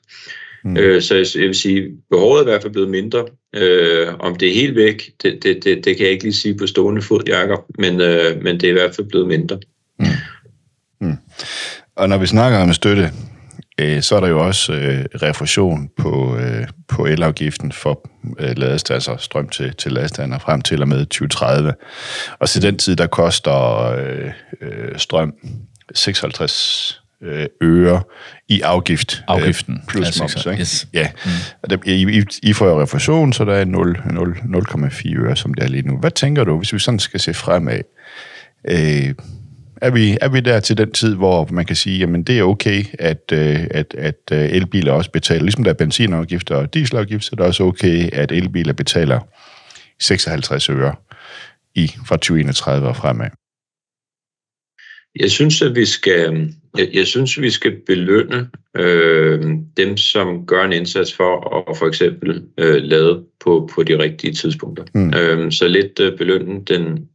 Mm. 0.65 0.77
Øh, 0.77 1.03
så 1.03 1.15
jeg, 1.15 1.27
jeg 1.35 1.47
vil 1.47 1.55
sige, 1.55 1.89
behovet 2.11 2.39
er 2.39 2.43
i 2.43 2.45
hvert 2.45 2.63
fald 2.63 2.73
blevet 2.73 2.91
mindre. 2.91 3.25
Øh, 3.57 4.09
om 4.19 4.37
det 4.37 4.49
er 4.49 4.55
helt 4.55 4.77
væk, 4.77 5.11
det, 5.23 5.43
det, 5.43 5.65
det, 5.65 5.85
det 5.85 5.97
kan 5.97 6.05
jeg 6.05 6.13
ikke 6.13 6.25
lige 6.25 6.35
sige 6.35 6.55
på 6.55 6.67
stående 6.67 7.03
fod, 7.03 7.23
Jacob, 7.27 7.65
men, 7.79 8.01
øh, 8.01 8.43
men 8.43 8.61
det 8.61 8.65
er 8.65 8.71
i 8.71 8.73
hvert 8.73 8.95
fald 8.95 9.07
blevet 9.07 9.29
mindre. 9.29 9.59
Mm. 9.99 10.07
Mm. 11.01 11.17
Og 11.97 12.09
når 12.09 12.19
vi 12.19 12.27
snakker 12.27 12.59
om 12.59 12.73
støtte, 12.73 13.11
øh, 13.79 14.03
så 14.03 14.17
er 14.17 14.21
der 14.21 14.29
jo 14.29 14.47
også 14.47 14.73
øh, 14.73 15.05
refusion 15.23 15.91
på, 15.99 16.37
øh, 16.37 16.67
på 16.89 17.07
elafgiften 17.07 17.73
for 17.73 18.11
øh, 18.39 18.59
ladestander, 18.59 19.17
strøm 19.17 19.49
til, 19.49 19.75
til 19.75 19.93
ladestander 19.93 20.39
frem 20.39 20.63
til 20.63 20.83
og 20.83 20.89
med 20.89 21.07
2030. 21.07 21.75
Og 22.39 22.49
til 22.49 22.63
den 22.63 22.79
tid, 22.79 22.97
der 22.97 23.07
koster 23.07 23.83
øh, 23.83 24.31
øh, 24.61 24.99
strøm 24.99 25.35
56 25.95 27.03
øh, 27.23 27.47
øre 27.63 28.03
i 28.49 28.61
afgift. 28.61 29.25
Afgiften. 29.29 29.75
Øh, 29.75 29.87
plus 29.89 30.21
moms, 30.21 30.47
ikke? 30.47 30.61
Yes. 30.61 30.89
Ja. 30.93 31.09
Mm. 31.25 31.31
Og 31.63 31.71
der, 31.71 31.77
I, 31.85 32.25
I 32.43 32.53
får 32.53 32.67
jo 32.67 32.83
refusion, 32.83 33.33
så 33.33 33.45
der 33.45 33.55
er 33.55 33.65
0,4 33.65 35.19
øre, 35.19 35.37
som 35.37 35.55
det 35.55 35.65
er 35.65 35.69
lige 35.69 35.89
nu. 35.89 35.99
Hvad 35.99 36.11
tænker 36.11 36.45
du, 36.45 36.59
hvis 36.59 36.73
vi 36.73 36.79
sådan 36.79 36.99
skal 36.99 37.21
se 37.21 37.35
fremad? 37.35 37.81
Øh, 38.69 39.15
er 39.83 39.91
vi, 39.91 40.19
er 40.21 40.29
vi 40.29 40.41
der 40.41 40.61
til 40.61 40.79
den 40.79 40.93
tid, 40.93 41.15
hvor 41.15 41.49
man 41.51 41.67
kan 41.67 41.77
sige, 41.77 41.99
jamen 41.99 42.23
det 42.23 42.39
er 42.39 42.43
okay, 42.43 42.85
at, 42.99 43.33
øh, 43.33 43.67
at, 43.71 43.95
at 43.99 44.21
øh, 44.33 44.39
elbiler 44.39 44.93
også 44.93 45.11
betaler, 45.11 45.43
ligesom 45.43 45.65
der 45.65 45.71
er 45.71 45.75
benzinafgifter 45.75 46.57
og 46.57 46.75
dieselafgifter, 46.75 47.25
så 47.25 47.31
er 47.33 47.37
det 47.37 47.47
også 47.47 47.65
okay, 47.65 48.09
at 48.13 48.33
elbiler 48.33 48.73
betaler 48.73 49.21
56 50.01 50.71
øre 50.71 50.95
i, 51.75 51.91
fra 52.07 52.17
2031 52.17 52.89
og 52.89 52.97
fremad. 52.97 53.31
Jeg 55.21 55.31
synes, 55.31 55.63
at 55.63 55.75
vi 55.75 55.85
skal, 55.85 56.53
jeg, 56.79 56.89
jeg 56.93 57.07
synes, 57.07 57.41
vi 57.41 57.51
skal 57.51 57.77
belønne 57.87 58.49
øh, 58.77 59.43
dem, 59.77 59.97
som 59.97 60.47
gør 60.47 60.65
en 60.65 60.73
indsats 60.73 61.15
for 61.15 61.65
at 61.71 61.77
for 61.77 61.87
eksempel 61.87 62.43
øh, 62.59 62.83
lade 62.83 63.25
på, 63.45 63.71
på 63.75 63.83
de 63.83 63.99
rigtige 63.99 64.33
tidspunkter. 64.33 64.85
Mm. 64.95 65.15
Øh, 65.15 65.53
så 65.53 65.69
lidt 65.69 66.01
øh, 66.01 66.19
belønne 66.19 66.65
den, 66.65 67.09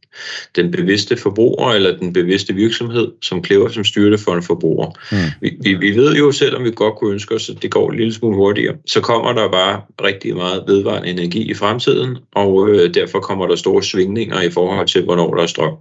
den 0.56 0.70
bevidste 0.70 1.16
forbruger 1.16 1.72
eller 1.72 1.96
den 1.96 2.12
bevidste 2.12 2.54
virksomhed, 2.54 3.08
som 3.22 3.42
klæver 3.42 3.68
som 3.68 3.84
styrte 3.84 4.18
for 4.18 4.34
en 4.34 4.42
forbruger. 4.42 4.90
Mm. 5.12 5.16
Vi, 5.40 5.56
vi, 5.60 5.74
vi 5.74 5.96
ved 5.96 6.16
jo, 6.16 6.32
selvom 6.32 6.64
vi 6.64 6.70
godt 6.70 6.96
kunne 6.96 7.12
ønske 7.12 7.34
os, 7.34 7.48
at 7.48 7.62
det 7.62 7.70
går 7.70 7.90
en 7.90 7.96
lille 7.96 8.14
smule 8.14 8.36
hurtigere, 8.36 8.74
så 8.86 9.00
kommer 9.00 9.32
der 9.32 9.48
bare 9.48 9.80
rigtig 10.04 10.36
meget 10.36 10.64
vedvarende 10.66 11.08
energi 11.08 11.50
i 11.50 11.54
fremtiden, 11.54 12.18
og 12.34 12.68
øh, 12.68 12.94
derfor 12.94 13.20
kommer 13.20 13.46
der 13.46 13.56
store 13.56 13.82
svingninger 13.82 14.42
i 14.42 14.50
forhold 14.50 14.88
til, 14.88 15.02
hvornår 15.02 15.34
der 15.34 15.42
er 15.42 15.46
strøm. 15.46 15.74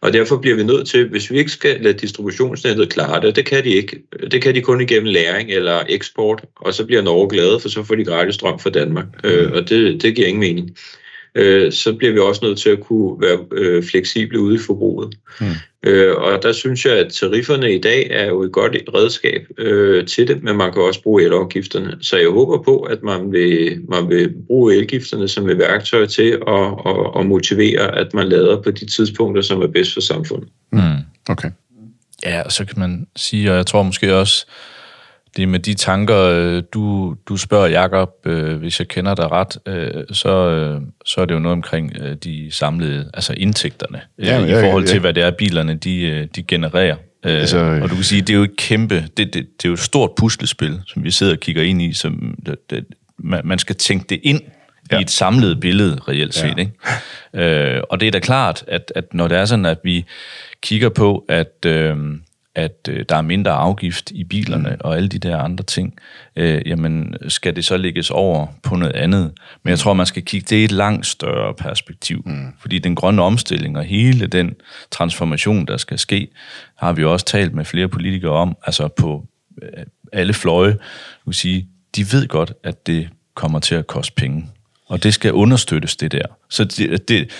Og 0.00 0.12
derfor 0.12 0.36
bliver 0.36 0.56
vi 0.56 0.62
nødt 0.62 0.88
til, 0.88 1.08
hvis 1.08 1.30
vi 1.30 1.38
ikke 1.38 1.50
skal 1.50 1.80
lade 1.80 1.98
distributionsnettet 1.98 2.88
klare 2.88 3.20
det, 3.20 3.36
det 3.36 3.46
kan 3.46 3.64
de 3.64 3.68
ikke. 3.68 4.02
Det 4.30 4.42
kan 4.42 4.54
de 4.54 4.60
kun 4.60 4.80
igennem 4.80 5.12
læring 5.12 5.50
eller 5.50 5.82
eksport, 5.88 6.44
og 6.56 6.74
så 6.74 6.86
bliver 6.86 7.02
Norge 7.02 7.28
glade, 7.28 7.60
for 7.60 7.68
så 7.68 7.82
får 7.82 7.94
de 7.94 8.04
gratis 8.04 8.34
strøm 8.34 8.58
fra 8.58 8.70
Danmark. 8.70 9.06
Øh, 9.24 9.52
og 9.52 9.68
det, 9.68 10.02
det 10.02 10.14
giver 10.16 10.28
ingen 10.28 10.40
mening 10.40 10.76
øh, 11.38 11.72
så 11.72 11.94
bliver 11.94 12.12
vi 12.12 12.18
også 12.18 12.44
nødt 12.44 12.58
til 12.58 12.70
at 12.70 12.80
kunne 12.80 13.20
være 13.20 13.38
øh, 13.52 13.82
fleksible 13.82 14.40
ude 14.40 14.54
i 14.54 14.58
forbruget. 14.58 15.14
Mm. 15.40 15.46
Øh, 15.82 16.16
og 16.16 16.42
der 16.42 16.52
synes 16.52 16.84
jeg, 16.84 16.98
at 16.98 17.12
tarifferne 17.12 17.74
i 17.74 17.80
dag 17.80 18.08
er 18.10 18.26
jo 18.26 18.42
et 18.42 18.52
godt 18.52 18.76
redskab 18.94 19.46
øh, 19.58 20.06
til 20.06 20.28
det, 20.28 20.42
men 20.42 20.56
man 20.56 20.72
kan 20.72 20.82
også 20.82 21.02
bruge 21.02 21.22
elafgifterne. 21.22 21.96
Så 22.00 22.16
jeg 22.16 22.28
håber 22.28 22.62
på, 22.62 22.80
at 22.80 23.02
man 23.02 23.32
vil, 23.32 23.80
man 23.88 24.08
vil 24.08 24.34
bruge 24.46 24.74
elgifterne 24.74 25.28
som 25.28 25.48
et 25.48 25.58
værktøj 25.58 26.06
til 26.06 26.38
at, 26.46 26.64
at, 26.86 27.20
at 27.20 27.26
motivere, 27.26 27.98
at 27.98 28.14
man 28.14 28.28
lader 28.28 28.62
på 28.62 28.70
de 28.70 28.86
tidspunkter, 28.86 29.42
som 29.42 29.62
er 29.62 29.66
bedst 29.66 29.94
for 29.94 30.00
samfundet. 30.00 30.48
Mm. 30.72 30.80
Okay. 31.28 31.50
Ja, 32.24 32.42
og 32.42 32.52
så 32.52 32.64
kan 32.64 32.78
man 32.78 33.06
sige, 33.16 33.50
og 33.50 33.56
jeg 33.56 33.66
tror 33.66 33.82
måske 33.82 34.14
også, 34.14 34.46
det 35.38 35.44
er 35.44 35.46
med 35.46 35.58
de 35.58 35.74
tanker, 35.74 36.18
øh, 36.18 36.62
du, 36.72 37.16
du 37.28 37.36
spørger 37.36 37.66
Jakob, 37.66 38.10
øh, 38.26 38.56
hvis 38.56 38.78
jeg 38.78 38.88
kender 38.88 39.14
dig 39.14 39.30
ret, 39.30 39.58
øh, 39.66 40.04
så, 40.12 40.48
øh, 40.48 40.80
så 41.04 41.20
er 41.20 41.24
det 41.24 41.34
jo 41.34 41.38
noget 41.38 41.52
omkring 41.52 41.92
øh, 42.00 42.16
de 42.16 42.48
samlede, 42.50 43.10
altså 43.14 43.34
indtægterne, 43.36 44.00
øh, 44.18 44.26
ja, 44.26 44.44
i 44.44 44.64
forhold 44.64 44.84
til, 44.84 44.94
ja. 44.94 45.00
hvad 45.00 45.14
det 45.14 45.22
er, 45.22 45.30
bilerne 45.30 45.74
de, 45.74 46.02
øh, 46.02 46.26
de 46.36 46.42
genererer. 46.42 46.96
Øh, 47.24 47.32
altså, 47.32 47.58
og 47.82 47.90
du 47.90 47.94
kan 47.94 48.04
sige, 48.04 48.20
det 48.20 48.30
er 48.30 48.36
jo 48.36 48.42
et 48.42 48.56
kæmpe, 48.56 48.94
det, 48.94 49.34
det, 49.34 49.34
det 49.34 49.64
er 49.64 49.68
jo 49.68 49.72
et 49.72 49.78
stort 49.78 50.10
puslespil, 50.16 50.80
som 50.86 51.04
vi 51.04 51.10
sidder 51.10 51.32
og 51.32 51.40
kigger 51.40 51.62
ind 51.62 51.82
i, 51.82 51.92
som 51.92 52.34
det, 52.46 52.70
det, 52.70 52.84
man, 53.18 53.40
man 53.44 53.58
skal 53.58 53.76
tænke 53.76 54.06
det 54.08 54.20
ind 54.22 54.40
ja. 54.92 54.98
i 54.98 55.02
et 55.02 55.10
samlet 55.10 55.60
billede, 55.60 56.00
reelt 56.08 56.34
set. 56.34 56.54
Ja. 56.56 56.60
Ikke? 57.36 57.76
Øh, 57.76 57.82
og 57.90 58.00
det 58.00 58.06
er 58.06 58.10
da 58.10 58.18
klart, 58.18 58.64
at, 58.66 58.92
at 58.94 59.14
når 59.14 59.28
det 59.28 59.38
er 59.38 59.44
sådan, 59.44 59.66
at 59.66 59.78
vi 59.84 60.04
kigger 60.62 60.88
på, 60.88 61.24
at... 61.28 61.66
Øh, 61.66 61.96
at 62.58 62.88
øh, 62.88 63.04
der 63.08 63.16
er 63.16 63.22
mindre 63.22 63.50
afgift 63.50 64.10
i 64.10 64.24
bilerne 64.24 64.68
mm. 64.68 64.76
og 64.80 64.96
alle 64.96 65.08
de 65.08 65.18
der 65.18 65.36
andre 65.36 65.64
ting, 65.64 65.98
øh, 66.36 66.62
jamen 66.66 67.14
skal 67.28 67.56
det 67.56 67.64
så 67.64 67.76
lægges 67.76 68.10
over 68.10 68.46
på 68.62 68.76
noget 68.76 68.94
andet. 68.94 69.32
Men 69.62 69.70
jeg 69.70 69.78
tror, 69.78 69.92
man 69.92 70.06
skal 70.06 70.24
kigge 70.24 70.46
det 70.50 70.56
i 70.56 70.64
et 70.64 70.72
langt 70.72 71.06
større 71.06 71.54
perspektiv, 71.54 72.22
mm. 72.26 72.46
fordi 72.60 72.78
den 72.78 72.94
grønne 72.94 73.22
omstilling 73.22 73.76
og 73.78 73.84
hele 73.84 74.26
den 74.26 74.54
transformation, 74.90 75.66
der 75.66 75.76
skal 75.76 75.98
ske, 75.98 76.28
har 76.76 76.92
vi 76.92 77.04
også 77.04 77.26
talt 77.26 77.54
med 77.54 77.64
flere 77.64 77.88
politikere 77.88 78.32
om, 78.32 78.56
altså 78.66 78.88
på 78.88 79.26
øh, 79.62 79.68
alle 80.12 80.34
fløje, 80.34 80.76
vil 81.26 81.34
sige, 81.34 81.68
de 81.96 82.12
ved 82.12 82.28
godt, 82.28 82.52
at 82.64 82.86
det 82.86 83.08
kommer 83.34 83.58
til 83.58 83.74
at 83.74 83.86
koste 83.86 84.12
penge. 84.16 84.48
Og 84.86 85.02
det 85.02 85.14
skal 85.14 85.32
understøttes, 85.32 85.96
det 85.96 86.12
der. 86.12 86.26
Så 86.50 86.64
det, 86.64 87.08
det, 87.08 87.30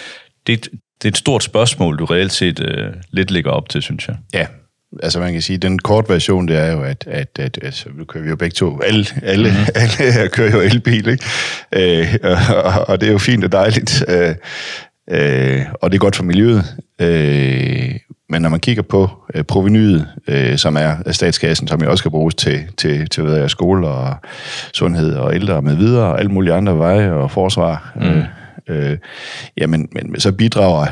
det, 0.46 0.68
det 1.02 1.04
er 1.04 1.09
et 1.09 1.16
stort 1.16 1.42
spørgsmål, 1.42 1.98
du 1.98 2.04
reelt 2.04 2.33
set 2.33 2.61
øh, 2.61 2.92
lidt 3.11 3.31
lægger 3.31 3.50
op 3.50 3.68
til, 3.68 3.83
synes 3.83 4.09
jeg. 4.09 4.16
Ja, 4.35 4.46
altså 5.03 5.20
man 5.20 5.33
kan 5.33 5.42
sige, 5.42 5.59
den 5.59 5.79
kort 5.79 6.09
version, 6.09 6.48
det 6.48 6.57
er 6.57 6.72
jo, 6.72 6.83
at, 6.83 7.05
at, 7.07 7.38
at 7.38 7.59
altså, 7.62 7.88
nu 7.94 8.05
kører 8.05 8.24
vi 8.24 8.31
jo 8.31 8.37
begge 8.37 8.55
to, 8.55 8.81
alle, 8.81 9.07
alle, 9.22 9.48
mm-hmm. 9.48 9.66
alle 10.01 10.12
her 10.12 10.29
kører 10.29 10.51
jo 10.51 10.61
elbil, 10.61 11.09
ikke? 11.09 11.24
Øh, 11.72 12.14
og, 12.64 12.88
og 12.88 13.01
det 13.01 13.09
er 13.09 13.12
jo 13.12 13.18
fint 13.18 13.44
og 13.44 13.53
dejligt, 13.53 14.05
øh, 14.09 14.35
øh, 15.11 15.66
og 15.72 15.90
det 15.90 15.96
er 15.96 16.01
godt 16.01 16.16
for 16.16 16.24
miljøet. 16.24 16.64
Øh, 17.01 17.94
men 18.31 18.42
når 18.42 18.48
man 18.48 18.61
kigger 18.61 18.83
på 18.83 19.11
øh, 19.35 19.44
provenyet, 19.44 20.09
øh, 20.29 20.59
som 20.59 20.77
er 20.77 21.12
statskassen, 21.12 21.68
som 21.68 21.83
jo 21.83 21.90
også 21.90 22.03
skal 22.03 22.11
bruges 22.11 22.35
til, 22.35 22.64
til, 22.77 23.09
til 23.09 23.22
hvad 23.22 23.38
er, 23.38 23.48
skole 23.48 23.88
og 23.88 24.16
sundhed 24.74 25.14
og 25.14 25.35
ældre 25.35 25.62
med 25.62 25.77
videre, 25.77 26.12
og 26.12 26.18
alle 26.18 26.31
mulige 26.31 26.55
andre 26.55 26.79
veje 26.79 27.12
og 27.12 27.31
forsvar, 27.31 27.92
mm. 27.96 28.03
øh, 28.03 28.24
øh, 28.68 28.98
jamen 29.57 29.88
men, 29.92 30.20
så 30.20 30.33
bidrager 30.33 30.87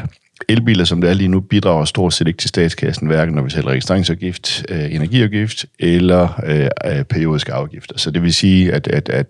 elbiler, 0.49 0.85
som 0.85 1.01
det 1.01 1.11
er 1.11 1.15
lige 1.15 1.29
nu, 1.29 1.41
bidrager 1.41 1.85
stort 1.85 2.15
set 2.15 2.29
ikke 2.29 2.39
til 2.39 2.49
statskassen, 2.49 3.07
hverken 3.07 3.35
når 3.35 3.43
vi 3.43 3.51
sælger 3.51 3.69
registreringsafgift, 3.69 4.65
øh, 4.69 4.95
energiafgift 4.95 5.67
eller 5.79 6.41
øh, 6.47 7.05
periodiske 7.05 7.53
afgifter. 7.53 7.99
Så 7.99 8.11
det 8.11 8.23
vil 8.23 8.35
sige, 8.35 8.73
at, 8.73 8.89
at, 8.89 9.09
at 9.09 9.27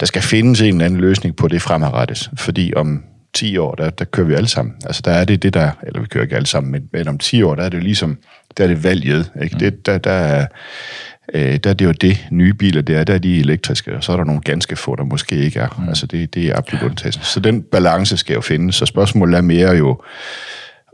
der 0.00 0.06
skal 0.06 0.22
findes 0.22 0.60
en 0.60 0.66
eller 0.66 0.84
anden 0.84 1.00
løsning 1.00 1.36
på 1.36 1.48
det 1.48 1.62
fremadrettet, 1.62 2.30
fordi 2.36 2.72
om 2.76 3.02
10 3.34 3.56
år, 3.56 3.74
der, 3.74 3.90
der 3.90 4.04
kører 4.04 4.26
vi 4.26 4.34
alle 4.34 4.48
sammen. 4.48 4.74
Altså 4.86 5.02
der 5.04 5.10
er 5.10 5.24
det 5.24 5.42
det, 5.42 5.54
der, 5.54 5.70
eller 5.82 6.00
vi 6.00 6.06
kører 6.06 6.24
ikke 6.24 6.36
alle 6.36 6.46
sammen, 6.46 6.72
men, 6.72 6.82
men 6.92 7.08
om 7.08 7.18
10 7.18 7.42
år, 7.42 7.54
der 7.54 7.62
er 7.62 7.68
det 7.68 7.82
ligesom, 7.82 8.18
der 8.58 8.64
er 8.64 8.68
det 8.68 8.84
valget. 8.84 9.30
Ikke? 9.42 9.54
Mm. 9.54 9.58
Det, 9.58 9.86
der, 9.86 9.98
der 9.98 10.10
er, 10.10 10.46
øh, 11.34 11.56
der 11.56 11.70
er 11.70 11.74
det 11.74 11.84
jo 11.84 11.92
det 11.92 12.26
nye 12.30 12.54
biler, 12.54 12.82
det 12.82 12.96
er, 12.96 13.04
der 13.04 13.14
er 13.14 13.18
de 13.18 13.40
elektriske, 13.40 13.96
og 13.96 14.04
så 14.04 14.12
er 14.12 14.16
der 14.16 14.24
nogle 14.24 14.40
ganske 14.40 14.76
få, 14.76 14.96
der 14.96 15.04
måske 15.04 15.36
ikke 15.36 15.60
er. 15.60 15.68
Mm. 15.78 15.88
Altså 15.88 16.06
det, 16.06 16.34
det 16.34 16.46
er 16.46 16.56
absolut 16.56 16.82
undtagelsen. 16.82 17.22
Så 17.22 17.40
den 17.40 17.62
balance 17.62 18.16
skal 18.16 18.34
jo 18.34 18.40
findes, 18.40 18.74
så 18.74 18.86
spørgsmålet 18.86 19.36
er 19.36 19.42
mere 19.42 19.70
jo, 19.70 20.02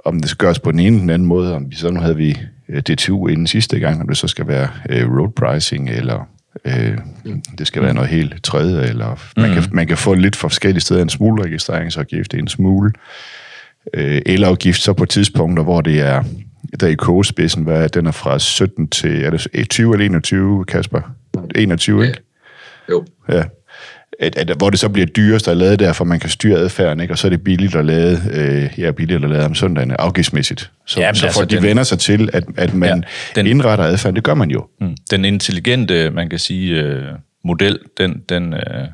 om 0.05 0.21
det 0.21 0.31
skal 0.31 0.47
gøres 0.47 0.59
på 0.59 0.73
den 0.73 0.81
ene 0.81 0.89
eller 0.89 1.01
den 1.01 1.11
anden 1.11 1.29
måde, 1.29 1.55
om 1.55 1.71
vi 1.71 1.77
så 1.77 1.91
nu 1.91 2.01
havde 2.01 2.17
vi 2.17 2.39
øh, 2.69 2.81
DTU 2.83 3.27
inden 3.29 3.47
sidste 3.47 3.79
gang, 3.79 4.01
om 4.01 4.09
det 4.09 4.17
så 4.17 4.29
skal 4.29 4.49
være 4.49 4.69
øh, 4.91 5.19
road 5.19 5.33
pricing, 5.37 5.91
eller 5.91 6.29
øh, 6.65 6.99
det 7.59 7.67
skal 7.67 7.83
være 7.83 7.95
noget 7.95 8.11
helt 8.11 8.45
tredje, 8.45 8.89
eller 8.89 9.11
mm. 9.37 9.43
man, 9.43 9.55
kan, 9.55 9.65
man 9.73 9.87
kan 9.87 9.97
få 9.97 10.15
lidt 10.15 10.37
for 10.37 10.49
forskellige 10.49 10.81
steder 10.81 11.03
en 11.03 11.09
smule 11.09 11.45
registreringsafgift, 11.45 12.35
en 12.35 12.49
smule 12.49 12.93
øh, 13.95 14.23
elafgift, 14.27 14.81
så 14.81 14.93
på 14.93 15.05
tidspunkter, 15.05 15.63
hvor 15.63 15.81
det 15.81 16.01
er 16.01 16.25
der 16.81 16.87
i 16.87 16.95
kogespidsen, 16.95 17.63
hvad 17.63 17.89
den 17.89 18.07
er 18.07 18.13
fra 18.13 18.39
17 18.39 18.89
til, 18.89 19.25
er 19.25 19.31
det 19.31 19.71
20 19.71 19.93
eller 19.93 20.07
21, 20.07 20.65
Kasper? 20.65 21.01
21, 21.55 22.07
ikke? 22.07 22.19
Jo. 22.91 23.05
Ja. 23.29 23.45
At, 24.21 24.37
at, 24.37 24.57
hvor 24.57 24.71
det 24.71 24.79
så 24.79 24.89
bliver 24.89 25.07
dyrest 25.07 25.49
at 25.49 25.57
lade 25.57 25.77
der, 25.77 25.93
for 25.93 26.05
man 26.05 26.21
kan 26.21 26.31
styre 26.31 26.59
adfærden, 26.59 27.01
ikke? 27.01 27.15
og 27.15 27.19
så 27.19 27.27
er 27.27 27.31
det 27.31 27.45
billigt 27.45 27.75
at 27.75 27.85
lade, 27.85 28.21
øh, 28.33 28.81
ja, 28.81 28.91
billigt 28.91 29.25
at 29.25 29.31
lade 29.31 29.45
om 29.45 29.55
søndagen, 29.55 29.91
afgiftsmæssigt. 29.91 30.71
Så, 30.87 31.01
ja, 31.01 31.15
så 31.15 31.27
altså, 31.27 31.45
de 31.45 31.57
den, 31.57 31.63
vender 31.63 31.83
sig 31.83 31.99
til, 31.99 32.31
at, 32.33 32.45
at 32.57 32.75
man 32.75 32.89
ja, 32.89 33.41
den, 33.41 33.47
indretter 33.47 33.85
adfærden, 33.85 34.17
det 34.17 34.25
gør 34.25 34.35
man 34.35 34.51
jo. 34.51 34.67
Mm, 34.81 34.97
den 35.11 35.25
intelligente, 35.25 36.11
man 36.11 36.31
kan 36.31 36.39
sige, 36.39 36.83
øh, 36.83 37.05
model, 37.45 37.79
den, 37.99 38.23
den, 38.29 38.55
øh, 38.55 38.89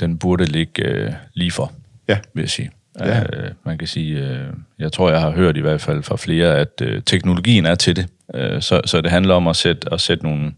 den 0.00 0.18
burde 0.18 0.44
ligge 0.44 0.84
øh, 0.84 1.12
lige 1.34 1.50
for, 1.50 1.72
ja. 2.08 2.18
vil 2.34 2.42
jeg 2.42 2.50
sige. 2.50 2.70
Ja. 3.00 3.20
Øh, 3.20 3.50
man 3.64 3.78
kan 3.78 3.88
sige, 3.88 4.18
øh, 4.18 4.46
jeg 4.78 4.92
tror, 4.92 5.10
jeg 5.10 5.20
har 5.20 5.30
hørt 5.30 5.56
i 5.56 5.60
hvert 5.60 5.80
fald 5.80 6.02
fra 6.02 6.16
flere, 6.16 6.56
at 6.56 6.80
øh, 6.82 7.02
teknologien 7.02 7.66
er 7.66 7.74
til 7.74 7.96
det. 7.96 8.06
Øh, 8.34 8.62
så, 8.62 8.80
så 8.84 9.00
det 9.00 9.10
handler 9.10 9.34
om 9.34 9.48
at 9.48 9.56
sætte, 9.56 9.92
at 9.92 10.00
sætte 10.00 10.24
nogle... 10.24 10.52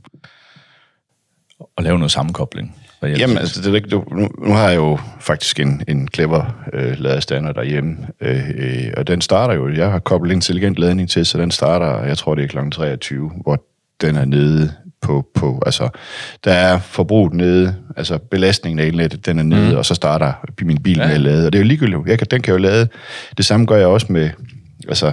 at 1.79 1.85
lave 1.85 1.99
noget 1.99 2.11
sammenkobling. 2.11 2.77
Jamen, 3.03 3.39
altså, 3.39 3.63
det 3.63 3.85
er 3.85 3.89
du, 3.89 4.05
nu, 4.11 4.29
nu 4.39 4.53
har 4.53 4.69
jeg 4.69 4.77
jo 4.77 4.99
faktisk 5.21 5.61
en, 5.61 5.83
en 5.89 6.09
clever 6.15 6.65
øh, 6.73 6.99
ladestander 6.99 7.53
derhjemme, 7.53 7.97
øh, 8.21 8.51
øh, 8.55 8.93
og 8.97 9.07
den 9.07 9.21
starter 9.21 9.55
jo, 9.55 9.73
jeg 9.73 9.91
har 9.91 9.99
koblet 9.99 10.33
intelligent 10.33 10.79
ladning 10.79 11.11
til, 11.11 11.27
så 11.27 11.39
den 11.39 11.51
starter, 11.51 12.05
jeg 12.05 12.19
tror 12.19 12.35
det 12.35 12.45
er 12.45 12.49
kl. 12.49 12.71
23, 12.71 13.31
hvor 13.43 13.65
den 14.01 14.17
er 14.17 14.25
nede 14.25 14.73
på, 15.03 15.27
på, 15.35 15.63
altså, 15.67 15.89
der 16.45 16.53
er 16.53 16.79
forbruget 16.79 17.35
nede, 17.35 17.75
altså 17.97 18.19
belastningen 18.19 18.79
af 18.79 18.85
elnettet, 18.85 19.27
den 19.27 19.39
er 19.39 19.43
nede, 19.43 19.71
mm. 19.71 19.77
og 19.77 19.87
så 19.87 19.95
starter 19.95 20.33
min 20.63 20.83
bil 20.83 20.97
ja. 20.97 21.07
med 21.07 21.15
at 21.15 21.21
lade, 21.21 21.47
og 21.47 21.53
det 21.53 21.59
er 21.59 21.63
jo 21.63 21.69
ligegyldigt, 21.69 22.01
jeg 22.07 22.19
kan, 22.19 22.27
den 22.31 22.43
kan 22.43 22.53
jo 22.53 22.59
lade, 22.59 22.89
det 23.37 23.45
samme 23.45 23.67
gør 23.67 23.77
jeg 23.77 23.87
også 23.87 24.07
med, 24.11 24.31
altså, 24.89 25.13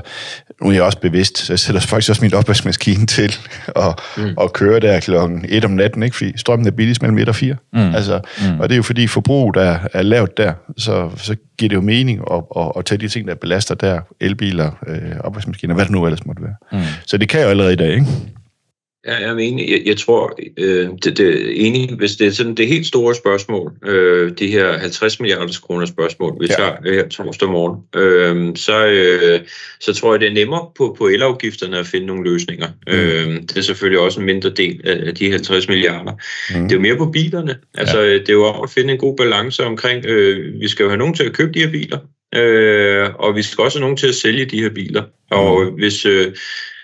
nu 0.62 0.69
er 0.69 0.73
jeg 0.73 0.84
også 0.84 1.00
bevidst, 1.00 1.38
så 1.38 1.54
jeg 1.54 1.60
sætter 1.60 1.82
faktisk 1.82 2.10
også 2.10 2.21
min 2.21 2.34
opvaskemaskine 2.34 3.06
til 3.15 3.36
og, 3.67 3.95
mm. 4.17 4.34
og 4.38 4.54
køre 4.54 4.80
der 4.80 5.00
klokken 5.00 5.45
1 5.50 5.65
om 5.65 5.71
natten, 5.71 6.04
ikke? 6.04 6.15
fordi 6.15 6.38
strømmen 6.38 6.67
er 6.67 6.71
billigst 6.71 7.02
mellem 7.02 7.17
1 7.17 7.30
og 7.30 7.36
4. 7.36 7.56
Mm. 7.73 7.80
Altså, 7.80 8.19
mm. 8.41 8.60
Og 8.60 8.69
det 8.69 8.76
er 8.76 8.78
jo 8.78 8.84
fordi 8.84 9.08
forbruget 9.08 9.58
er, 9.58 9.80
er 9.93 10.02
lavt 10.02 10.38
der, 10.38 10.54
så, 10.78 11.10
så 11.17 11.36
giver 11.58 11.69
det 11.69 11.76
jo 11.76 11.82
mening 11.82 12.21
at, 12.32 12.43
at, 12.58 12.71
at 12.78 12.86
tage 12.86 13.00
de 13.00 13.08
ting, 13.08 13.28
der 13.28 13.36
belaster 13.36 13.76
der, 13.76 14.00
elbiler, 14.19 14.71
øh, 14.88 15.19
opvaskemaskiner, 15.19 15.73
hvad 15.76 15.86
det 15.86 15.91
nu 15.91 16.06
ellers 16.06 16.26
måtte 16.26 16.41
være. 16.41 16.56
Mm. 16.71 16.88
Så 17.06 17.17
det 17.17 17.30
kan 17.30 17.39
jeg 17.39 17.45
jo 17.45 17.50
allerede 17.50 17.73
i 17.73 17.76
dag, 17.76 17.93
ikke? 17.93 18.08
Ja, 19.08 19.15
jeg 19.15 19.30
er 19.30 19.38
enig. 19.38 19.72
Jeg, 19.72 19.82
jeg 19.86 19.98
tror, 19.98 20.39
øh, 20.58 20.89
det, 21.04 21.17
det 21.17 21.48
er 21.48 21.52
enig, 21.56 21.96
hvis 21.98 22.15
det 22.15 22.28
er 22.28 22.32
sådan 22.32 22.56
det 22.56 22.67
helt 22.67 22.88
store 22.88 23.15
spørgsmål, 23.15 23.74
øh, 23.86 24.32
de 24.39 24.48
her 24.48 24.78
50 24.78 25.20
milliarder 25.20 25.60
kroner 25.67 25.86
spørgsmål, 25.86 26.38
vi 26.39 26.48
ja. 26.50 26.56
tager 26.56 26.93
her 26.93 27.08
torsdag 27.08 27.50
morgen, 27.50 27.82
øh, 27.96 28.56
så, 28.56 28.86
øh, 28.88 29.39
så 29.80 29.93
tror 29.93 30.13
jeg, 30.13 30.20
det 30.20 30.30
er 30.30 30.34
nemmere 30.34 30.65
på, 30.78 30.96
på 30.98 31.08
elafgifterne 31.08 31.78
at 31.78 31.88
finde 31.88 32.08
nogle 32.08 32.32
løsninger. 32.32 32.67
Mm. 32.88 32.93
Øh, 32.93 33.41
det 33.41 33.58
er 33.58 33.62
selvfølgelig 33.62 34.00
også 34.00 34.20
en 34.20 34.26
mindre 34.26 34.50
del 34.50 34.82
af, 34.84 35.08
af 35.08 35.15
de 35.15 35.32
50 35.32 35.67
milliarder. 35.67 36.12
Mm. 36.50 36.63
Det 36.63 36.72
er 36.72 36.76
jo 36.76 36.82
mere 36.82 36.98
på 36.98 37.06
bilerne. 37.06 37.56
Altså, 37.78 38.00
ja. 38.00 38.13
det 38.13 38.30
er 38.30 38.34
jo 38.34 38.43
om 38.43 38.63
at 38.63 38.70
finde 38.70 38.93
en 38.93 39.00
god 39.00 39.17
balance 39.17 39.63
omkring, 39.63 40.06
øh, 40.06 40.62
vi 40.62 40.67
skal 40.67 40.84
jo 40.84 40.89
have 40.89 41.00
nogen 41.00 41.13
til 41.13 41.24
at 41.24 41.34
købe 41.34 41.52
de 41.54 41.60
her 41.60 41.72
biler, 41.72 42.00
øh, 42.36 43.10
og 43.15 43.36
vi 43.36 43.41
skal 43.41 43.63
også 43.63 43.78
have 43.78 43.84
nogen 43.84 43.98
til 43.98 44.08
at 44.08 44.15
sælge 44.15 44.46
de 44.46 44.62
her 44.62 44.70
biler. 44.70 45.02
Mm. 45.02 45.38
Og 45.38 45.65
hvis... 45.78 46.06
Øh, 46.06 46.32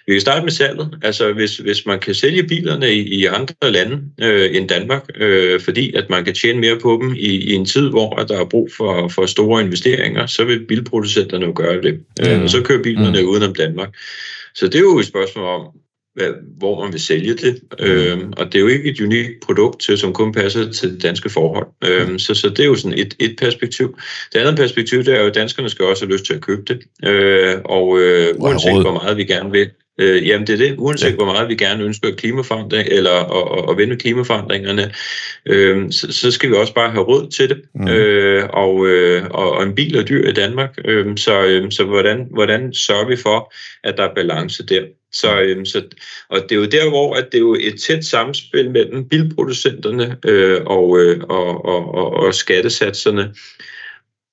vi 0.08 0.14
kan 0.14 0.22
starte 0.22 0.44
med 0.44 0.52
salget. 0.52 0.98
Altså 1.02 1.34
hvis, 1.34 1.58
hvis 1.58 1.86
man 1.86 2.00
kan 2.00 2.14
sælge 2.14 2.44
bilerne 2.44 2.94
i, 2.94 3.20
i 3.20 3.26
andre 3.26 3.72
lande 3.72 4.02
øh, 4.22 4.56
end 4.56 4.70
Danmark, 4.70 5.06
øh, 5.16 5.60
fordi 5.60 5.96
at 5.96 6.10
man 6.10 6.26
kan 6.26 6.34
tjene 6.34 6.60
mere 6.60 6.80
på 6.80 7.00
dem 7.02 7.16
i, 7.16 7.30
i 7.30 7.54
en 7.54 7.66
tid, 7.66 7.90
hvor 7.90 8.16
der 8.16 8.40
er 8.40 8.46
brug 8.46 8.70
for, 8.78 9.08
for 9.08 9.26
store 9.26 9.64
investeringer, 9.64 10.26
så 10.26 10.44
vil 10.44 10.66
bilproducenterne 10.66 11.46
jo 11.46 11.54
gøre 11.56 11.82
det. 11.82 12.00
Øh, 12.28 12.42
og 12.44 12.50
så 12.50 12.62
kører 12.62 12.84
bilerne 12.84 13.22
mm. 13.22 13.28
udenom 13.28 13.56
Danmark. 13.56 13.90
Så 14.56 14.66
det 14.66 14.76
er 14.76 14.80
jo 14.80 15.00
et 15.00 15.06
spørgsmål 15.06 15.46
om, 15.46 15.62
hvad, 16.14 16.30
hvor 16.58 16.84
man 16.84 16.94
vil 16.94 17.02
sælge 17.02 17.34
det. 17.34 17.60
Mm. 17.80 17.86
Øhm, 17.86 18.34
og 18.38 18.46
det 18.46 18.56
er 18.56 18.60
jo 18.60 18.68
ikke 18.68 18.92
et 18.92 19.02
unikt 19.02 19.32
produkt, 19.46 19.82
til, 19.82 19.98
som 19.98 20.14
kun 20.14 20.32
passer 20.32 20.72
til 20.72 21.02
danske 21.02 21.30
forhold. 21.30 21.68
Øhm, 21.86 22.20
så, 22.20 22.34
så 22.34 22.50
det 22.50 22.60
er 22.60 22.66
jo 22.66 22.76
sådan 22.76 23.00
et, 23.00 23.14
et 23.20 23.36
perspektiv. 23.40 23.98
Det 24.34 24.40
andet 24.40 24.56
perspektiv, 24.56 25.00
det 25.00 25.14
er 25.14 25.20
jo, 25.20 25.28
at 25.28 25.36
danskerne 25.36 25.70
skal 25.70 25.86
også 25.86 26.06
have 26.06 26.14
lyst 26.14 26.26
til 26.26 26.34
at 26.34 26.42
købe 26.42 26.62
det. 26.68 27.10
Øh, 27.10 27.56
og 27.66 28.00
øh, 28.00 28.36
uanset 28.38 28.82
hvor 28.82 28.94
meget 28.94 29.18
vi 29.18 29.24
gerne 29.24 29.52
vil, 29.52 29.70
Øh, 30.00 30.28
jamen 30.28 30.48
det 30.48 30.54
er 30.54 30.58
det, 30.58 30.76
uanset 30.78 31.10
ja. 31.10 31.16
hvor 31.16 31.26
meget 31.26 31.50
vi 31.50 31.56
gerne 31.56 31.84
ønsker 31.84 32.16
klimaforandring, 32.16 32.88
eller 32.92 33.12
at, 33.12 33.70
at 33.72 33.78
vende 33.78 33.96
klimaforandringerne, 33.96 34.94
øh, 35.46 35.92
så, 35.92 36.12
så 36.12 36.32
skal 36.32 36.50
vi 36.50 36.56
også 36.56 36.74
bare 36.74 36.92
have 36.92 37.04
råd 37.04 37.30
til 37.30 37.50
det. 37.50 37.62
Mm. 37.76 37.88
Øh, 37.88 38.50
og, 38.54 38.88
øh, 38.88 39.24
og, 39.32 39.52
og 39.52 39.64
en 39.64 39.76
bil 39.76 39.96
er 39.96 40.04
dyr 40.04 40.30
i 40.30 40.34
Danmark, 40.34 40.78
øh, 40.86 41.18
så, 41.18 41.44
øh, 41.46 41.72
så 41.72 41.84
hvordan, 41.84 42.28
hvordan 42.32 42.74
sørger 42.74 43.08
vi 43.08 43.16
for, 43.16 43.54
at 43.84 43.98
der 43.98 44.04
er 44.04 44.16
balance 44.16 44.66
der? 44.66 44.82
Så, 45.12 45.42
øh, 45.42 45.66
så, 45.66 45.84
og 46.30 46.40
det 46.44 46.52
er 46.52 46.60
jo 46.60 46.66
der, 46.66 46.90
hvor 46.90 47.14
at 47.14 47.28
det 47.32 47.38
er 47.38 47.42
jo 47.42 47.58
et 47.60 47.82
tæt 47.82 48.06
samspil 48.06 48.72
mellem 48.72 49.10
bilproducenterne 49.10 50.18
øh, 50.26 50.62
og, 50.66 51.00
øh, 51.00 51.22
og, 51.30 51.66
og, 51.66 51.96
og, 51.96 52.14
og 52.14 52.34
skattesatserne. 52.34 53.34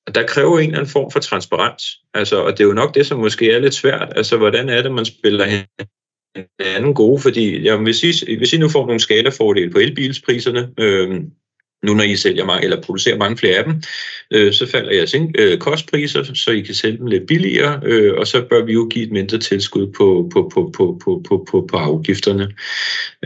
Og 0.06 0.14
der 0.14 0.26
kræver 0.26 0.58
en 0.58 0.64
eller 0.64 0.78
anden 0.78 0.92
form 0.92 1.10
for 1.10 1.20
transparens. 1.20 1.84
Altså, 2.14 2.36
og 2.36 2.52
det 2.52 2.60
er 2.60 2.68
jo 2.68 2.74
nok 2.74 2.94
det, 2.94 3.06
som 3.06 3.18
måske 3.18 3.52
er 3.52 3.58
lidt 3.58 3.74
svært. 3.74 4.12
Altså, 4.16 4.36
hvordan 4.36 4.68
er 4.68 4.82
det, 4.82 4.92
man 4.92 5.04
spiller 5.04 5.62
anden 6.58 6.94
gode? 6.94 7.22
Fordi 7.22 7.60
jamen, 7.60 7.84
hvis, 7.84 8.02
I, 8.02 8.36
hvis 8.36 8.52
I 8.52 8.58
nu 8.58 8.68
får 8.68 8.86
nogle 8.86 9.00
skalafordele 9.00 9.70
på 9.70 9.78
elbilspriserne, 9.78 10.70
øh, 10.78 11.20
nu 11.82 11.94
når 11.94 12.04
I 12.04 12.16
sælger 12.16 12.44
mange, 12.44 12.64
eller 12.64 12.82
producerer 12.82 13.16
mange 13.16 13.36
flere 13.36 13.56
af 13.56 13.64
dem, 13.64 13.82
øh, 14.30 14.52
så 14.52 14.66
falder 14.66 14.92
jeres 14.92 15.14
øh, 15.38 15.58
kostpriser, 15.58 16.22
så 16.34 16.50
I 16.50 16.60
kan 16.60 16.74
sælge 16.74 16.98
dem 16.98 17.06
lidt 17.06 17.26
billigere, 17.26 17.80
øh, 17.84 18.14
og 18.14 18.26
så 18.26 18.42
bør 18.50 18.64
vi 18.64 18.72
jo 18.72 18.88
give 18.90 19.04
et 19.04 19.12
mindre 19.12 19.38
tilskud 19.38 19.86
på, 19.86 20.30
på, 20.32 20.50
på, 20.54 20.72
på, 20.76 21.00
på, 21.04 21.22
på, 21.28 21.46
på, 21.50 21.66
på 21.70 21.76
afgifterne. 21.76 22.52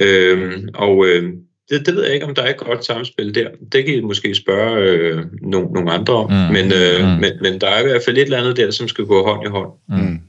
Øh, 0.02 0.68
og 0.74 1.06
øh, 1.06 1.32
det, 1.70 1.86
det 1.86 1.94
ved 1.94 2.04
jeg 2.04 2.14
ikke, 2.14 2.26
om 2.26 2.34
der 2.34 2.42
er 2.42 2.50
et 2.50 2.56
godt 2.56 2.84
samspil 2.84 3.34
der. 3.34 3.48
Det 3.72 3.84
kan 3.84 3.94
I 3.94 4.00
måske 4.00 4.34
spørge 4.34 4.76
øh, 4.80 5.24
nogle, 5.42 5.68
nogle 5.72 5.92
andre 5.92 6.14
om. 6.14 6.30
Mm. 6.30 6.36
Men, 6.36 6.72
øh, 6.72 7.00
mm. 7.00 7.20
men, 7.20 7.32
men 7.42 7.60
der 7.60 7.66
er 7.66 7.80
i 7.80 7.82
hvert 7.82 8.02
fald 8.04 8.16
et 8.16 8.22
eller 8.22 8.38
andet 8.38 8.56
der, 8.56 8.70
som 8.70 8.88
skal 8.88 9.04
gå 9.04 9.24
hånd 9.26 9.46
i 9.46 9.50
hånd. 9.50 9.70
Mm. 9.88 10.20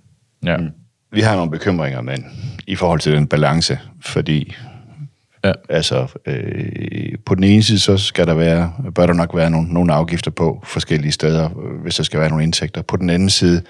Ja. 0.46 0.58
Mm. 0.58 0.70
Vi 1.12 1.22
har 1.22 1.36
nogle 1.36 1.52
bekymringer, 1.52 2.02
men 2.02 2.26
i 2.68 2.76
forhold 2.76 3.00
til 3.00 3.14
den 3.14 3.28
balance, 3.28 3.80
fordi 4.06 4.56
ja. 5.44 5.52
altså, 5.70 6.08
øh, 6.28 7.18
på 7.26 7.36
den 7.36 7.44
ene 7.44 7.64
side, 7.64 7.80
så 7.80 7.98
skal 7.98 8.28
der 8.28 8.34
være, 8.34 8.74
bør 8.96 9.06
der 9.06 9.14
nok 9.14 9.36
være 9.36 9.50
nogle, 9.50 9.74
nogle 9.74 9.94
afgifter 9.94 10.32
på 10.32 10.64
forskellige 10.64 11.12
steder, 11.12 11.50
hvis 11.84 11.96
der 11.96 12.04
skal 12.04 12.20
være 12.20 12.30
nogle 12.30 12.44
indtægter. 12.44 12.82
På 12.82 12.98
den 12.98 13.10
anden 13.10 13.30
side, 13.30 13.62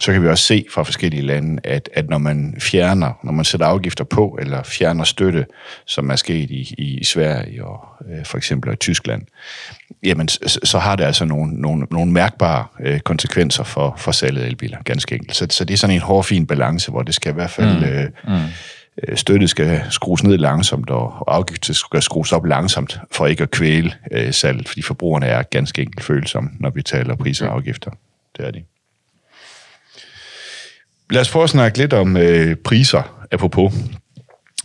så 0.00 0.12
kan 0.12 0.22
vi 0.22 0.28
også 0.28 0.44
se 0.44 0.66
fra 0.70 0.82
forskellige 0.82 1.22
lande, 1.22 1.60
at, 1.64 1.88
at 1.94 2.08
når 2.08 2.18
man 2.18 2.56
fjerner, 2.58 3.12
når 3.22 3.32
man 3.32 3.44
sætter 3.44 3.66
afgifter 3.66 4.04
på, 4.04 4.38
eller 4.40 4.62
fjerner 4.62 5.04
støtte, 5.04 5.46
som 5.86 6.10
er 6.10 6.16
sket 6.16 6.50
i, 6.50 6.74
i 6.78 7.04
Sverige 7.04 7.64
og 7.64 7.88
øh, 8.10 8.24
for 8.24 8.36
eksempel 8.36 8.72
i 8.72 8.76
Tyskland, 8.76 9.22
jamen 10.02 10.28
så, 10.28 10.58
så 10.64 10.78
har 10.78 10.96
det 10.96 11.04
altså 11.04 11.24
nogle, 11.24 11.60
nogle, 11.60 11.86
nogle 11.90 12.12
mærkbare 12.12 12.66
øh, 12.80 13.00
konsekvenser 13.00 13.64
for, 13.64 13.94
for 13.98 14.12
salget 14.12 14.42
af 14.42 14.46
elbiler, 14.46 14.78
ganske 14.84 15.14
enkelt. 15.14 15.36
Så, 15.36 15.46
så 15.50 15.64
det 15.64 15.74
er 15.74 15.78
sådan 15.78 15.96
en 15.96 16.02
hård, 16.02 16.46
balance, 16.48 16.90
hvor 16.90 17.02
det 17.02 17.14
skal 17.14 17.30
i 17.30 17.34
hvert 17.34 17.50
fald... 17.50 17.78
Mm. 17.78 17.84
Øh, 17.84 18.10
mm 18.28 18.46
støttet 19.14 19.50
skal 19.50 19.82
skrues 19.90 20.22
ned 20.22 20.38
langsomt, 20.38 20.90
og 20.90 21.34
afgifter 21.34 21.74
skal 21.74 22.02
skrues 22.02 22.32
op 22.32 22.44
langsomt, 22.44 23.00
for 23.10 23.26
ikke 23.26 23.42
at 23.42 23.50
kvæle 23.50 23.92
øh, 24.12 24.32
salget, 24.32 24.68
fordi 24.68 24.82
forbrugerne 24.82 25.26
er 25.26 25.42
ganske 25.42 25.82
enkelt 25.82 26.04
følsomme, 26.04 26.50
når 26.60 26.70
vi 26.70 26.82
taler 26.82 27.16
priser 27.16 27.46
og 27.46 27.54
afgifter. 27.54 27.90
Det 28.36 28.46
er 28.46 28.50
de. 28.50 28.62
Lad 31.10 31.20
os 31.20 31.30
prøve 31.30 31.42
at 31.42 31.50
snakke 31.50 31.78
lidt 31.78 31.92
om 31.92 32.16
øh, 32.16 32.56
priser, 32.56 33.26
apropos. 33.30 33.72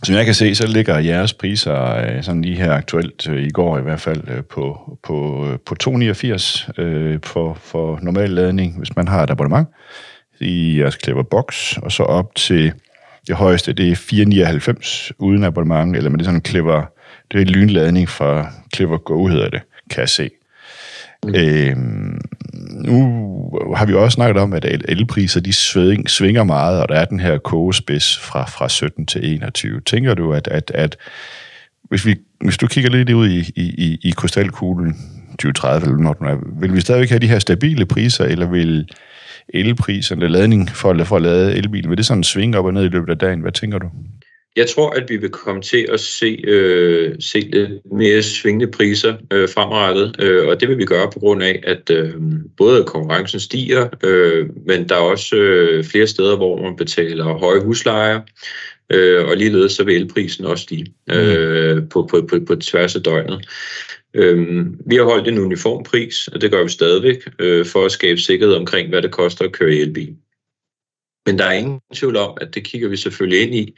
Som 0.02 0.14
jeg 0.14 0.24
kan 0.24 0.34
se, 0.34 0.54
så 0.54 0.66
ligger 0.66 0.98
jeres 0.98 1.34
priser 1.34 1.94
øh, 1.94 2.22
sådan 2.22 2.42
lige 2.42 2.56
her 2.56 2.72
aktuelt, 2.72 3.28
øh, 3.28 3.42
i 3.42 3.50
går 3.50 3.78
i 3.78 3.82
hvert 3.82 4.00
fald, 4.00 4.22
øh, 4.28 4.44
på, 4.44 4.98
på, 5.02 5.46
øh, 5.46 5.58
på 5.66 5.76
2,89 5.82 6.82
øh, 6.82 7.18
for, 7.24 7.54
for 7.54 7.98
normal 8.02 8.30
ladning, 8.30 8.78
hvis 8.78 8.96
man 8.96 9.08
har 9.08 9.22
et 9.22 9.30
abonnement 9.30 9.68
i 10.40 10.78
jeres 10.80 10.98
Clever 11.04 11.22
Box, 11.22 11.76
og 11.76 11.92
så 11.92 12.02
op 12.02 12.34
til 12.34 12.72
det 13.26 13.36
højeste, 13.36 13.72
det 13.72 13.88
er 13.88 13.96
4,99 13.96 15.10
uden 15.18 15.44
abonnement, 15.44 15.96
eller 15.96 16.10
med 16.10 16.18
det 16.18 16.26
sådan 16.26 16.44
Clever, 16.44 16.84
det 17.32 17.40
er 17.40 17.44
lynladning 17.44 18.08
fra 18.08 18.52
Clever 18.74 18.98
Go, 18.98 19.26
hedder 19.26 19.50
det, 19.50 19.60
kan 19.90 20.00
jeg 20.00 20.08
se. 20.08 20.30
Mm. 21.26 21.34
Øh, 21.34 21.76
nu 22.84 23.02
har 23.76 23.86
vi 23.86 23.94
også 23.94 24.14
snakket 24.14 24.42
om, 24.42 24.52
at 24.52 24.64
elpriser 24.88 25.40
de 25.40 25.52
svinger 26.08 26.44
meget, 26.44 26.82
og 26.82 26.88
der 26.88 26.94
er 26.94 27.04
den 27.04 27.20
her 27.20 27.38
kogespids 27.38 28.18
fra, 28.18 28.44
fra 28.44 28.68
17 28.68 29.06
til 29.06 29.34
21. 29.34 29.80
Tænker 29.80 30.14
du, 30.14 30.32
at, 30.32 30.48
at, 30.48 30.70
at 30.74 30.96
hvis, 31.82 32.06
vi, 32.06 32.16
hvis 32.40 32.56
du 32.56 32.66
kigger 32.66 32.90
lidt 32.90 33.10
ud 33.10 33.28
i, 33.28 33.52
i, 33.56 33.98
i 34.02 34.10
krystalkuglen 34.10 34.96
2030, 35.30 35.86
eller 35.86 36.02
når 36.02 36.16
er, 36.26 36.60
vil 36.60 36.74
vi 36.74 36.80
stadigvæk 36.80 37.08
have 37.08 37.18
de 37.18 37.28
her 37.28 37.38
stabile 37.38 37.86
priser, 37.86 38.24
eller 38.24 38.46
vil 38.46 38.88
elpriserne, 39.48 40.28
ladning 40.28 40.70
for, 40.70 41.04
for 41.04 41.16
at 41.16 41.22
lade 41.22 41.56
elbil, 41.56 41.88
vil 41.88 41.96
det 41.96 42.06
sådan 42.06 42.24
svinge 42.24 42.58
op 42.58 42.64
og 42.64 42.74
ned 42.74 42.84
i 42.84 42.88
løbet 42.88 43.10
af 43.10 43.18
dagen? 43.18 43.40
Hvad 43.40 43.52
tænker 43.52 43.78
du? 43.78 43.90
Jeg 44.56 44.68
tror, 44.68 44.90
at 44.90 45.04
vi 45.08 45.16
vil 45.16 45.30
komme 45.30 45.62
til 45.62 45.86
at 45.92 46.00
se, 46.00 46.40
øh, 46.44 47.14
se 47.20 47.40
lidt 47.40 47.92
mere 47.92 48.22
svingende 48.22 48.66
priser 48.66 49.16
øh, 49.32 49.48
fremadrettet, 49.48 50.16
øh, 50.22 50.48
og 50.48 50.60
det 50.60 50.68
vil 50.68 50.78
vi 50.78 50.84
gøre 50.84 51.10
på 51.12 51.18
grund 51.18 51.42
af, 51.42 51.60
at 51.62 51.90
øh, 51.90 52.14
både 52.56 52.84
konkurrencen 52.84 53.40
stiger, 53.40 53.88
øh, 54.04 54.48
men 54.66 54.88
der 54.88 54.94
er 54.94 55.00
også 55.00 55.36
øh, 55.36 55.84
flere 55.84 56.06
steder, 56.06 56.36
hvor 56.36 56.62
man 56.62 56.76
betaler 56.76 57.24
høje 57.24 57.60
huslejer, 57.60 58.20
øh, 58.92 59.24
og 59.24 59.36
ligeledes 59.36 59.72
så 59.72 59.84
vil 59.84 59.96
elprisen 59.96 60.44
også 60.44 60.62
stige 60.62 60.86
øh, 61.10 61.82
på, 61.90 62.08
på, 62.10 62.26
på, 62.30 62.38
på 62.46 62.56
tværs 62.56 62.96
af 62.96 63.02
døgnet. 63.02 63.48
Øh, 64.14 64.66
vi 64.86 64.96
har 64.96 65.04
holdt 65.04 65.28
en 65.28 65.38
uniform 65.38 65.84
pris, 65.84 66.28
og 66.28 66.40
det 66.40 66.50
gør 66.50 66.62
vi 66.62 66.68
stadigvæk, 66.68 67.28
øh, 67.38 67.66
for 67.66 67.84
at 67.84 67.92
skabe 67.92 68.20
sikkerhed 68.20 68.54
omkring, 68.54 68.88
hvad 68.88 69.02
det 69.02 69.10
koster 69.10 69.44
at 69.44 69.52
køre 69.52 69.74
i 69.74 69.80
elbil. 69.80 70.16
Men 71.26 71.38
der 71.38 71.44
er 71.44 71.52
ingen 71.52 71.80
tvivl 71.94 72.16
om, 72.16 72.38
at 72.40 72.54
det 72.54 72.64
kigger 72.64 72.88
vi 72.88 72.96
selvfølgelig 72.96 73.42
ind 73.42 73.54
i. 73.54 73.74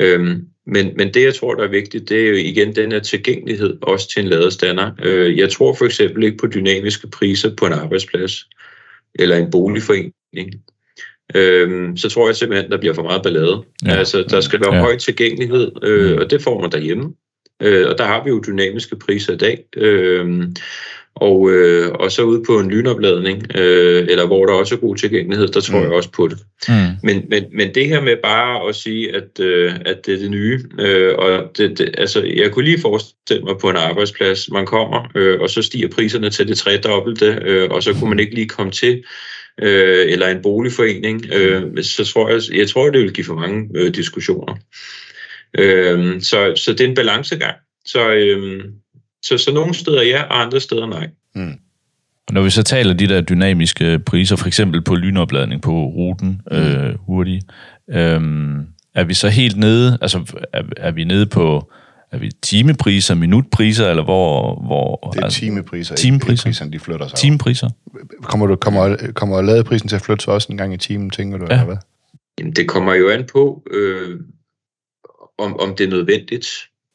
Øhm, 0.00 0.46
men, 0.66 0.92
men 0.96 1.14
det, 1.14 1.22
jeg 1.22 1.34
tror, 1.34 1.54
der 1.54 1.64
er 1.64 1.68
vigtigt, 1.68 2.08
det 2.08 2.24
er 2.24 2.28
jo 2.28 2.34
igen 2.34 2.76
den 2.76 2.92
her 2.92 3.00
tilgængelighed 3.00 3.78
også 3.82 4.08
til 4.08 4.22
en 4.22 4.28
ladestander. 4.28 4.90
Øh, 5.02 5.38
jeg 5.38 5.50
tror 5.50 5.74
for 5.74 5.84
eksempel 5.84 6.24
ikke 6.24 6.36
på 6.36 6.46
dynamiske 6.46 7.08
priser 7.08 7.56
på 7.56 7.66
en 7.66 7.72
arbejdsplads 7.72 8.48
eller 9.14 9.36
en 9.36 9.50
boligforening. 9.50 10.14
øh, 11.34 11.96
så 11.96 12.08
tror 12.08 12.28
jeg 12.28 12.36
simpelthen, 12.36 12.70
der 12.70 12.78
bliver 12.78 12.94
for 12.94 13.02
meget 13.02 13.22
ballade. 13.22 13.62
Ja. 13.86 13.94
Altså, 13.94 14.24
der 14.30 14.40
skal 14.40 14.60
være 14.60 14.74
ja. 14.74 14.80
høj 14.80 14.96
tilgængelighed, 14.96 15.72
øh, 15.82 16.18
og 16.18 16.30
det 16.30 16.42
får 16.42 16.60
man 16.60 16.72
derhjemme. 16.72 17.14
Øh, 17.62 17.88
og 17.88 17.98
der 17.98 18.04
har 18.04 18.24
vi 18.24 18.30
jo 18.30 18.42
dynamiske 18.46 18.96
priser 18.96 19.32
i 19.32 19.36
dag. 19.36 19.64
Øh, 19.76 20.44
og, 21.14 21.50
øh, 21.50 21.92
og 21.92 22.12
så 22.12 22.22
ude 22.22 22.42
på 22.46 22.58
en 22.58 22.70
lynopladning, 22.70 23.56
øh, 23.56 24.06
eller 24.08 24.26
hvor 24.26 24.46
der 24.46 24.52
også 24.52 24.74
er 24.74 24.78
god 24.78 24.96
tilgængelighed, 24.96 25.48
der 25.48 25.60
tror 25.60 25.78
mm. 25.78 25.84
jeg 25.84 25.92
også 25.92 26.10
på 26.10 26.28
det. 26.28 26.38
Mm. 26.68 26.74
Men, 27.02 27.24
men, 27.28 27.44
men 27.52 27.74
det 27.74 27.88
her 27.88 28.00
med 28.00 28.16
bare 28.22 28.68
at 28.68 28.74
sige, 28.74 29.16
at, 29.16 29.40
øh, 29.40 29.74
at 29.84 30.06
det 30.06 30.14
er 30.14 30.18
det 30.18 30.30
nye, 30.30 30.60
øh, 30.78 31.14
og 31.18 31.50
det, 31.56 31.78
det, 31.78 31.94
altså, 31.98 32.22
jeg 32.36 32.50
kunne 32.50 32.64
lige 32.64 32.80
forestille 32.80 33.44
mig 33.44 33.54
på 33.60 33.70
en 33.70 33.76
arbejdsplads, 33.76 34.50
man 34.50 34.66
kommer, 34.66 35.08
øh, 35.14 35.40
og 35.40 35.50
så 35.50 35.62
stiger 35.62 35.88
priserne 35.88 36.30
til 36.30 36.48
det 36.48 36.58
tredobbelte, 36.58 37.38
øh, 37.44 37.68
og 37.70 37.82
så 37.82 37.92
kunne 37.92 38.10
man 38.10 38.20
ikke 38.20 38.34
lige 38.34 38.48
komme 38.48 38.72
til, 38.72 39.04
øh, 39.62 40.12
eller 40.12 40.28
en 40.28 40.42
boligforening, 40.42 41.26
øh, 41.32 41.82
så 41.82 42.04
tror 42.04 42.28
jeg, 42.28 42.40
jeg 42.52 42.68
tror, 42.68 42.90
det 42.90 43.00
vil 43.00 43.12
give 43.12 43.24
for 43.24 43.34
mange 43.34 43.68
øh, 43.74 43.94
diskussioner. 43.94 44.54
Øh, 45.58 46.20
så, 46.20 46.52
så 46.56 46.72
det 46.72 46.80
er 46.80 46.88
en 46.88 46.94
balancegang. 46.94 47.56
Så, 47.84 48.12
øh, 48.12 48.64
så, 49.22 49.38
så 49.38 49.52
nogle 49.54 49.74
steder 49.74 50.02
ja, 50.02 50.22
og 50.22 50.40
andre 50.40 50.60
steder 50.60 50.86
nej. 50.86 51.08
Mm. 51.34 51.54
Når 52.30 52.42
vi 52.42 52.50
så 52.50 52.62
taler 52.62 52.94
de 52.94 53.08
der 53.08 53.20
dynamiske 53.20 53.98
priser, 53.98 54.36
for 54.36 54.46
eksempel 54.46 54.82
på 54.82 54.94
lynopladning 54.94 55.62
på 55.62 55.72
ruten 55.72 56.42
mm. 56.50 56.56
øh, 56.56 56.94
hurtigt, 56.98 57.44
øh, 57.90 58.20
er 58.94 59.04
vi 59.04 59.14
så 59.14 59.28
helt 59.28 59.56
nede, 59.56 59.98
altså 60.00 60.44
er, 60.52 60.62
er 60.76 60.90
vi 60.90 61.04
nede 61.04 61.26
på 61.26 61.72
er 62.12 62.18
vi 62.18 62.30
timepriser, 62.42 63.14
minutpriser, 63.14 63.90
eller 63.90 64.04
hvor... 64.04 64.54
hvor 64.66 65.10
det 65.12 65.20
er 65.20 65.24
altså, 65.24 65.38
timepriser, 65.38 65.94
timepriser. 65.94 66.32
Ikke, 66.32 66.42
priserne, 66.42 66.72
de 66.72 66.78
flytter 66.78 67.08
sig. 67.08 67.18
Timepriser. 67.18 67.70
Kommer, 68.22 68.46
du, 68.46 68.56
kommer, 68.56 68.96
kommer 69.14 69.42
ladeprisen 69.42 69.88
til 69.88 69.96
at 69.96 70.02
flytte 70.02 70.24
sig 70.24 70.34
også 70.34 70.48
en 70.50 70.56
gang 70.56 70.74
i 70.74 70.76
timen, 70.76 71.10
tænker 71.10 71.38
du, 71.38 71.44
ja. 71.44 71.52
eller 71.52 71.64
hvad? 71.64 71.76
Jamen, 72.38 72.52
det 72.52 72.68
kommer 72.68 72.94
jo 72.94 73.10
an 73.10 73.26
på, 73.32 73.62
øh, 73.70 74.20
om, 75.38 75.60
om 75.60 75.76
det 75.76 75.84
er 75.84 75.90
nødvendigt. 75.90 76.46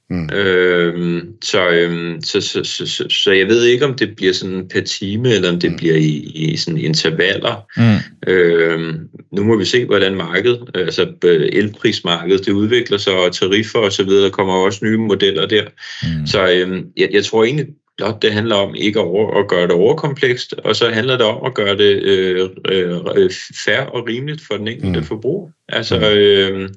Mm. 0.10 0.30
Øhm, 0.34 1.34
så, 1.42 1.70
øhm, 1.70 2.22
så, 2.22 2.42
så, 2.42 2.64
så, 2.64 2.88
så, 2.88 3.10
så 3.10 3.32
jeg 3.32 3.48
ved 3.48 3.64
ikke, 3.64 3.86
om 3.86 3.96
det 3.96 4.16
bliver 4.16 4.34
sådan 4.34 4.68
per 4.68 4.82
time, 4.82 5.34
eller 5.34 5.52
om 5.52 5.60
det 5.60 5.72
mm. 5.72 5.78
bliver 5.78 5.96
i, 5.96 6.32
i 6.36 6.58
sådan 6.58 6.80
intervaller. 6.80 7.66
Mm. 7.78 8.32
Øhm, 8.32 9.10
nu 9.32 9.44
må 9.44 9.58
vi 9.58 9.66
se, 9.66 9.86
hvordan 9.86 10.16
markedet, 10.16 10.70
altså 10.76 11.08
øh, 11.24 11.50
elprismarkedet, 11.54 12.46
det 12.46 12.52
udvikler 12.52 12.98
sig, 12.98 13.14
og 13.14 13.34
tariffer 13.34 13.80
og 13.80 13.92
så 13.92 14.04
videre, 14.04 14.24
der 14.24 14.30
kommer 14.30 14.54
også 14.54 14.86
nye 14.86 14.98
modeller 14.98 15.46
der. 15.46 15.64
Mm. 16.04 16.28
Så 16.28 16.52
øhm, 16.52 16.86
jeg, 16.98 17.10
jeg 17.12 17.26
tror 17.26 17.44
egentlig 17.44 17.68
blot, 17.98 18.22
det 18.22 18.34
handler 18.34 18.56
om 18.56 18.76
ikke 18.76 19.00
at, 19.00 19.40
at 19.40 19.48
gøre 19.48 19.64
det 19.64 19.72
overkomplekst, 19.72 20.54
og 20.54 20.76
så 20.76 20.90
handler 20.90 21.18
det 21.18 21.26
om 21.26 21.46
at 21.46 21.54
gøre 21.54 21.78
det 21.78 22.04
øh, 22.04 22.50
øh, 22.70 23.32
fair 23.66 23.80
og 23.80 24.08
rimeligt 24.08 24.42
for 24.48 24.58
den 24.58 24.68
enkelte 24.68 25.00
mm. 25.00 25.06
forbruger. 25.06 25.52
Altså, 25.70 26.12
øh, 26.12 26.70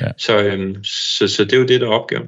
ja. 0.00 0.08
så, 0.18 0.42
øh, 0.42 0.74
så, 0.84 1.28
så 1.28 1.44
det 1.44 1.52
er 1.52 1.58
jo 1.58 1.66
det, 1.66 1.80
der 1.80 1.86
er 1.86 1.90
opgaven. 1.90 2.26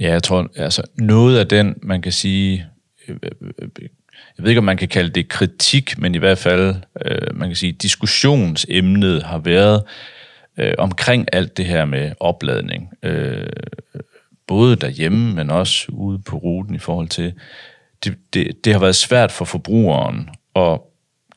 Ja, 0.00 0.10
jeg 0.10 0.22
tror, 0.22 0.50
altså 0.56 0.82
noget 0.98 1.38
af 1.38 1.48
den, 1.48 1.74
man 1.82 2.02
kan 2.02 2.12
sige, 2.12 2.66
øh, 3.08 3.16
øh, 3.40 3.68
jeg 4.08 4.44
ved 4.44 4.48
ikke, 4.48 4.58
om 4.58 4.64
man 4.64 4.76
kan 4.76 4.88
kalde 4.88 5.10
det 5.10 5.28
kritik, 5.28 5.98
men 5.98 6.14
i 6.14 6.18
hvert 6.18 6.38
fald, 6.38 6.74
øh, 7.04 7.36
man 7.36 7.48
kan 7.48 7.56
sige, 7.56 7.72
diskussionsemnet 7.72 9.22
har 9.22 9.38
været 9.38 9.82
omkring 10.78 11.28
alt 11.32 11.56
det 11.56 11.64
her 11.64 11.84
med 11.84 12.12
opladning. 12.20 12.90
både 14.46 14.76
derhjemme, 14.76 15.34
men 15.34 15.50
også 15.50 15.86
ude 15.92 16.18
på 16.18 16.36
ruten 16.36 16.74
i 16.74 16.78
forhold 16.78 17.08
til, 17.08 17.32
det, 18.04 18.18
det, 18.34 18.64
det 18.64 18.72
har 18.72 18.80
været 18.80 18.96
svært 18.96 19.32
for 19.32 19.44
forbrugeren 19.44 20.28
at 20.56 20.80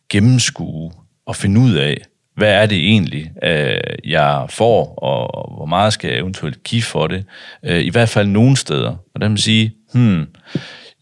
gennemskue 0.09 0.91
og 1.25 1.35
finde 1.35 1.61
ud 1.61 1.73
af, 1.73 1.97
hvad 2.35 2.53
er 2.53 2.65
det 2.65 2.77
egentlig, 2.77 3.31
øh, 3.43 3.77
jeg 4.03 4.45
får, 4.49 4.95
og 4.95 5.55
hvor 5.57 5.65
meget 5.65 5.93
skal 5.93 6.09
jeg 6.09 6.19
eventuelt 6.19 6.63
give 6.63 6.81
for 6.81 7.07
det. 7.07 7.25
Øh, 7.63 7.81
I 7.81 7.89
hvert 7.89 8.09
fald 8.09 8.27
nogle 8.27 8.57
steder. 8.57 8.95
Og 9.15 9.21
der 9.21 9.27
man 9.27 9.37
sige, 9.37 9.73
hmm, 9.93 10.27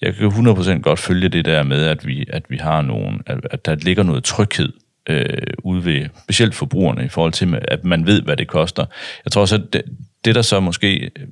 jeg 0.01 0.15
kan 0.15 0.27
100% 0.27 0.81
godt 0.81 0.99
følge 0.99 1.29
det 1.29 1.45
der 1.45 1.63
med, 1.63 1.85
at 1.85 2.07
vi, 2.07 2.25
at 2.29 2.43
vi 2.49 2.57
har 2.57 2.81
nogen, 2.81 3.21
at, 3.25 3.39
at 3.51 3.65
der 3.65 3.75
ligger 3.75 4.03
noget 4.03 4.23
tryghed 4.23 4.73
øh, 5.09 5.37
ude 5.63 5.85
ved 5.85 6.05
specielt 6.23 6.55
forbrugerne 6.55 7.05
i 7.05 7.09
forhold 7.09 7.33
til, 7.33 7.59
at 7.67 7.85
man 7.85 8.05
ved, 8.05 8.21
hvad 8.21 8.37
det 8.37 8.47
koster. 8.47 8.85
Jeg 9.25 9.31
tror 9.31 9.45
så, 9.45 9.55
at 9.55 9.73
det, 9.73 9.81
det 10.25 10.35
der 10.35 10.41
så 10.41 10.59
måske 10.59 10.99
øh, 10.99 11.27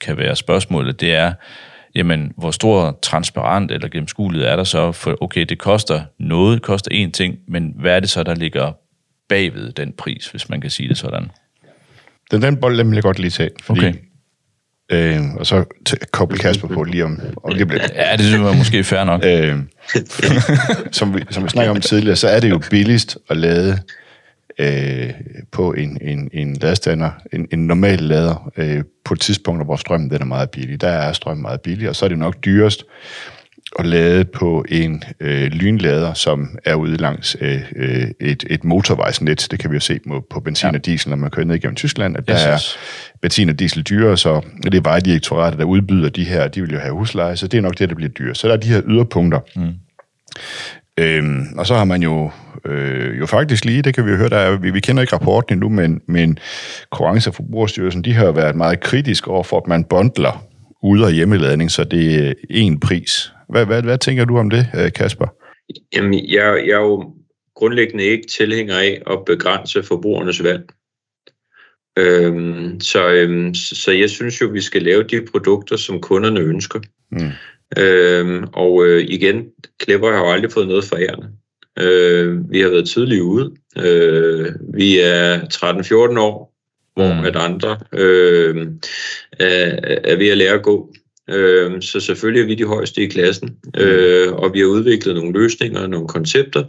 kan 0.00 0.16
være 0.16 0.36
spørgsmålet, 0.36 1.00
det 1.00 1.14
er, 1.14 1.32
jamen, 1.94 2.32
hvor 2.36 2.50
stor 2.50 2.98
transparent 3.02 3.70
eller 3.70 3.88
gennemskuelighed 3.88 4.48
er 4.48 4.56
der 4.56 4.64
så? 4.64 4.92
For 4.92 5.16
okay, 5.20 5.44
det 5.44 5.58
koster 5.58 6.02
noget, 6.18 6.54
det 6.54 6.62
koster 6.62 7.06
én 7.06 7.10
ting, 7.10 7.38
men 7.48 7.74
hvad 7.76 7.96
er 7.96 8.00
det 8.00 8.10
så, 8.10 8.22
der 8.22 8.34
ligger 8.34 8.72
bagved 9.28 9.72
den 9.72 9.92
pris, 9.92 10.26
hvis 10.26 10.48
man 10.48 10.60
kan 10.60 10.70
sige 10.70 10.88
det 10.88 10.98
sådan. 10.98 11.30
Den, 12.30 12.42
den 12.42 12.56
bold, 12.56 12.78
den 12.78 12.88
vil 12.88 12.94
jeg 12.96 13.02
godt 13.02 13.18
lige 13.18 13.30
tage, 13.30 13.50
fordi 13.62 13.86
okay. 13.86 13.94
Øh, 14.92 15.34
og 15.34 15.46
så 15.46 15.64
koble 16.10 16.38
Kasper 16.38 16.68
på 16.68 16.82
lige 16.82 17.04
om, 17.04 17.20
om 17.44 17.52
lige 17.52 17.68
lidt. 17.68 17.92
Ja, 17.94 18.12
det 18.12 18.20
synes 18.20 18.42
jeg 18.42 18.56
måske 18.56 18.84
fair 18.84 19.04
nok. 19.04 19.24
Øh, 19.24 19.58
som, 20.92 21.14
vi, 21.14 21.24
som 21.30 21.44
vi 21.44 21.48
snakker 21.48 21.70
om 21.70 21.80
tidligere, 21.80 22.16
så 22.16 22.28
er 22.28 22.40
det 22.40 22.50
jo 22.50 22.60
billigst 22.70 23.18
at 23.30 23.36
lade 23.36 23.78
øh, 24.58 25.10
på 25.52 25.72
en, 25.72 25.98
en, 26.00 26.30
en 26.32 26.54
ladestander, 26.54 27.10
en, 27.32 27.48
en 27.52 27.66
normal 27.66 27.98
lader, 27.98 28.52
øh, 28.56 28.84
på 29.04 29.14
et 29.14 29.20
tidspunkt, 29.20 29.64
hvor 29.64 29.76
strømmen 29.76 30.10
den 30.10 30.20
er 30.20 30.26
meget 30.26 30.50
billig. 30.50 30.80
Der 30.80 30.88
er 30.88 31.12
strømmen 31.12 31.42
meget 31.42 31.60
billig, 31.60 31.88
og 31.88 31.96
så 31.96 32.04
er 32.04 32.08
det 32.08 32.18
nok 32.18 32.44
dyrest 32.44 32.84
at 33.78 33.86
lade 33.86 34.24
på 34.24 34.64
en 34.68 35.02
øh, 35.20 35.52
lynlader, 35.52 36.14
som 36.14 36.58
er 36.64 36.74
ude 36.74 36.96
langs 36.96 37.36
øh, 37.40 37.62
øh, 37.76 38.06
et, 38.20 38.44
et 38.50 38.64
motorvejsnet. 38.64 39.46
Det 39.50 39.58
kan 39.58 39.70
vi 39.70 39.76
jo 39.76 39.80
se 39.80 40.00
på 40.30 40.40
benzin 40.40 40.74
og 40.74 40.86
diesel, 40.86 41.10
når 41.10 41.16
man 41.16 41.30
kører 41.30 41.46
ned 41.46 41.54
igennem 41.54 41.76
Tyskland, 41.76 42.16
at 42.16 42.28
der 42.28 42.34
er 42.34 42.58
benzin 43.22 43.48
og 43.48 43.58
diesel 43.58 43.82
dyre, 43.82 44.16
så 44.16 44.40
det 44.62 44.74
er 44.74 44.80
vejdirektoratet, 44.80 45.58
der 45.58 45.64
udbyder 45.64 46.08
de 46.08 46.24
her, 46.24 46.48
de 46.48 46.60
vil 46.60 46.72
jo 46.72 46.78
have 46.78 46.94
husleje, 46.94 47.36
så 47.36 47.46
det 47.46 47.58
er 47.58 47.62
nok 47.62 47.78
det, 47.78 47.88
der 47.88 47.94
bliver 47.94 48.10
dyrt. 48.10 48.38
Så 48.38 48.48
der 48.48 48.54
er 48.54 48.58
de 48.58 48.68
her 48.68 48.82
yderpunkter. 48.86 49.40
Mm. 49.56 49.72
Øhm, 50.98 51.46
og 51.58 51.66
så 51.66 51.74
har 51.74 51.84
man 51.84 52.02
jo 52.02 52.30
øh, 52.64 53.18
jo 53.18 53.26
faktisk 53.26 53.64
lige, 53.64 53.82
det 53.82 53.94
kan 53.94 54.06
vi 54.06 54.10
jo 54.10 54.16
høre, 54.16 54.28
der 54.28 54.36
er, 54.36 54.56
vi, 54.56 54.70
vi 54.70 54.80
kender 54.80 55.00
ikke 55.00 55.14
rapporten 55.14 55.52
endnu, 55.54 55.68
men, 55.68 56.00
men 56.08 56.38
Konkurrence- 56.90 57.30
og 57.30 57.34
Forbrugerstyrelsen, 57.34 58.04
de 58.04 58.14
har 58.14 58.32
været 58.32 58.56
meget 58.56 58.80
kritisk 58.80 59.28
over 59.28 59.42
for, 59.42 59.56
at 59.56 59.66
man 59.66 59.84
bundler 59.84 60.44
ude- 60.82 61.04
og 61.04 61.10
hjemmeladning, 61.10 61.70
så 61.70 61.84
det 61.84 62.28
er 62.28 62.32
én 62.50 62.78
pris. 62.78 63.32
Hvad, 63.48 63.66
hvad, 63.66 63.82
hvad 63.82 63.98
tænker 63.98 64.24
du 64.24 64.38
om 64.38 64.50
det, 64.50 64.66
øh, 64.78 64.92
Kasper? 64.92 65.26
Jamen, 65.94 66.14
jeg, 66.14 66.64
jeg 66.66 66.72
er 66.72 66.80
jo 66.80 67.14
grundlæggende 67.54 68.04
ikke 68.04 68.26
tilhænger 68.26 68.78
af 68.78 69.02
at 69.10 69.24
begrænse 69.26 69.82
forbrugernes 69.82 70.42
valg. 70.42 70.62
Øhm, 71.98 72.80
så, 72.80 73.08
øhm, 73.08 73.54
så 73.54 73.92
jeg 73.92 74.10
synes 74.10 74.40
jo, 74.40 74.46
vi 74.46 74.60
skal 74.60 74.82
lave 74.82 75.02
de 75.02 75.26
produkter, 75.32 75.76
som 75.76 76.00
kunderne 76.00 76.40
ønsker. 76.40 76.80
Mm. 77.10 77.30
Øhm, 77.78 78.44
og 78.52 78.86
øh, 78.86 79.04
igen, 79.08 79.44
Klepper 79.78 80.12
har 80.12 80.18
jo 80.18 80.32
aldrig 80.32 80.52
fået 80.52 80.68
noget 80.68 80.84
for 80.84 80.96
ærende. 80.96 81.28
Øh, 81.78 82.50
vi 82.50 82.60
har 82.60 82.68
været 82.68 82.88
tidligt 82.88 83.22
ude. 83.22 83.54
Øh, 83.78 84.52
vi 84.74 84.98
er 84.98 85.38
13-14 86.14 86.20
år, 86.20 86.54
hvor 86.94 87.14
mm. 87.14 87.24
at 87.24 87.36
andre 87.36 87.78
øh, 87.92 88.66
er, 89.32 89.78
er 90.04 90.16
ved 90.16 90.28
at 90.28 90.38
lære 90.38 90.54
at 90.54 90.62
gå. 90.62 90.92
Øh, 91.28 91.82
så 91.82 92.00
selvfølgelig 92.00 92.42
er 92.42 92.46
vi 92.46 92.54
de 92.54 92.64
højeste 92.64 93.02
i 93.02 93.06
klassen, 93.06 93.56
øh, 93.76 94.32
og 94.32 94.54
vi 94.54 94.58
har 94.58 94.66
udviklet 94.66 95.14
nogle 95.14 95.32
løsninger, 95.32 95.86
nogle 95.86 96.08
koncepter, 96.08 96.64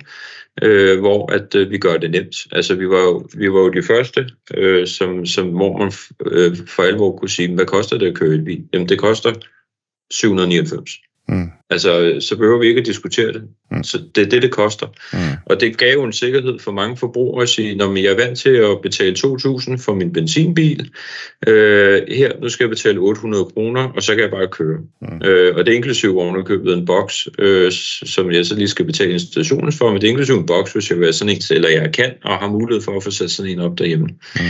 øh, 0.62 1.00
hvor 1.00 1.32
at 1.32 1.56
øh, 1.56 1.70
vi 1.70 1.78
gør 1.78 1.98
det 1.98 2.12
nemt. 2.12 2.36
Altså 2.52 2.76
vi 2.76 2.90
var 2.90 3.02
jo, 3.02 3.28
vi 3.38 3.52
var 3.52 3.60
jo 3.60 3.70
de 3.70 3.84
første, 3.84 4.30
øh, 4.54 4.88
som, 4.88 5.26
som, 5.26 5.50
hvor 5.50 5.78
man 5.78 5.92
øh, 6.26 6.58
for 6.68 6.84
alvor 6.84 7.18
kunne 7.18 7.30
sige, 7.30 7.56
hvad 7.56 7.66
koster 7.66 7.98
det 7.98 8.08
at 8.08 8.16
køre 8.16 8.36
i 8.36 8.42
bil? 8.42 8.64
Jamen 8.74 8.90
det 8.90 9.00
koster 9.00 9.34
799. 10.12 10.92
Mm. 11.28 11.52
Altså, 11.72 12.18
så 12.20 12.38
behøver 12.38 12.60
vi 12.60 12.68
ikke 12.68 12.80
at 12.80 12.86
diskutere 12.86 13.34
det. 13.34 13.42
Mm. 13.72 13.84
Så 13.84 14.02
det 14.16 14.26
er 14.26 14.30
det, 14.30 14.42
det 14.42 14.52
koster. 14.52 14.88
Mm. 15.14 15.20
Og 15.46 15.62
det 15.62 15.78
gav 15.78 15.94
jo 15.94 16.04
en 16.04 16.14
sikkerhed 16.14 16.60
for 16.60 16.72
mange 16.72 16.98
forbrugere 16.98 17.44
at 17.44 17.50
sige, 17.50 17.76
når 17.76 17.96
jeg 17.96 18.12
er 18.12 18.16
vant 18.16 18.40
til 18.40 18.50
at 18.50 18.82
betale 18.84 19.16
2.000 19.20 19.78
for 19.78 19.94
min 19.94 20.14
benzinbil, 20.14 20.90
øh, 21.48 22.02
her, 22.08 22.32
nu 22.42 22.50
skal 22.50 22.64
jeg 22.64 22.70
betale 22.70 23.00
800 23.00 23.46
kroner, 23.46 23.84
og 23.84 24.04
så 24.04 24.16
kan 24.16 24.24
jeg 24.24 24.32
bare 24.32 24.48
køre. 24.48 24.78
Mm. 25.02 25.28
Øh, 25.28 25.56
og 25.56 25.66
det 25.66 25.72
er 25.72 25.76
inklusiv 25.76 26.18
ovenikøbet 26.18 26.74
en 26.74 26.86
boks, 26.86 27.28
øh, 27.40 27.72
som 28.06 28.32
jeg 28.32 28.46
så 28.46 28.56
lige 28.56 28.68
skal 28.68 28.86
betale 28.86 29.14
installationen 29.14 29.72
for, 29.72 29.92
men 29.92 30.02
det 30.02 30.08
er 30.08 30.12
inklusiv 30.12 30.36
en 30.36 30.46
boks, 30.46 30.74
hvis 30.74 30.90
jeg 30.90 30.98
vil 30.98 31.06
have 31.06 31.14
sådan 31.14 31.36
en, 31.36 31.42
eller 31.52 31.70
jeg 31.70 31.94
kan, 31.94 32.14
og 32.24 32.38
har 32.38 32.50
mulighed 32.50 32.82
for 32.82 32.98
at 32.98 33.04
få 33.04 33.12
sat 33.12 33.32
sådan 33.32 33.52
en 33.52 33.60
op 33.60 33.78
derhjemme. 33.78 34.08
Mm. 34.36 34.42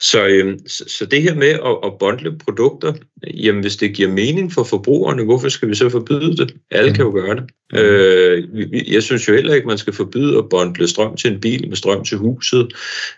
Så, 0.00 0.26
øh, 0.26 0.58
så, 0.66 0.84
så 0.98 1.06
det 1.06 1.22
her 1.22 1.34
med 1.34 1.48
at, 1.48 1.76
at 1.84 1.92
bundle 1.98 2.38
produkter, 2.38 2.92
jamen 3.34 3.62
hvis 3.62 3.76
det 3.76 3.94
giver 3.94 4.08
mening 4.08 4.52
for 4.52 4.64
forbrugerne, 4.64 5.24
hvorfor 5.24 5.48
skal 5.48 5.68
vi 5.68 5.74
så 5.74 5.88
forbyde 5.88 6.36
det? 6.36 6.49
Alle 6.70 6.94
kan 6.94 7.04
jo 7.04 7.10
gøre 7.10 7.36
det. 7.36 7.44
Øh, 7.74 8.48
jeg 8.92 9.02
synes 9.02 9.28
jo 9.28 9.34
heller 9.34 9.54
ikke, 9.54 9.66
man 9.66 9.78
skal 9.78 9.92
forbyde 9.92 10.38
at 10.38 10.48
bundle 10.48 10.88
strøm 10.88 11.16
til 11.16 11.32
en 11.32 11.40
bil 11.40 11.68
med 11.68 11.76
strøm 11.76 12.04
til 12.04 12.18
huset, 12.18 12.72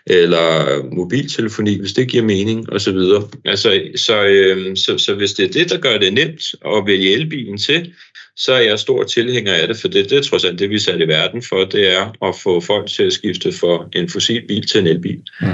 eller 0.07 0.83
mobiltelefoni, 0.95 1.79
hvis 1.79 1.93
det 1.93 2.07
giver 2.07 2.23
mening, 2.23 2.73
osv. 2.73 2.97
Altså, 3.45 3.81
så, 3.95 4.23
øh, 4.23 4.77
så, 4.77 4.97
så 4.97 5.15
hvis 5.15 5.33
det 5.33 5.45
er 5.45 5.51
det, 5.51 5.69
der 5.69 5.77
gør 5.77 5.97
det 5.97 6.13
nemt 6.13 6.41
at 6.65 6.83
vælge 6.85 7.13
elbilen 7.13 7.57
til, 7.57 7.93
så 8.35 8.53
er 8.53 8.61
jeg 8.61 8.79
stor 8.79 9.03
tilhænger 9.03 9.53
af 9.53 9.67
det, 9.67 9.77
for 9.77 9.87
det, 9.87 10.09
det 10.09 10.17
er 10.17 10.21
trods 10.21 10.43
alt 10.43 10.59
det, 10.59 10.69
vi 10.69 10.75
er 10.75 10.79
sat 10.79 11.01
i 11.01 11.07
verden 11.07 11.41
for, 11.41 11.65
det 11.65 11.93
er 11.93 12.27
at 12.27 12.35
få 12.43 12.59
folk 12.59 12.89
til 12.89 13.03
at 13.03 13.13
skifte 13.13 13.51
for 13.51 13.89
en 13.95 14.09
fossil 14.09 14.47
bil 14.47 14.67
til 14.67 14.79
en 14.79 14.87
elbil. 14.87 15.21
Mm. 15.41 15.47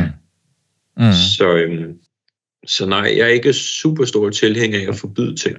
Mm. 0.97 1.13
Så, 1.37 1.55
øhm, 1.55 1.93
så 2.67 2.85
nej, 2.85 3.13
jeg 3.17 3.23
er 3.23 3.33
ikke 3.33 3.53
super 3.53 4.05
stor 4.05 4.29
tilhænger 4.29 4.79
af 4.79 4.87
at 4.87 4.95
forbyde 4.95 5.35
ting. 5.35 5.57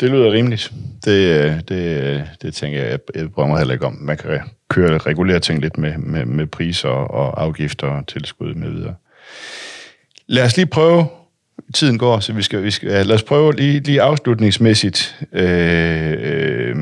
Det 0.00 0.10
lyder 0.10 0.32
rimeligt. 0.32 0.72
Det, 1.04 1.44
øh, 1.44 1.60
det, 1.68 2.02
øh, 2.02 2.20
det 2.42 2.54
tænker 2.54 2.82
jeg, 2.82 2.98
jeg 3.14 3.32
prøver 3.32 3.48
mig 3.48 3.58
heller 3.58 3.74
ikke 3.74 3.86
om. 3.86 3.98
Man 4.00 4.16
kan 4.16 4.40
køre 4.68 4.98
regulære 4.98 5.40
ting 5.40 5.60
lidt 5.60 5.78
med, 5.78 5.98
med, 5.98 6.24
med 6.24 6.46
priser 6.46 6.88
og 6.88 7.42
afgifter 7.42 7.86
og 7.86 8.06
tilskud 8.06 8.54
med 8.54 8.70
videre. 8.70 8.94
Lad 10.26 10.44
os 10.44 10.56
lige 10.56 10.66
prøve, 10.66 11.06
tiden 11.74 11.98
går, 11.98 12.20
så 12.20 12.32
vi 12.32 12.42
skal, 12.42 12.62
vi 12.62 12.70
skal 12.70 13.06
lad 13.06 13.14
os 13.16 13.22
prøve 13.22 13.56
lige, 13.56 13.80
lige 13.80 14.02
afslutningsmæssigt. 14.02 15.26
Øh, 15.32 16.14
øh, 16.18 16.76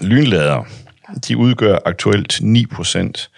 lynlader, 0.00 0.64
de 1.28 1.36
udgør 1.36 1.78
aktuelt 1.84 2.40
9% 2.40 3.28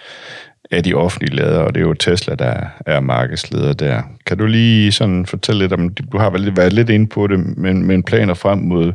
af 0.70 0.84
de 0.84 0.94
offentlige 0.94 1.36
lader, 1.36 1.58
og 1.58 1.74
det 1.74 1.80
er 1.80 1.86
jo 1.86 1.94
Tesla, 1.94 2.34
der 2.34 2.54
er 2.86 3.00
markedsleder 3.00 3.72
der. 3.72 4.02
Kan 4.26 4.38
du 4.38 4.46
lige 4.46 4.92
sådan 4.92 5.26
fortælle 5.26 5.58
lidt 5.58 5.72
om, 5.72 5.88
du 5.88 6.18
har 6.18 6.30
vel 6.30 6.56
været 6.56 6.72
lidt 6.72 6.90
inde 6.90 7.06
på 7.06 7.26
det, 7.26 7.56
men, 7.56 7.86
men 7.86 8.02
planer 8.02 8.34
frem 8.34 8.58
mod 8.58 8.92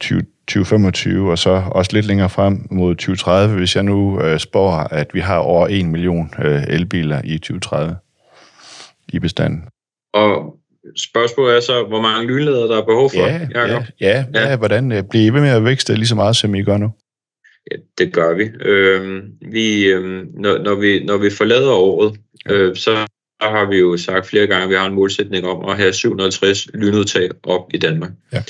20, 0.00 0.22
2025, 0.50 1.30
og 1.30 1.38
så 1.38 1.62
også 1.72 1.90
lidt 1.92 2.06
længere 2.06 2.30
frem 2.30 2.66
mod 2.70 2.94
2030, 2.94 3.56
hvis 3.56 3.76
jeg 3.76 3.84
nu 3.84 4.20
øh, 4.22 4.38
spår, 4.38 4.72
at 4.72 5.06
vi 5.14 5.20
har 5.20 5.36
over 5.36 5.66
1 5.70 5.86
million 5.86 6.30
øh, 6.42 6.62
elbiler 6.68 7.20
i 7.24 7.38
2030 7.38 7.96
i 9.12 9.18
bestanden. 9.18 9.64
Og 10.14 10.56
spørgsmålet 10.96 11.56
er 11.56 11.60
så, 11.60 11.84
hvor 11.88 12.00
mange 12.00 12.26
lynledere 12.28 12.68
der 12.68 12.80
er 12.80 12.84
behov 12.84 13.10
for, 13.10 13.26
ja, 13.26 13.40
Jacob? 13.54 13.84
Ja, 14.00 14.24
ja, 14.34 14.48
ja. 14.48 14.56
hvordan 14.56 14.92
øh, 14.92 15.02
bliver 15.10 15.26
I 15.26 15.30
ved 15.30 15.40
med 15.40 15.48
at 15.48 15.64
vækste 15.64 15.94
lige 15.94 16.06
så 16.06 16.14
meget, 16.14 16.36
som 16.36 16.54
I 16.54 16.62
gør 16.62 16.76
nu? 16.76 16.90
Ja, 17.70 17.76
det 17.98 18.12
gør 18.12 18.34
vi. 18.34 18.44
Øh, 18.60 19.22
vi 19.52 19.86
øh, 19.86 20.26
når, 20.34 20.58
når 20.58 20.74
vi. 20.74 21.04
Når 21.04 21.16
vi 21.16 21.30
forlader 21.30 21.72
året, 21.72 22.16
øh, 22.50 22.76
så 22.76 23.06
har 23.40 23.70
vi 23.70 23.78
jo 23.78 23.96
sagt 23.96 24.26
flere 24.26 24.46
gange, 24.46 24.64
at 24.64 24.70
vi 24.70 24.74
har 24.74 24.86
en 24.86 24.94
målsætning 24.94 25.46
om 25.46 25.68
at 25.68 25.76
have 25.76 25.92
750 25.92 26.66
lynudtag 26.74 27.28
op 27.42 27.70
i 27.74 27.78
Danmark. 27.78 28.10
Ja. 28.32 28.42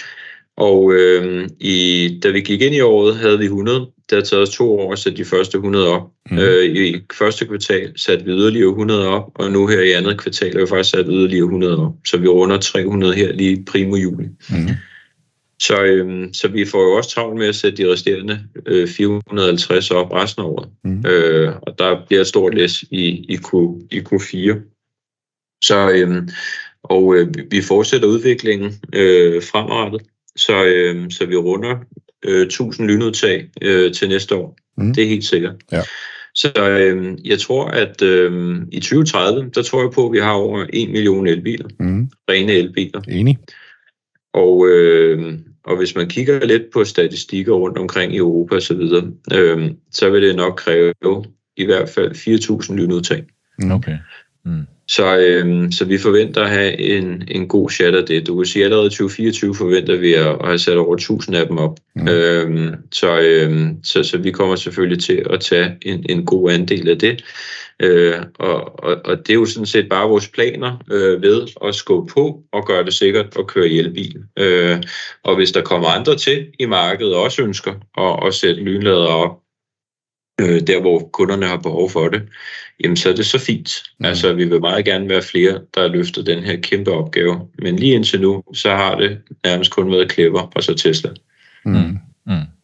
Og 0.57 0.93
øh, 0.93 1.49
i, 1.61 2.21
da 2.23 2.31
vi 2.31 2.41
gik 2.41 2.63
ind 2.63 2.75
i 2.75 2.81
året, 2.81 3.17
havde 3.17 3.39
vi 3.39 3.45
100. 3.45 3.81
Det 4.11 4.19
har 4.19 4.21
taget 4.21 4.43
os 4.43 4.55
to 4.55 4.81
år 4.81 4.93
at 4.93 4.99
sætte 4.99 5.19
de 5.19 5.25
første 5.25 5.57
100 5.57 5.89
op. 5.89 6.03
Mm. 6.31 6.39
Øh, 6.39 6.65
I 6.65 7.01
første 7.13 7.47
kvartal 7.47 7.93
satte 7.97 8.25
vi 8.25 8.31
yderligere 8.31 8.69
100 8.69 9.09
op, 9.09 9.31
og 9.35 9.51
nu 9.51 9.67
her 9.67 9.81
i 9.81 9.93
andet 9.93 10.21
kvartal 10.21 10.53
har 10.53 10.61
vi 10.61 10.67
faktisk 10.67 10.91
sat 10.91 11.07
yderligere 11.09 11.45
100 11.45 11.87
op. 11.87 11.93
Så 12.07 12.17
vi 12.17 12.29
runder 12.29 12.59
300 12.59 13.15
her 13.15 13.33
lige 13.33 13.65
primo 13.65 13.97
juli. 13.97 14.27
Mm. 14.51 14.69
Så, 15.61 15.83
øh, 15.83 16.29
så 16.33 16.49
vi 16.49 16.65
får 16.65 16.83
jo 16.83 16.93
også 16.93 17.11
travlt 17.11 17.39
med 17.39 17.49
at 17.49 17.55
sætte 17.55 17.83
de 17.83 17.93
resterende 17.93 18.41
øh, 18.67 18.89
450 18.89 19.91
op 19.91 20.13
resten 20.13 20.43
af 20.43 20.47
året. 20.47 20.69
Mm. 20.85 21.07
Øh, 21.07 21.53
og 21.63 21.79
der 21.79 22.07
bliver 22.07 22.21
et 22.21 22.27
stort 22.27 22.55
læs 22.55 22.83
i, 22.83 23.07
i, 23.29 23.37
Q, 23.37 23.55
i 23.91 24.01
Q4. 24.01 24.57
Så, 25.65 25.91
øh, 25.91 26.29
og 26.83 27.17
øh, 27.17 27.35
vi 27.51 27.63
fortsætter 27.63 28.09
udviklingen 28.09 28.73
øh, 28.93 29.43
fremadrettet, 29.43 30.03
så, 30.37 30.65
øh, 30.65 31.11
så 31.11 31.27
vi 31.27 31.37
runder 31.37 31.77
øh, 32.25 32.43
1000 32.43 32.89
lynudtag 32.89 33.51
øh, 33.63 33.93
til 33.93 34.09
næste 34.09 34.35
år. 34.35 34.57
Mm. 34.77 34.95
Det 34.95 35.05
er 35.05 35.09
helt 35.09 35.25
sikkert. 35.25 35.55
Ja. 35.73 35.83
Så 36.35 36.53
øh, 36.57 37.19
jeg 37.25 37.39
tror, 37.39 37.65
at 37.65 38.03
øh, 38.03 38.57
i 38.73 38.81
2030, 38.81 39.51
der 39.55 39.63
tror 39.63 39.83
jeg 39.83 39.91
på, 39.91 40.07
at 40.07 40.13
vi 40.13 40.19
har 40.19 40.33
over 40.33 40.67
1 40.73 40.91
million 40.91 41.27
elbiler. 41.27 41.69
Mm. 41.81 42.11
Rene 42.31 42.53
elbiler. 42.53 43.01
Enig. 43.09 43.39
Og, 44.33 44.69
øh, 44.69 45.39
og 45.65 45.77
hvis 45.77 45.95
man 45.97 46.09
kigger 46.09 46.47
lidt 46.47 46.63
på 46.73 46.85
statistikker 46.85 47.53
rundt 47.53 47.79
omkring 47.79 48.15
i 48.15 48.17
Europa 48.17 48.57
osv., 48.57 48.89
så, 48.89 49.11
øh, 49.33 49.71
så 49.91 50.11
vil 50.11 50.23
det 50.23 50.37
nok 50.37 50.57
kræve 50.57 50.95
i 51.57 51.65
hvert 51.65 51.89
fald 51.89 52.11
4.000 52.11 52.75
lynudtag. 52.75 53.25
Okay. 53.71 53.97
Mm. 54.45 54.67
Så, 54.89 55.19
øh, 55.19 55.73
så 55.73 55.85
vi 55.85 55.99
forventer 55.99 56.43
at 56.43 56.51
have 56.51 56.81
en, 56.81 57.23
en 57.29 57.49
god 57.49 57.71
chat 57.71 57.95
af 57.95 58.07
det. 58.07 58.27
Du 58.27 58.37
kan 58.37 58.47
sige, 58.47 58.63
at 58.63 58.67
allerede 58.67 58.91
2024 58.91 59.55
forventer 59.55 59.97
vi 59.97 60.15
at, 60.15 60.27
at 60.27 60.47
have 60.47 60.59
sat 60.59 60.77
over 60.77 60.95
1000 60.95 61.37
af 61.37 61.47
dem 61.47 61.59
op. 61.59 61.79
Mm. 61.97 62.09
Øh, 62.09 62.75
så, 62.93 63.21
øh, 63.21 63.69
så, 63.83 64.03
så 64.03 64.19
vi 64.19 64.31
kommer 64.31 64.57
selvfølgelig 64.57 65.03
til 65.03 65.27
at 65.31 65.41
tage 65.41 65.77
en, 65.83 66.07
en 66.09 66.27
god 66.27 66.51
andel 66.53 66.89
af 66.89 66.99
det. 66.99 67.25
Øh, 67.81 68.23
og, 68.39 68.85
og, 68.85 69.01
og 69.05 69.19
det 69.19 69.31
er 69.31 69.35
jo 69.35 69.47
sådan 69.47 69.67
set 69.67 69.89
bare 69.89 70.09
vores 70.09 70.29
planer 70.29 70.85
øh, 70.93 71.23
ved 71.23 71.49
at 71.65 71.75
skubbe 71.75 72.13
på 72.13 72.43
og 72.53 72.67
gøre 72.67 72.85
det 72.85 72.95
sikkert 72.95 73.37
at 73.39 73.47
køre 73.47 73.69
i 73.69 73.79
elbil. 73.79 74.23
Øh, 74.39 74.83
og 75.23 75.37
hvis 75.37 75.53
der 75.53 75.63
kommer 75.63 75.89
andre 75.89 76.17
til 76.17 76.47
i 76.59 76.67
markedet 76.67 77.15
og 77.15 77.23
også 77.23 77.43
ønsker 77.43 77.73
at, 77.99 78.27
at 78.27 78.35
sætte 78.35 78.63
lynlader 78.63 79.07
op, 79.07 79.39
øh, 80.41 80.61
der 80.67 80.81
hvor 80.81 81.11
kunderne 81.13 81.47
har 81.47 81.57
behov 81.57 81.91
for 81.91 82.09
det, 82.09 82.23
jamen 82.85 82.97
så 82.97 83.09
er 83.09 83.15
det 83.15 83.27
så 83.27 83.39
fint. 83.39 83.83
Mm. 83.99 84.07
Altså 84.07 84.33
vi 84.33 84.45
vil 84.45 84.61
meget 84.61 84.85
gerne 84.85 85.09
være 85.09 85.23
flere, 85.23 85.61
der 85.75 85.81
har 85.81 85.89
løftet 85.89 86.27
den 86.27 86.45
her 86.45 86.57
kæmpe 86.57 86.91
opgave. 86.91 87.49
Men 87.59 87.77
lige 87.77 87.95
indtil 87.95 88.21
nu, 88.21 88.43
så 88.55 88.71
har 88.71 88.97
det 88.97 89.19
nærmest 89.45 89.71
kun 89.71 89.93
været 89.93 90.13
Clever 90.13 90.51
og 90.55 90.63
så 90.63 90.75
Tesla. 90.75 91.11
Mm. 91.65 91.99
Mm. 92.27 92.60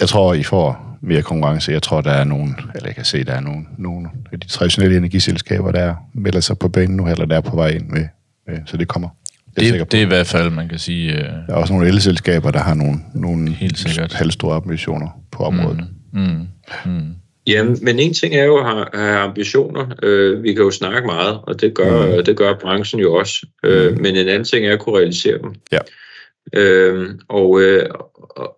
Jeg 0.00 0.08
tror, 0.08 0.34
I 0.34 0.42
får 0.42 0.98
mere 1.02 1.22
konkurrence. 1.22 1.72
Jeg 1.72 1.82
tror, 1.82 2.00
der 2.00 2.10
er 2.10 2.24
nogen, 2.24 2.56
eller 2.74 2.88
jeg 2.88 2.94
kan 2.94 3.04
se, 3.04 3.24
der 3.24 3.32
er 3.32 3.40
nogen, 3.40 3.68
nogen 3.78 4.06
af 4.32 4.40
de 4.40 4.48
traditionelle 4.48 4.96
energiselskaber, 4.96 5.72
der 5.72 5.94
melder 6.14 6.40
sig 6.40 6.58
på 6.58 6.68
banen 6.68 6.96
nu, 6.96 7.08
eller 7.08 7.26
der 7.26 7.36
er 7.36 7.40
på 7.40 7.56
vej 7.56 7.68
ind 7.68 7.88
med. 7.88 8.06
med 8.46 8.58
så 8.66 8.76
det 8.76 8.88
kommer. 8.88 9.08
Det, 9.56 9.74
det, 9.74 9.92
det 9.92 9.98
er 9.98 10.04
i 10.04 10.08
hvert 10.08 10.26
fald, 10.26 10.50
man 10.50 10.68
kan 10.68 10.78
sige... 10.78 11.12
Uh... 11.12 11.18
Der 11.20 11.42
er 11.48 11.54
også 11.54 11.72
nogle 11.72 11.88
elselskaber, 11.88 12.50
der 12.50 12.58
har 12.58 12.74
nogle, 12.74 12.98
nogle 13.14 13.50
helt 13.50 13.78
sikkert. 13.78 14.12
halvstore 14.12 14.56
ambitioner 14.56 15.08
på 15.32 15.42
området. 15.42 15.84
Mm. 16.12 16.20
Mm. 16.20 16.46
Mm. 16.84 17.14
Ja, 17.46 17.64
men 17.64 17.98
en 17.98 18.14
ting 18.14 18.34
er 18.34 18.44
jo 18.44 18.56
at 18.56 18.66
have, 18.66 18.86
have 18.94 19.18
ambitioner. 19.18 19.86
Øh, 20.02 20.42
vi 20.42 20.54
kan 20.54 20.62
jo 20.62 20.70
snakke 20.70 21.06
meget, 21.06 21.38
og 21.42 21.60
det 21.60 21.74
gør, 21.74 22.16
mm. 22.16 22.24
det 22.24 22.36
gør 22.36 22.54
branchen 22.60 23.00
jo 23.00 23.14
også. 23.14 23.46
Øh, 23.64 23.92
mm. 23.92 24.02
Men 24.02 24.16
en 24.16 24.28
anden 24.28 24.44
ting 24.44 24.66
er 24.66 24.72
at 24.72 24.78
kunne 24.78 24.98
realisere 24.98 25.38
dem. 25.38 25.54
Ja. 25.72 25.78
Øh, 26.52 27.08
og, 27.28 27.60
øh, 27.62 27.86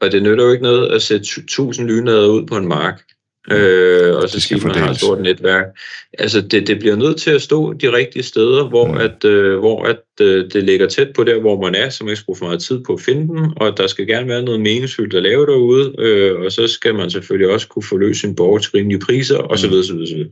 og 0.00 0.12
det 0.12 0.22
nytter 0.22 0.44
jo 0.44 0.50
ikke 0.50 0.62
noget 0.62 0.88
at 0.88 1.02
sætte 1.02 1.40
1000 1.40 1.88
lynader 1.88 2.28
ud 2.28 2.46
på 2.46 2.56
en 2.56 2.68
mark, 2.68 3.02
øh, 3.50 4.16
og 4.16 4.28
så 4.28 4.40
sige, 4.40 4.66
man 4.66 4.76
har 4.76 4.90
et 4.90 4.96
stort 4.96 5.20
netværk. 5.20 5.64
Altså, 6.18 6.40
det, 6.40 6.66
det 6.66 6.78
bliver 6.78 6.96
nødt 6.96 7.16
til 7.16 7.30
at 7.30 7.42
stå 7.42 7.72
de 7.72 7.92
rigtige 7.92 8.22
steder, 8.22 8.68
hvor, 8.68 8.86
mm. 8.86 8.96
at, 8.98 9.24
øh, 9.24 9.58
hvor 9.58 9.84
at, 9.84 10.00
øh, 10.20 10.50
det 10.52 10.64
ligger 10.64 10.86
tæt 10.86 11.08
på 11.16 11.24
der, 11.24 11.40
hvor 11.40 11.60
man 11.60 11.74
er, 11.74 11.88
så 11.88 12.04
man 12.04 12.10
ikke 12.10 12.16
skal 12.16 12.24
bruge 12.24 12.36
for 12.36 12.46
meget 12.46 12.62
tid 12.62 12.84
på 12.84 12.92
at 12.92 13.00
finde 13.00 13.28
dem, 13.28 13.52
og 13.56 13.76
der 13.76 13.86
skal 13.86 14.06
gerne 14.06 14.28
være 14.28 14.42
noget 14.42 14.60
meningsfyldt 14.60 15.14
at 15.14 15.22
lave 15.22 15.46
derude, 15.46 15.94
øh, 15.98 16.40
og 16.40 16.52
så 16.52 16.66
skal 16.66 16.94
man 16.94 17.10
selvfølgelig 17.10 17.52
også 17.52 17.68
kunne 17.68 17.82
forløse 17.82 18.20
sin 18.20 18.36
borger 18.36 18.58
til 18.58 18.70
rimelige 18.70 19.00
priser, 19.00 19.38
osv. 19.38 19.70
Mm. 19.70 19.78
osv., 19.78 19.96
osv. 20.02 20.24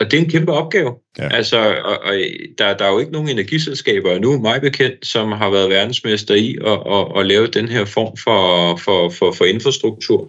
Og 0.00 0.10
det 0.10 0.18
er 0.18 0.22
en 0.22 0.30
kæmpe 0.30 0.52
opgave. 0.52 0.94
Ja. 1.18 1.28
Altså, 1.28 1.58
og, 1.84 2.02
og 2.02 2.14
der, 2.58 2.76
der 2.76 2.84
er 2.84 2.92
jo 2.92 2.98
ikke 2.98 3.12
nogen 3.12 3.28
energiselskaber 3.28 4.18
nu, 4.18 4.40
mig 4.40 4.60
bekendt, 4.60 5.06
som 5.06 5.32
har 5.32 5.50
været 5.50 5.70
verdensmester 5.70 6.34
i 6.34 6.58
at, 6.66 6.78
at, 6.92 7.20
at 7.20 7.26
lave 7.26 7.46
den 7.46 7.68
her 7.68 7.84
form 7.84 8.16
for, 8.16 8.76
for, 8.76 9.10
for, 9.10 9.32
for 9.32 9.44
infrastruktur. 9.44 10.28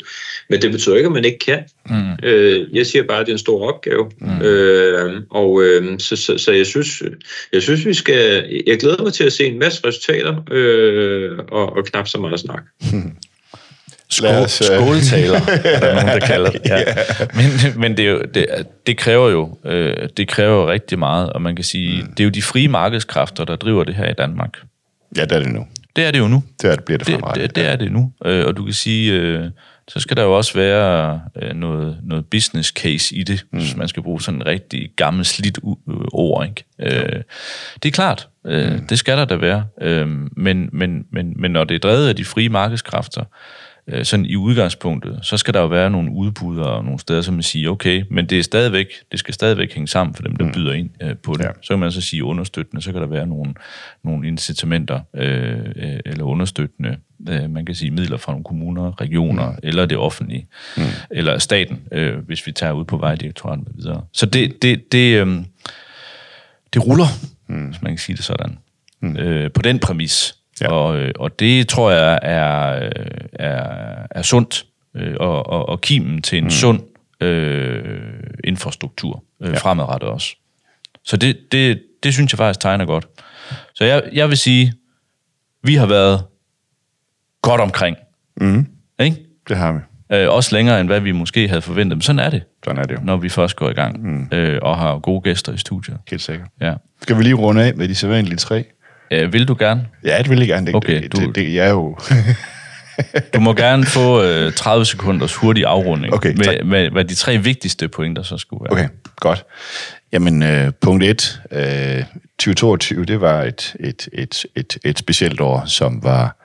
Men 0.49 0.61
det 0.61 0.71
betyder 0.71 0.95
ikke, 0.95 1.07
at 1.07 1.13
man 1.13 1.25
ikke 1.25 1.39
kan. 1.39 1.63
Mm. 1.89 2.27
Øh, 2.29 2.75
jeg 2.75 2.85
siger 2.85 3.03
bare, 3.03 3.19
at 3.19 3.25
det 3.25 3.31
er 3.31 3.35
en 3.35 3.39
stor 3.39 3.73
opgave. 3.73 4.11
Mm. 4.19 4.41
Øh, 4.41 5.21
og 5.29 5.63
øh, 5.63 5.99
så, 5.99 6.15
så, 6.15 6.37
så 6.37 6.51
jeg 6.51 6.65
synes, 6.65 7.03
jeg 7.53 7.61
synes, 7.61 7.85
vi 7.85 7.93
skal... 7.93 8.45
Jeg 8.67 8.79
glæder 8.79 9.03
mig 9.03 9.13
til 9.13 9.23
at 9.23 9.33
se 9.33 9.45
en 9.45 9.59
masse 9.59 9.87
resultater 9.87 10.43
øh, 10.51 11.37
og, 11.51 11.75
og 11.75 11.85
knap 11.85 12.07
så 12.07 12.17
meget 12.17 12.39
snak. 12.39 12.63
Skål, 14.11 14.29
os, 14.29 14.61
uh... 14.61 14.65
skåltaler, 14.67 15.39
er 15.63 15.79
der 15.79 15.93
nogen, 15.93 16.07
der 16.07 16.19
kalder 16.19 16.51
det. 16.51 16.61
Ja. 16.65 16.83
Men, 17.33 17.79
men 17.81 17.97
det, 17.97 18.05
er 18.05 18.09
jo, 18.09 18.21
det, 18.33 18.47
det 18.87 18.97
kræver 18.97 19.29
jo 19.29 19.57
øh, 19.65 20.09
det 20.17 20.27
kræver 20.27 20.61
jo 20.61 20.71
rigtig 20.71 20.99
meget, 20.99 21.33
og 21.33 21.41
man 21.41 21.55
kan 21.55 21.65
sige, 21.65 22.01
mm. 22.01 22.09
det 22.09 22.19
er 22.19 22.23
jo 22.23 22.29
de 22.29 22.41
frie 22.41 22.67
markedskræfter, 22.67 23.45
der 23.45 23.55
driver 23.55 23.83
det 23.83 23.95
her 23.95 24.09
i 24.09 24.13
Danmark. 24.13 24.57
Ja, 25.17 25.25
det 25.25 25.31
er 25.31 25.39
det 25.39 25.51
nu. 25.53 25.67
Det 25.95 26.05
er 26.05 26.11
det 26.11 26.19
jo 26.19 26.27
nu. 26.27 26.43
Det, 26.61 26.71
er, 26.71 26.75
det 26.75 26.85
bliver 26.85 26.97
det 26.97 27.07
det, 27.07 27.35
det, 27.35 27.55
det 27.55 27.65
er 27.65 27.75
det 27.75 27.91
nu. 27.91 28.11
Øh, 28.25 28.45
og 28.45 28.57
du 28.57 28.63
kan 28.63 28.73
sige, 28.73 29.13
øh, 29.13 29.45
så 29.87 29.99
skal 29.99 30.17
der 30.17 30.23
jo 30.23 30.37
også 30.37 30.53
være 30.53 31.21
øh, 31.41 31.53
noget, 31.55 31.97
noget 32.03 32.25
business 32.25 32.69
case 32.69 33.15
i 33.15 33.23
det, 33.23 33.45
mm. 33.51 33.59
hvis 33.59 33.75
man 33.75 33.87
skal 33.87 34.03
bruge 34.03 34.21
sådan 34.21 34.41
en 34.41 34.45
rigtig 34.45 34.89
gammel 34.95 35.25
slidt 35.25 35.59
ord. 36.13 36.45
Ikke? 36.45 36.63
Øh, 36.79 37.21
det 37.83 37.89
er 37.89 37.91
klart, 37.91 38.27
øh, 38.45 38.73
mm. 38.73 38.87
det 38.87 38.99
skal 38.99 39.17
der 39.17 39.25
da 39.25 39.35
være. 39.35 39.65
Øh, 39.81 40.07
men, 40.37 40.69
men, 40.71 41.05
men, 41.11 41.33
men 41.35 41.51
når 41.51 41.63
det 41.63 41.75
er 41.75 41.79
drevet 41.79 42.07
af 42.07 42.15
de 42.15 42.25
frie 42.25 42.49
markedskræfter, 42.49 43.21
øh, 43.21 43.27
sådan 44.03 44.25
i 44.25 44.35
udgangspunktet, 44.35 45.19
så 45.21 45.37
skal 45.37 45.53
der 45.53 45.59
jo 45.59 45.67
være 45.67 45.89
nogle 45.89 46.11
udbud 46.11 46.59
og 46.59 46.83
nogle 46.83 46.99
steder, 46.99 47.21
som 47.21 47.33
man 47.33 47.43
siger, 47.43 47.69
okay, 47.69 48.03
men 48.09 48.25
det 48.25 48.39
er 48.39 48.43
stadigvæk, 48.43 48.87
det 49.11 49.19
skal 49.19 49.33
stadigvæk 49.33 49.73
hænge 49.73 49.87
sammen 49.87 50.15
for 50.15 50.23
dem, 50.23 50.35
der 50.35 50.45
mm. 50.45 50.51
byder 50.51 50.73
ind 50.73 50.89
øh, 51.01 51.15
på 51.23 51.33
det. 51.33 51.43
Ja. 51.43 51.49
Så 51.61 51.67
kan 51.73 51.79
man 51.79 51.91
så 51.91 52.01
sige 52.01 52.23
understøttende, 52.23 52.81
så 52.81 52.91
kan 52.91 53.01
der 53.01 53.07
være 53.07 53.27
nogle, 53.27 53.53
nogle 54.03 54.27
incitamenter 54.27 54.99
øh, 55.15 55.59
øh, 55.75 55.99
eller 56.05 56.23
understøttende, 56.23 56.97
øh, 57.29 57.49
man 57.49 57.65
kan 57.65 57.75
sige 57.75 57.91
midler 57.91 58.17
fra 58.17 58.31
nogle 58.31 58.43
kommuner, 58.43 59.01
regioner 59.01 59.49
mm. 59.49 59.57
eller 59.63 59.85
det 59.85 59.97
offentlige, 59.97 60.47
mm. 60.77 60.83
eller 61.11 61.37
staten, 61.37 61.79
øh, 61.91 62.17
hvis 62.17 62.47
vi 62.47 62.51
tager 62.51 62.73
ud 62.73 62.85
på 62.85 62.97
vejdirektoratet 62.97 63.65
med 63.67 63.73
videre. 63.75 64.03
Så 64.13 64.25
det, 64.25 64.61
det, 64.61 64.91
det, 64.91 65.27
øh, 65.27 65.37
det 66.73 66.87
ruller, 66.87 67.07
mm. 67.47 67.65
hvis 67.65 67.81
man 67.81 67.91
kan 67.91 67.99
sige 67.99 68.15
det 68.15 68.25
sådan, 68.25 68.57
mm. 69.01 69.17
øh, 69.17 69.51
på 69.51 69.61
den 69.61 69.79
præmis. 69.79 70.35
Ja. 70.61 70.71
Og, 70.71 70.97
øh, 70.97 71.11
og 71.15 71.39
det 71.39 71.67
tror 71.67 71.91
jeg 71.91 72.19
er, 72.21 72.89
er, 73.33 74.07
er 74.11 74.21
sundt 74.21 74.65
øh, 74.95 75.15
og, 75.19 75.49
og, 75.49 75.69
og 75.69 75.81
kimen 75.81 76.21
til 76.21 76.37
en 76.37 76.43
mm. 76.43 76.49
sund 76.49 76.79
øh, 77.21 77.99
infrastruktur 78.43 79.23
øh, 79.41 79.49
ja. 79.49 79.57
fremadrettet 79.57 80.09
også. 80.09 80.35
Så 81.05 81.17
det, 81.17 81.37
det, 81.51 81.81
det 82.03 82.13
synes 82.13 82.33
jeg 82.33 82.37
faktisk 82.37 82.59
tegner 82.59 82.85
godt. 82.85 83.07
Så 83.75 83.83
jeg, 83.85 84.03
jeg 84.13 84.29
vil 84.29 84.37
sige, 84.37 84.73
vi 85.63 85.75
har 85.75 85.85
været 85.85 86.23
godt 87.41 87.61
omkring. 87.61 87.97
Mm. 88.37 88.67
Ikke? 88.99 89.17
Det 89.49 89.57
har 89.57 89.71
vi. 89.71 89.79
Øh, 90.15 90.29
også 90.29 90.55
længere, 90.55 90.79
end 90.79 90.89
hvad 90.89 90.99
vi 90.99 91.11
måske 91.11 91.47
havde 91.47 91.61
forventet. 91.61 91.97
Men 91.97 92.01
sådan 92.01 92.19
er 92.19 92.29
det. 92.29 92.43
Sådan 92.63 92.81
er 92.81 92.85
det 92.85 92.95
jo. 92.95 92.99
Når 93.03 93.17
vi 93.17 93.29
først 93.29 93.55
går 93.55 93.69
i 93.69 93.73
gang 93.73 94.03
mm. 94.03 94.27
øh, 94.31 94.59
og 94.61 94.77
har 94.77 94.99
gode 94.99 95.21
gæster 95.21 95.53
i 95.53 95.57
studiet. 95.57 95.97
Helt 96.09 96.21
sikkert. 96.21 96.47
Ja. 96.61 96.73
Skal 97.01 97.17
vi 97.17 97.23
lige 97.23 97.33
runde 97.33 97.63
af 97.63 97.75
med 97.75 97.87
de 97.87 97.95
sædvanlige 97.95 98.37
tre? 98.37 98.65
Øh, 99.11 99.33
vil 99.33 99.47
du 99.47 99.55
gerne? 99.59 99.87
Ja, 100.03 100.17
det 100.17 100.29
vil 100.29 100.39
jeg 100.39 100.47
gerne. 100.47 100.67
Det, 100.67 100.75
okay, 100.75 101.03
det, 101.03 101.13
du... 101.13 101.17
det, 101.17 101.35
det, 101.35 101.53
jeg 101.53 101.65
er 101.65 101.69
jo... 101.69 101.97
du 103.33 103.39
må 103.39 103.53
gerne 103.53 103.85
få 103.85 104.23
øh, 104.23 104.53
30 104.53 104.85
sekunders 104.85 105.35
hurtig 105.35 105.65
afrunding 105.65 106.13
okay, 106.13 106.33
med, 106.37 106.63
med, 106.63 106.89
hvad 106.89 107.05
de 107.05 107.15
tre 107.15 107.37
vigtigste 107.37 107.87
pointer 107.87 108.23
så 108.23 108.37
skulle 108.37 108.63
være. 108.63 108.71
Okay, 108.71 108.87
godt. 109.15 109.45
Jamen, 110.11 110.43
øh, 110.43 110.71
punkt 110.81 111.03
1. 111.03 111.41
Øh, 111.51 112.03
2022, 112.39 113.05
det 113.05 113.21
var 113.21 113.43
et, 113.43 113.75
et, 113.79 114.07
et, 114.13 114.45
et, 114.55 114.77
et 114.83 114.99
specielt 114.99 115.41
år, 115.41 115.63
som 115.65 116.03
var 116.03 116.37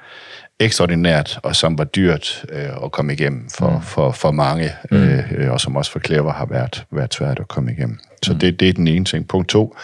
ekstraordinært, 0.61 1.39
og 1.43 1.57
som 1.57 1.79
var 1.79 1.85
dyrt 1.85 2.45
øh, 2.53 2.85
at 2.85 2.93
komme 2.93 3.13
igennem 3.13 3.49
for, 3.59 3.71
mm. 3.71 3.83
for, 3.83 4.13
for 4.13 4.31
mange, 4.31 4.73
mm. 4.91 4.97
øh, 4.97 5.53
og 5.53 5.61
som 5.61 5.77
også 5.77 5.93
for 5.93 6.01
Clever 6.01 6.33
har 6.33 6.47
været, 6.47 6.85
været 6.91 7.15
svært 7.15 7.39
at 7.39 7.49
komme 7.49 7.73
igennem. 7.73 7.99
Så 8.23 8.33
mm. 8.33 8.39
det, 8.39 8.61
det 8.61 8.69
er 8.69 8.73
den 8.73 8.89
ene 8.89 9.05
ting. 9.05 9.29
Punkt 9.29 9.49
to, 9.49 9.77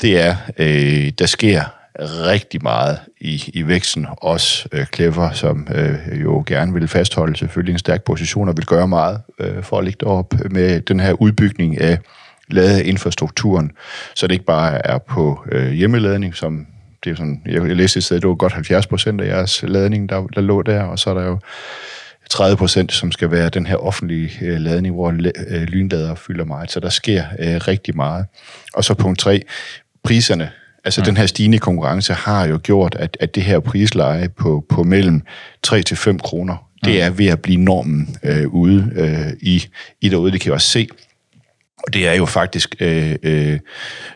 det 0.00 0.20
er, 0.20 0.36
øh, 0.58 1.12
der 1.18 1.26
sker 1.26 1.64
rigtig 2.00 2.62
meget 2.62 2.98
i, 3.20 3.50
i 3.54 3.66
væksten. 3.66 4.06
Også 4.10 4.68
øh, 4.72 4.86
Clever, 4.94 5.32
som 5.32 5.68
øh, 5.74 6.22
jo 6.22 6.44
gerne 6.46 6.72
vil 6.72 6.88
fastholde 6.88 7.36
selvfølgelig 7.36 7.72
en 7.72 7.78
stærk 7.78 8.04
position 8.04 8.48
og 8.48 8.56
vil 8.56 8.66
gøre 8.66 8.88
meget 8.88 9.20
øh, 9.38 9.62
for 9.62 9.78
at 9.78 9.84
ligge 9.84 10.06
op 10.06 10.34
med 10.50 10.80
den 10.80 11.00
her 11.00 11.12
udbygning 11.12 11.80
af 11.80 11.98
ladeinfrastrukturen, 12.50 13.72
så 14.14 14.26
det 14.26 14.32
ikke 14.32 14.44
bare 14.44 14.86
er 14.86 14.98
på 14.98 15.44
øh, 15.52 15.72
hjemmeladning, 15.72 16.34
som 16.34 16.66
det 17.04 17.10
er 17.10 17.14
sådan, 17.14 17.42
jeg, 17.46 17.68
jeg 17.68 17.76
læste 17.76 17.98
et 17.98 18.04
sted, 18.04 18.20
det 18.20 18.28
var 18.28 18.34
godt 18.34 18.52
70 18.52 18.86
procent 18.86 19.20
af 19.20 19.26
jeres 19.26 19.62
ladning, 19.62 20.08
der, 20.08 20.26
der 20.26 20.40
lå 20.40 20.62
der, 20.62 20.82
og 20.82 20.98
så 20.98 21.10
er 21.10 21.14
der 21.14 21.24
jo 21.24 21.38
30 22.30 22.56
procent, 22.56 22.92
som 22.92 23.12
skal 23.12 23.30
være 23.30 23.48
den 23.48 23.66
her 23.66 23.76
offentlige 23.76 24.30
øh, 24.42 24.60
ladning, 24.60 24.94
hvor 24.94 25.08
øh, 25.48 25.62
lynlader 25.62 26.14
fylder 26.14 26.44
meget. 26.44 26.70
Så 26.70 26.80
der 26.80 26.88
sker 26.88 27.24
øh, 27.38 27.54
rigtig 27.68 27.96
meget. 27.96 28.26
Og 28.74 28.84
så 28.84 28.94
punkt 28.94 29.18
3, 29.18 29.42
priserne. 30.04 30.50
Altså 30.84 31.00
mm. 31.00 31.04
den 31.04 31.16
her 31.16 31.26
stigende 31.26 31.58
konkurrence 31.58 32.12
har 32.12 32.46
jo 32.46 32.60
gjort, 32.62 32.96
at, 32.98 33.16
at 33.20 33.34
det 33.34 33.42
her 33.42 33.60
prisleje 33.60 34.28
på, 34.28 34.64
på 34.68 34.82
mellem 34.82 35.22
3 35.62 35.82
til 35.82 35.96
5 35.96 36.18
kroner, 36.18 36.56
det 36.84 36.92
mm. 36.92 37.00
er 37.00 37.10
ved 37.10 37.26
at 37.26 37.42
blive 37.42 37.60
normen 37.60 38.16
øh, 38.22 38.48
ude 38.48 38.92
øh, 38.96 39.32
i, 39.40 39.64
i 40.00 40.08
derude. 40.08 40.32
Det 40.32 40.40
kan 40.40 40.48
jeg 40.48 40.54
også 40.54 40.70
se 40.70 40.88
og 41.86 41.94
det 41.94 42.08
er 42.08 42.12
jo 42.12 42.26
faktisk, 42.26 42.74
øh, 42.80 43.16
øh, 43.22 43.58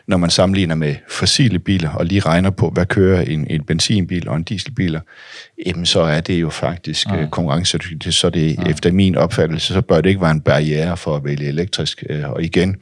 når 0.07 0.17
man 0.17 0.29
sammenligner 0.29 0.75
med 0.75 0.95
fossile 1.09 1.59
biler, 1.59 1.89
og 1.89 2.05
lige 2.05 2.19
regner 2.19 2.49
på, 2.49 2.69
hvad 2.69 2.85
kører 2.85 3.21
en, 3.21 3.47
en 3.49 3.63
benzinbil 3.63 4.29
og 4.29 4.35
en 4.35 4.43
dieselbil, 4.43 4.99
jamen 5.65 5.85
så 5.85 6.01
er 6.01 6.21
det 6.21 6.41
jo 6.41 6.49
faktisk. 6.49 7.07
Øh, 7.13 7.29
konkurrencedygtigt. 7.29 8.15
Så 8.15 8.29
det 8.29 8.57
ja. 8.57 8.63
efter 8.63 8.91
min 8.91 9.15
opfattelse, 9.15 9.73
så 9.73 9.81
bør 9.81 10.01
det 10.01 10.09
ikke 10.09 10.21
være 10.21 10.31
en 10.31 10.41
barriere 10.41 10.97
for 10.97 11.15
at 11.15 11.23
vælge 11.23 11.47
elektrisk. 11.47 12.03
Øh, 12.09 12.29
og 12.29 12.43
igen, 12.43 12.75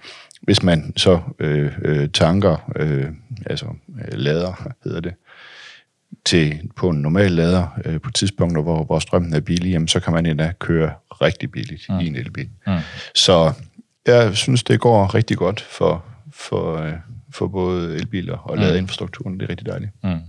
hvis 0.45 0.63
man 0.63 0.93
så 0.97 1.19
øh, 1.39 1.71
øh, 1.81 2.09
tanker, 2.09 2.71
øh, 2.75 3.05
altså 3.45 3.65
øh, 3.65 4.17
lader, 4.17 4.67
hedder 4.83 4.99
det, 4.99 5.13
til, 6.25 6.59
på 6.75 6.89
en 6.89 7.01
normal 7.01 7.31
lader 7.31 7.67
øh, 7.85 8.01
på 8.01 8.11
tidspunkter, 8.11 8.61
hvor, 8.61 8.83
hvor 8.83 8.99
strømmen 8.99 9.33
er 9.33 9.39
billig, 9.39 9.71
jamen, 9.71 9.87
så 9.87 9.99
kan 9.99 10.13
man 10.13 10.25
endda 10.25 10.53
køre 10.59 10.91
rigtig 11.21 11.51
billigt 11.51 11.89
ja. 11.89 11.99
i 11.99 12.07
en 12.07 12.15
elbil. 12.15 12.49
Ja. 12.67 12.81
Så 13.15 13.53
jeg 14.05 14.37
synes, 14.37 14.63
det 14.63 14.79
går 14.79 15.15
rigtig 15.15 15.37
godt 15.37 15.61
for, 15.61 16.05
for, 16.33 16.77
øh, 16.77 16.93
for 17.33 17.47
både 17.47 17.95
elbiler 17.95 18.37
og 18.37 18.55
mm. 18.55 18.61
ladeinfrastrukturen. 18.61 19.39
Det 19.39 19.45
er 19.45 19.49
rigtig 19.49 19.67
dejligt. 19.67 19.91
Mm. 20.03 20.19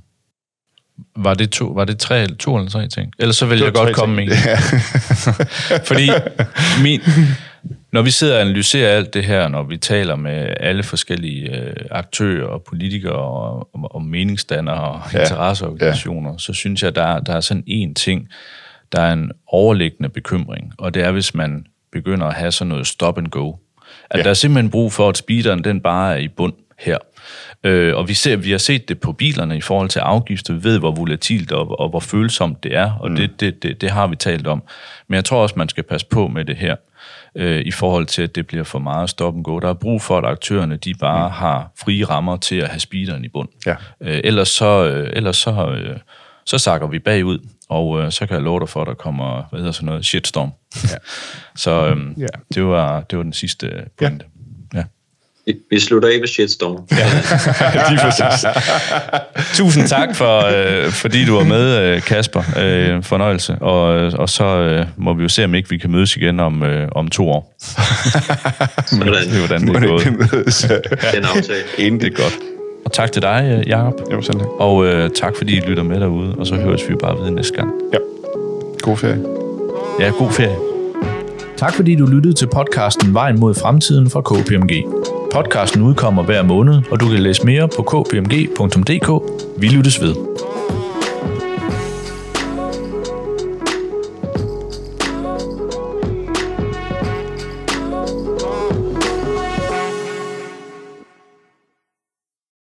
Var 1.17 1.35
det, 1.35 1.51
to, 1.51 1.65
var 1.65 1.85
det 1.85 1.99
tre, 1.99 2.27
to 2.27 2.57
eller 2.57 2.71
tre 2.71 2.89
ting? 2.89 3.13
Ellers 3.19 3.37
så 3.37 3.47
vil 3.47 3.59
jeg 3.59 3.73
godt 3.73 3.95
komme 3.95 4.17
ting. 4.17 4.29
med 4.29 4.37
ja. 4.47 4.57
Fordi 5.89 6.11
min, 6.83 7.01
når 7.97 8.03
vi 8.03 8.11
sidder 8.11 8.35
og 8.35 8.41
analyserer 8.41 8.97
alt 8.97 9.15
det 9.15 9.25
her, 9.25 9.49
når 9.49 9.63
vi 9.63 9.77
taler 9.77 10.17
med 10.17 10.55
alle 10.61 10.83
forskellige 10.83 11.57
øh, 11.57 11.75
aktører 11.91 12.47
og 12.47 12.63
politikere 12.63 13.13
og, 13.13 13.69
og, 13.75 13.95
og 13.95 14.03
meningsdannere 14.03 14.81
og 14.81 15.01
ja. 15.13 15.21
interesseorganisationer, 15.21 16.31
ja. 16.31 16.39
så 16.39 16.53
synes 16.53 16.83
jeg, 16.83 16.95
der, 16.95 17.21
der 17.21 17.33
er 17.33 17.41
sådan 17.41 17.65
en 17.67 17.95
ting, 17.95 18.29
der 18.93 19.01
er 19.01 19.13
en 19.13 19.33
overliggende 19.47 20.09
bekymring, 20.09 20.73
og 20.79 20.95
det 20.95 21.03
er, 21.03 21.11
hvis 21.11 21.35
man 21.35 21.67
begynder 21.93 22.27
at 22.27 22.35
have 22.35 22.53
sådan 22.53 22.69
noget 22.69 22.87
stop 22.87 23.19
and 23.19 23.27
go. 23.27 23.53
At 24.11 24.19
ja. 24.19 24.23
der 24.23 24.31
er 24.31 24.35
simpelthen 24.35 24.71
brug 24.71 24.93
for, 24.93 25.09
at 25.09 25.17
speederen 25.17 25.65
den 25.65 25.81
bare 25.81 26.15
er 26.15 26.19
i 26.19 26.29
bund 26.29 26.55
her. 26.79 26.99
Øh, 27.65 27.97
og 27.97 28.09
vi, 28.09 28.15
ser, 28.15 28.37
vi 28.37 28.51
har 28.51 28.59
set 28.59 28.89
det 28.89 29.01
på 29.01 29.13
bilerne 29.13 29.57
i 29.57 29.61
forhold 29.61 29.89
til 29.89 29.99
afgifter. 29.99 30.55
Vi 30.55 30.65
ved, 30.65 30.79
hvor 30.79 30.93
volatilt 30.93 31.53
og, 31.53 31.81
og 31.81 31.89
hvor 31.89 32.01
følsomt 32.01 32.65
det 32.65 32.77
er, 32.77 32.93
og 32.93 33.11
mm. 33.11 33.17
det, 33.17 33.41
det, 33.41 33.63
det, 33.63 33.81
det 33.81 33.91
har 33.91 34.07
vi 34.07 34.17
talt 34.17 34.47
om. 34.47 34.63
Men 35.09 35.15
jeg 35.15 35.25
tror 35.25 35.43
også, 35.43 35.55
man 35.59 35.69
skal 35.69 35.85
passe 35.85 36.07
på 36.07 36.29
med 36.29 36.45
det 36.45 36.57
her, 36.57 36.77
øh, 37.37 37.61
i 37.61 37.71
forhold 37.71 38.07
til, 38.07 38.23
at 38.23 38.35
det 38.35 38.47
bliver 38.47 38.65
for 38.65 38.79
meget 38.79 39.11
stop 39.11 39.35
and 39.35 39.45
go. 39.45 39.59
Der 39.59 39.69
er 39.69 39.75
brug 39.75 40.03
for, 40.03 40.19
at 40.19 40.25
aktørerne 40.25 40.77
de 40.77 40.95
bare 40.95 41.29
mm. 41.29 41.35
har 41.35 41.73
frie 41.79 42.05
rammer 42.05 42.37
til 42.37 42.57
at 42.57 42.69
have 42.69 42.81
speederen 42.81 43.25
i 43.25 43.29
bund. 43.29 43.49
Ja. 43.67 43.77
Øh, 44.01 44.21
ellers 44.25 44.49
så, 44.49 44.89
øh, 44.89 45.11
ellers 45.13 45.37
så, 45.37 45.77
øh, 45.79 45.97
så 46.47 46.59
sakker 46.59 46.87
vi 46.87 46.99
bagud, 46.99 47.39
og 47.69 48.01
øh, 48.01 48.13
så 48.13 48.27
kan 48.27 48.35
jeg 48.35 48.43
love 48.43 48.61
dig 48.61 48.69
for, 48.69 48.81
at 48.81 48.87
der 48.87 48.95
kommer, 48.95 49.43
hvad 49.51 49.61
hedder 49.61 49.73
sådan 49.73 49.87
noget, 49.87 50.07
shitstorm. 50.07 50.53
Ja. 50.75 50.97
så 51.63 51.87
øh, 51.87 52.21
ja. 52.21 52.27
det, 52.55 52.65
var, 52.65 53.01
det 53.01 53.17
var 53.17 53.23
den 53.23 53.33
sidste 53.33 53.85
pointe. 53.99 54.25
Ja. 54.25 54.36
Vi 55.71 55.81
slutter 55.81 56.09
af 56.09 56.15
med 56.21 56.29
shitstorm. 56.29 56.79
Ja, 56.91 56.97
lige 57.91 58.01
præcis. 58.03 58.47
Tusind 59.55 59.89
tak, 59.89 60.17
for, 60.17 60.45
øh, 60.47 60.91
fordi 60.91 61.25
du 61.25 61.37
var 61.37 61.45
med, 61.45 61.79
øh, 61.79 62.03
Kasper. 62.03 62.43
Øh, 62.59 63.03
fornøjelse. 63.03 63.55
Og, 63.55 63.83
og 64.13 64.29
så 64.29 64.45
øh, 64.45 64.87
må 64.97 65.15
vi 65.15 65.23
jo 65.23 65.29
se, 65.29 65.45
om 65.45 65.55
ikke 65.55 65.69
vi 65.69 65.79
kan 65.79 65.91
mødes 65.91 66.17
igen 66.17 66.41
om, 66.41 66.63
øh, 66.63 66.89
om 66.93 67.09
to 67.09 67.31
år. 67.31 67.55
Sådan. 67.59 69.03
Hvordan 69.03 69.67
det 69.67 69.77
er 69.77 69.87
gået. 69.87 70.05
Den 71.15 71.25
aftale. 71.25 71.59
Inden 71.79 72.01
det 72.01 72.13
er 72.13 72.23
godt. 72.23 72.39
Og 72.85 72.93
tak 72.93 73.13
til 73.13 73.23
dig, 73.23 73.59
øh, 73.59 73.69
Jacob. 73.69 73.95
Jo, 74.13 74.23
selv 74.23 74.39
tak. 74.39 74.49
Og 74.59 74.87
øh, 74.87 75.11
tak, 75.11 75.33
fordi 75.37 75.57
I 75.57 75.61
lytter 75.61 75.83
med 75.83 76.01
derude, 76.01 76.35
og 76.39 76.47
så 76.47 76.55
høres 76.55 76.89
vi 76.89 76.95
bare 76.95 77.19
ved 77.25 77.31
næste 77.31 77.55
gang. 77.55 77.71
Ja. 77.93 77.99
God 78.81 78.97
ferie. 78.97 79.25
Ja, 80.01 80.09
god 80.09 80.33
ferie. 80.33 80.57
Tak 81.57 81.75
fordi 81.75 81.95
du 81.95 82.07
lyttede 82.07 82.35
til 82.35 82.47
podcasten 82.47 83.15
Vejen 83.15 83.41
mod 83.41 83.55
fremtiden 83.55 84.11
fra 84.11 84.21
KPMG. 84.21 84.85
Podcasten 85.37 85.83
udkommer 85.83 86.23
hver 86.23 86.43
måned, 86.43 86.83
og 86.91 87.01
du 87.01 87.09
kan 87.09 87.19
læse 87.19 87.45
mere 87.45 87.69
på 87.69 87.83
kpmg.dk. 87.83 89.09
Vi 89.61 89.67
lyttes 89.69 90.03
ved. 90.03 90.15